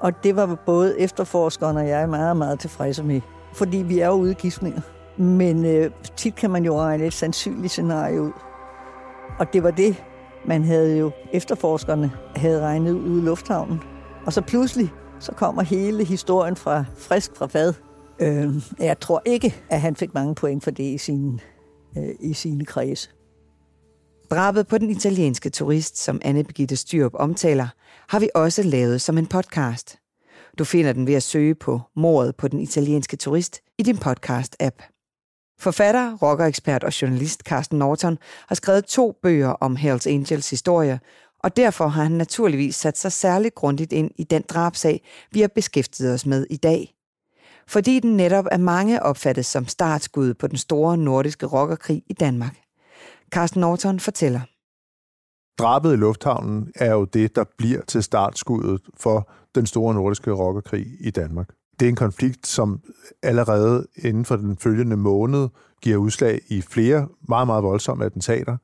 Og 0.00 0.24
det 0.24 0.36
var 0.36 0.58
både 0.66 1.00
efterforskeren 1.00 1.76
og 1.76 1.88
jeg 1.88 2.08
meget, 2.08 2.36
meget 2.36 2.60
tilfredse 2.60 3.02
med. 3.02 3.20
Fordi 3.54 3.76
vi 3.76 3.98
er 3.98 4.06
jo 4.06 4.12
ude 4.12 4.34
gidsninger. 4.34 4.80
Men 5.20 5.64
øh, 5.64 5.90
tit 6.16 6.34
kan 6.34 6.50
man 6.50 6.64
jo 6.64 6.80
regne 6.80 7.06
et 7.06 7.12
sandsynligt 7.12 7.70
scenarie 7.70 8.22
ud. 8.22 8.32
Og 9.38 9.52
det 9.52 9.62
var 9.62 9.70
det, 9.70 10.04
man 10.46 10.64
havde 10.64 10.98
jo, 10.98 11.10
efterforskerne 11.32 12.12
havde 12.36 12.60
regnet 12.60 12.92
ud 12.92 13.22
i 13.22 13.24
lufthavnen. 13.24 13.80
Og 14.26 14.32
så 14.32 14.40
pludselig 14.40 14.92
så 15.18 15.32
kommer 15.32 15.62
hele 15.62 16.04
historien 16.04 16.56
fra 16.56 16.84
frisk 16.96 17.36
fra 17.36 17.46
fad. 17.46 17.74
Øh, 18.20 18.54
jeg 18.78 19.00
tror 19.00 19.22
ikke, 19.26 19.54
at 19.68 19.80
han 19.80 19.96
fik 19.96 20.14
mange 20.14 20.34
point 20.34 20.64
for 20.64 20.70
det 20.70 20.84
i 20.84 20.98
sine, 20.98 21.38
øh, 21.98 22.14
i 22.20 22.32
sine 22.32 22.64
kreds. 22.64 23.10
Drabet 24.30 24.66
på 24.66 24.78
den 24.78 24.90
italienske 24.90 25.50
turist, 25.50 25.98
som 25.98 26.20
Anne 26.24 26.44
Birgitte 26.44 26.76
Styrup 26.76 27.14
omtaler, 27.14 27.68
har 28.08 28.20
vi 28.20 28.28
også 28.34 28.62
lavet 28.62 29.00
som 29.00 29.18
en 29.18 29.26
podcast. 29.26 29.96
Du 30.58 30.64
finder 30.64 30.92
den 30.92 31.06
ved 31.06 31.14
at 31.14 31.22
søge 31.22 31.54
på 31.54 31.80
Mordet 31.96 32.36
på 32.36 32.48
den 32.48 32.60
italienske 32.60 33.16
turist 33.16 33.60
i 33.78 33.82
din 33.82 33.96
podcast-app. 33.96 34.99
Forfatter, 35.60 36.16
rockerekspert 36.22 36.84
og 36.84 37.02
journalist 37.02 37.40
Carsten 37.40 37.78
Norton 37.78 38.18
har 38.48 38.54
skrevet 38.54 38.84
to 38.84 39.18
bøger 39.22 39.48
om 39.48 39.76
Hells 39.76 40.06
Angels 40.06 40.50
historie, 40.50 41.00
og 41.38 41.56
derfor 41.56 41.88
har 41.88 42.02
han 42.02 42.12
naturligvis 42.12 42.76
sat 42.76 42.98
sig 42.98 43.12
særligt 43.12 43.54
grundigt 43.54 43.92
ind 43.92 44.10
i 44.16 44.24
den 44.24 44.42
drabsag, 44.48 45.02
vi 45.32 45.40
har 45.40 45.48
beskæftiget 45.48 46.14
os 46.14 46.26
med 46.26 46.46
i 46.50 46.56
dag. 46.56 46.94
Fordi 47.68 48.00
den 48.00 48.16
netop 48.16 48.46
af 48.46 48.58
mange 48.58 49.02
opfattes 49.02 49.46
som 49.46 49.66
startskud 49.66 50.34
på 50.34 50.46
den 50.46 50.56
store 50.56 50.96
nordiske 50.96 51.46
rockerkrig 51.46 52.02
i 52.06 52.12
Danmark. 52.12 52.56
Carsten 53.30 53.60
Norton 53.60 54.00
fortæller. 54.00 54.40
Drabet 55.58 55.92
i 55.92 55.96
lufthavnen 55.96 56.72
er 56.74 56.92
jo 56.92 57.04
det, 57.04 57.36
der 57.36 57.44
bliver 57.58 57.82
til 57.82 58.02
startskuddet 58.02 58.80
for 58.96 59.30
den 59.54 59.66
store 59.66 59.94
nordiske 59.94 60.30
rockerkrig 60.30 60.86
i 61.00 61.10
Danmark. 61.10 61.48
Det 61.80 61.86
er 61.86 61.90
en 61.90 61.96
konflikt, 61.96 62.46
som 62.46 62.80
allerede 63.22 63.86
inden 63.96 64.24
for 64.24 64.36
den 64.36 64.56
følgende 64.56 64.96
måned 64.96 65.48
giver 65.82 65.96
udslag 65.96 66.40
i 66.48 66.62
flere 66.62 67.08
meget, 67.28 67.46
meget 67.46 67.64
voldsomme 67.64 68.04
attentater. 68.04 68.56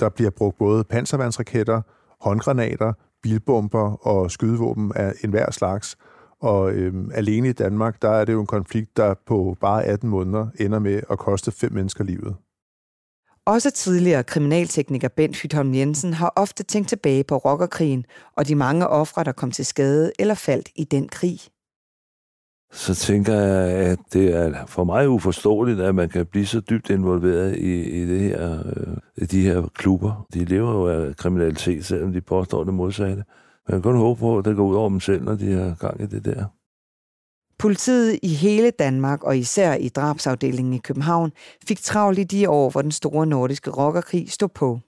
Der 0.00 0.08
bliver 0.08 0.30
brugt 0.30 0.58
både 0.58 0.84
panservandsraketter, 0.84 1.82
håndgranater, 2.20 2.92
bilbomber 3.22 4.06
og 4.06 4.30
skydevåben 4.30 4.92
af 4.94 5.12
enhver 5.24 5.50
slags. 5.50 5.96
Og 6.40 6.72
øhm, 6.72 7.10
alene 7.14 7.48
i 7.48 7.52
Danmark, 7.52 8.02
der 8.02 8.10
er 8.10 8.24
det 8.24 8.32
jo 8.32 8.40
en 8.40 8.46
konflikt, 8.46 8.96
der 8.96 9.14
på 9.26 9.56
bare 9.60 9.84
18 9.84 10.08
måneder 10.08 10.46
ender 10.60 10.78
med 10.78 11.00
at 11.10 11.18
koste 11.18 11.52
fem 11.52 11.72
mennesker 11.72 12.04
livet. 12.04 12.36
Også 13.46 13.70
tidligere 13.70 14.24
kriminaltekniker 14.24 15.08
Bent 15.08 15.36
Hytholm 15.36 15.74
Jensen 15.74 16.12
har 16.12 16.32
ofte 16.36 16.62
tænkt 16.62 16.88
tilbage 16.88 17.24
på 17.24 17.36
rockerkrigen 17.36 18.04
og 18.36 18.48
de 18.48 18.54
mange 18.54 18.88
ofre, 18.88 19.24
der 19.24 19.32
kom 19.32 19.50
til 19.50 19.66
skade 19.66 20.12
eller 20.18 20.34
faldt 20.34 20.68
i 20.76 20.84
den 20.84 21.08
krig. 21.08 21.40
Så 22.74 22.94
tænker 22.94 23.34
jeg, 23.34 23.70
at 23.70 23.98
det 24.12 24.34
er 24.34 24.66
for 24.66 24.84
mig 24.84 25.08
uforståeligt, 25.08 25.80
at 25.80 25.94
man 25.94 26.08
kan 26.08 26.26
blive 26.26 26.46
så 26.46 26.60
dybt 26.60 26.90
involveret 26.90 27.56
i, 27.56 27.82
i, 27.82 28.06
det 28.06 28.20
her, 28.20 28.58
øh, 28.66 28.96
i 29.16 29.24
de 29.24 29.42
her 29.42 29.68
klubber. 29.74 30.26
De 30.34 30.44
lever 30.44 30.72
jo 30.72 30.88
af 30.88 31.16
kriminalitet, 31.16 31.84
selvom 31.84 32.12
de 32.12 32.20
påstår 32.20 32.64
det 32.64 32.74
modsatte. 32.74 33.24
Man 33.68 33.82
kan 33.82 33.82
kun 33.82 33.96
håbe 33.96 34.20
på, 34.20 34.38
at 34.38 34.44
det 34.44 34.56
går 34.56 34.66
ud 34.66 34.76
over 34.76 34.88
dem 34.88 35.00
selv, 35.00 35.24
når 35.24 35.34
de 35.34 35.52
har 35.52 35.74
gang 35.80 36.00
i 36.00 36.06
det 36.06 36.24
der. 36.24 36.44
Politiet 37.58 38.18
i 38.22 38.28
hele 38.28 38.70
Danmark 38.70 39.22
og 39.24 39.38
især 39.38 39.74
i 39.74 39.88
drabsafdelingen 39.88 40.74
i 40.74 40.78
København 40.78 41.32
fik 41.68 41.78
travlt 41.78 42.18
i 42.18 42.24
de 42.24 42.50
år, 42.50 42.70
hvor 42.70 42.82
den 42.82 42.92
store 42.92 43.26
nordiske 43.26 43.70
rockerkrig 43.70 44.30
stod 44.30 44.48
på. 44.48 44.80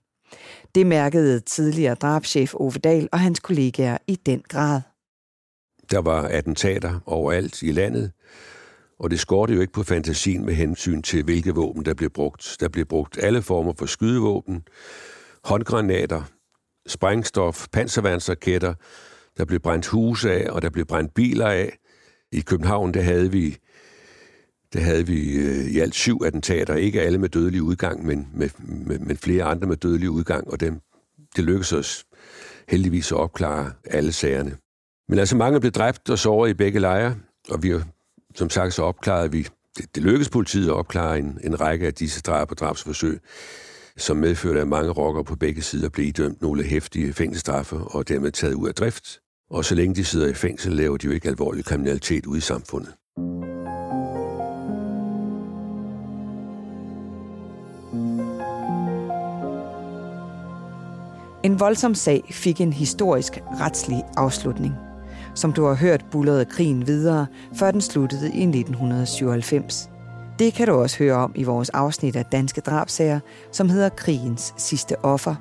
Det 0.75 0.87
mærkede 0.87 1.41
tidligere 1.41 1.95
drabschef 1.95 2.55
Ove 2.55 2.71
Dahl 2.71 3.09
og 3.13 3.21
hans 3.21 3.41
kollegaer 3.41 3.99
i 4.07 4.17
den 4.27 4.43
grad. 4.49 4.81
Der 5.91 5.99
var 5.99 6.23
attentater 6.23 7.01
overalt 7.07 7.63
i 7.63 7.73
landet, 7.73 8.13
og 8.99 9.11
det 9.11 9.21
skårte 9.21 9.55
jo 9.55 9.61
ikke 9.61 9.73
på 9.73 9.83
fantasien 9.83 10.45
med 10.45 10.55
hensyn 10.55 11.03
til, 11.03 11.25
hvilke 11.25 11.55
våben 11.55 11.85
der 11.85 11.95
blev 11.95 12.11
brugt. 12.11 12.57
Der 12.61 12.69
blev 12.69 12.85
brugt 12.85 13.19
alle 13.23 13.43
former 13.43 13.73
for 13.79 13.87
skydevåben, 13.87 14.63
håndgranater, 15.45 16.23
sprængstof, 16.87 17.67
panserværnsraketter, 17.73 18.75
der 19.37 19.45
blev 19.45 19.61
brændt 19.61 19.87
huse 19.87 20.33
af, 20.33 20.51
og 20.51 20.63
der 20.63 20.71
blev 20.71 20.87
brændt 20.87 21.15
biler 21.15 21.47
af. 21.47 21.79
I 22.33 22.41
København, 22.41 22.95
der 22.95 23.03
havde 23.03 23.33
vi, 23.33 23.57
der 24.73 24.81
havde 24.81 25.07
vi 25.07 25.37
øh, 25.37 25.67
i 25.67 25.79
alt 25.79 25.95
syv 25.95 26.21
attentater, 26.25 26.75
ikke 26.75 27.03
alle 27.03 27.19
med 27.19 27.29
dødelig 27.29 27.63
udgang, 27.63 28.07
men, 28.07 28.29
med, 28.35 28.49
med, 28.59 28.99
med 28.99 29.17
flere 29.17 29.45
andre 29.45 29.69
med 29.69 29.77
dødelig 29.77 30.11
udgang, 30.11 30.51
og 30.51 30.61
dem, 30.61 30.81
det 31.37 31.45
lykkedes 31.45 31.73
os 31.73 32.05
heldigvis 32.69 33.13
at 33.13 33.19
opklare 33.19 33.73
alle 33.85 34.13
sagerne. 34.13 34.57
Men 35.09 35.19
altså 35.19 35.37
mange 35.37 35.61
blev 35.61 35.73
dræbt 35.73 36.11
og 36.11 36.19
såret 36.19 36.51
i 36.51 36.55
begge 36.55 36.81
lejre, 36.81 37.15
og 37.51 37.63
vi 37.63 37.75
som 38.35 38.51
sagt 38.51 38.75
så 38.75 38.83
opklarede 38.83 39.33
vi, 39.33 39.49
det, 39.77 39.95
det 39.95 40.03
lykkedes 40.03 40.29
politiet 40.29 40.69
at 40.69 40.75
opklare 40.75 41.19
en, 41.19 41.39
en 41.45 41.61
række 41.61 41.87
af 41.87 41.95
disse 41.95 42.21
drab 42.21 42.51
og 42.51 42.59
drabsforsøg, 42.59 43.21
som 43.97 44.17
medførte, 44.17 44.61
at 44.61 44.69
mange 44.69 44.91
rockere 44.91 45.25
på 45.25 45.37
begge 45.37 45.63
sider 45.63 45.89
blev 45.89 46.07
idømt 46.07 46.43
nogle 46.43 46.63
hæftige 46.63 47.13
fængselsstraffe 47.13 47.77
og 47.77 48.09
dermed 48.09 48.33
taget 48.33 48.55
ud 48.55 48.69
af 48.69 48.75
drift. 48.75 49.21
Og 49.51 49.65
så 49.65 49.75
længe 49.75 49.95
de 49.95 50.05
sidder 50.05 50.29
i 50.29 50.35
fængsel, 50.35 50.73
laver 50.73 50.97
de 50.97 51.07
jo 51.07 51.13
ikke 51.13 51.29
alvorlig 51.29 51.65
kriminalitet 51.65 52.27
ude 52.27 52.39
i 52.39 52.41
samfundet. 52.41 52.95
En 61.45 61.61
voldsom 61.61 61.95
sag 61.95 62.23
fik 62.31 62.61
en 62.61 62.73
historisk 62.73 63.33
retslig 63.61 64.03
afslutning. 64.17 64.86
Som 65.37 65.53
du 65.53 65.67
har 65.67 65.75
hørt, 65.75 66.05
bullerede 66.11 66.45
krigen 66.45 66.87
videre, 66.87 67.27
før 67.55 67.71
den 67.71 67.81
sluttede 67.81 68.27
i 68.27 68.43
1997. 68.43 69.91
Det 70.39 70.55
kan 70.55 70.67
du 70.67 70.73
også 70.73 70.99
høre 70.99 71.15
om 71.15 71.33
i 71.35 71.45
vores 71.45 71.69
afsnit 71.69 72.17
af 72.17 72.25
Danske 72.25 72.61
Drabsager, 72.61 73.21
som 73.53 73.69
hedder 73.69 73.89
Krigens 73.89 74.55
sidste 74.57 75.05
offer. 75.05 75.35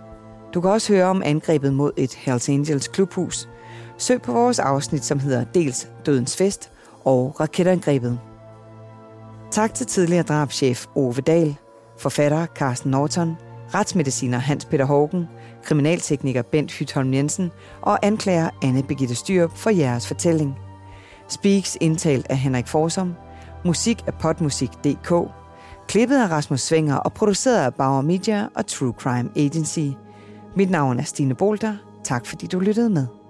Du 0.54 0.62
kan 0.62 0.72
også 0.72 0.94
høre 0.94 1.06
om 1.06 1.22
angrebet 1.26 1.74
mod 1.74 1.92
et 1.98 2.14
Hells 2.14 2.50
Angels 2.50 2.88
klubhus. 2.88 3.50
Søg 3.98 4.22
på 4.22 4.32
vores 4.32 4.60
afsnit, 4.60 5.06
som 5.06 5.20
hedder 5.20 5.44
dels 5.44 5.90
Dødens 6.06 6.38
Fest 6.38 6.72
og 7.06 7.40
Raketangrebet. 7.40 8.20
Tak 9.52 9.74
til 9.74 9.86
tidligere 9.86 10.24
drabschef 10.24 10.86
Ove 10.96 11.14
Dahl, 11.14 11.56
forfatter 12.00 12.46
Carsten 12.46 12.92
Norton, 12.92 13.38
retsmediciner 13.74 14.38
Hans 14.38 14.66
Peter 14.66 14.86
Hågen, 14.86 15.28
kriminaltekniker 15.66 16.42
Bent 16.42 16.72
Hytholm 16.72 17.14
Jensen 17.14 17.52
og 17.82 18.00
anklager 18.06 18.50
Anne 18.64 18.84
Begitte 18.84 19.16
Styrup 19.16 19.58
for 19.58 19.70
jeres 19.70 20.08
fortælling. 20.08 20.56
Speaks 21.28 21.78
indtalt 21.82 22.28
af 22.30 22.38
Henrik 22.38 22.68
Forsom, 22.68 23.14
musik 23.66 24.04
af 24.08 24.14
potmusik.dk, 24.14 25.14
klippet 25.88 26.18
af 26.24 26.30
Rasmus 26.30 26.62
Svinger 26.62 26.96
og 26.96 27.14
produceret 27.14 27.66
af 27.66 27.74
Bauer 27.74 28.02
Media 28.02 28.48
og 28.56 28.68
True 28.68 28.94
Crime 29.00 29.30
Agency. 29.36 29.96
Mit 30.56 30.70
navn 30.70 31.00
er 31.00 31.04
Stine 31.04 31.36
Bolter. 31.36 31.76
Tak 32.04 32.26
fordi 32.26 32.48
du 32.48 32.60
lyttede 32.60 32.90
med. 32.90 33.25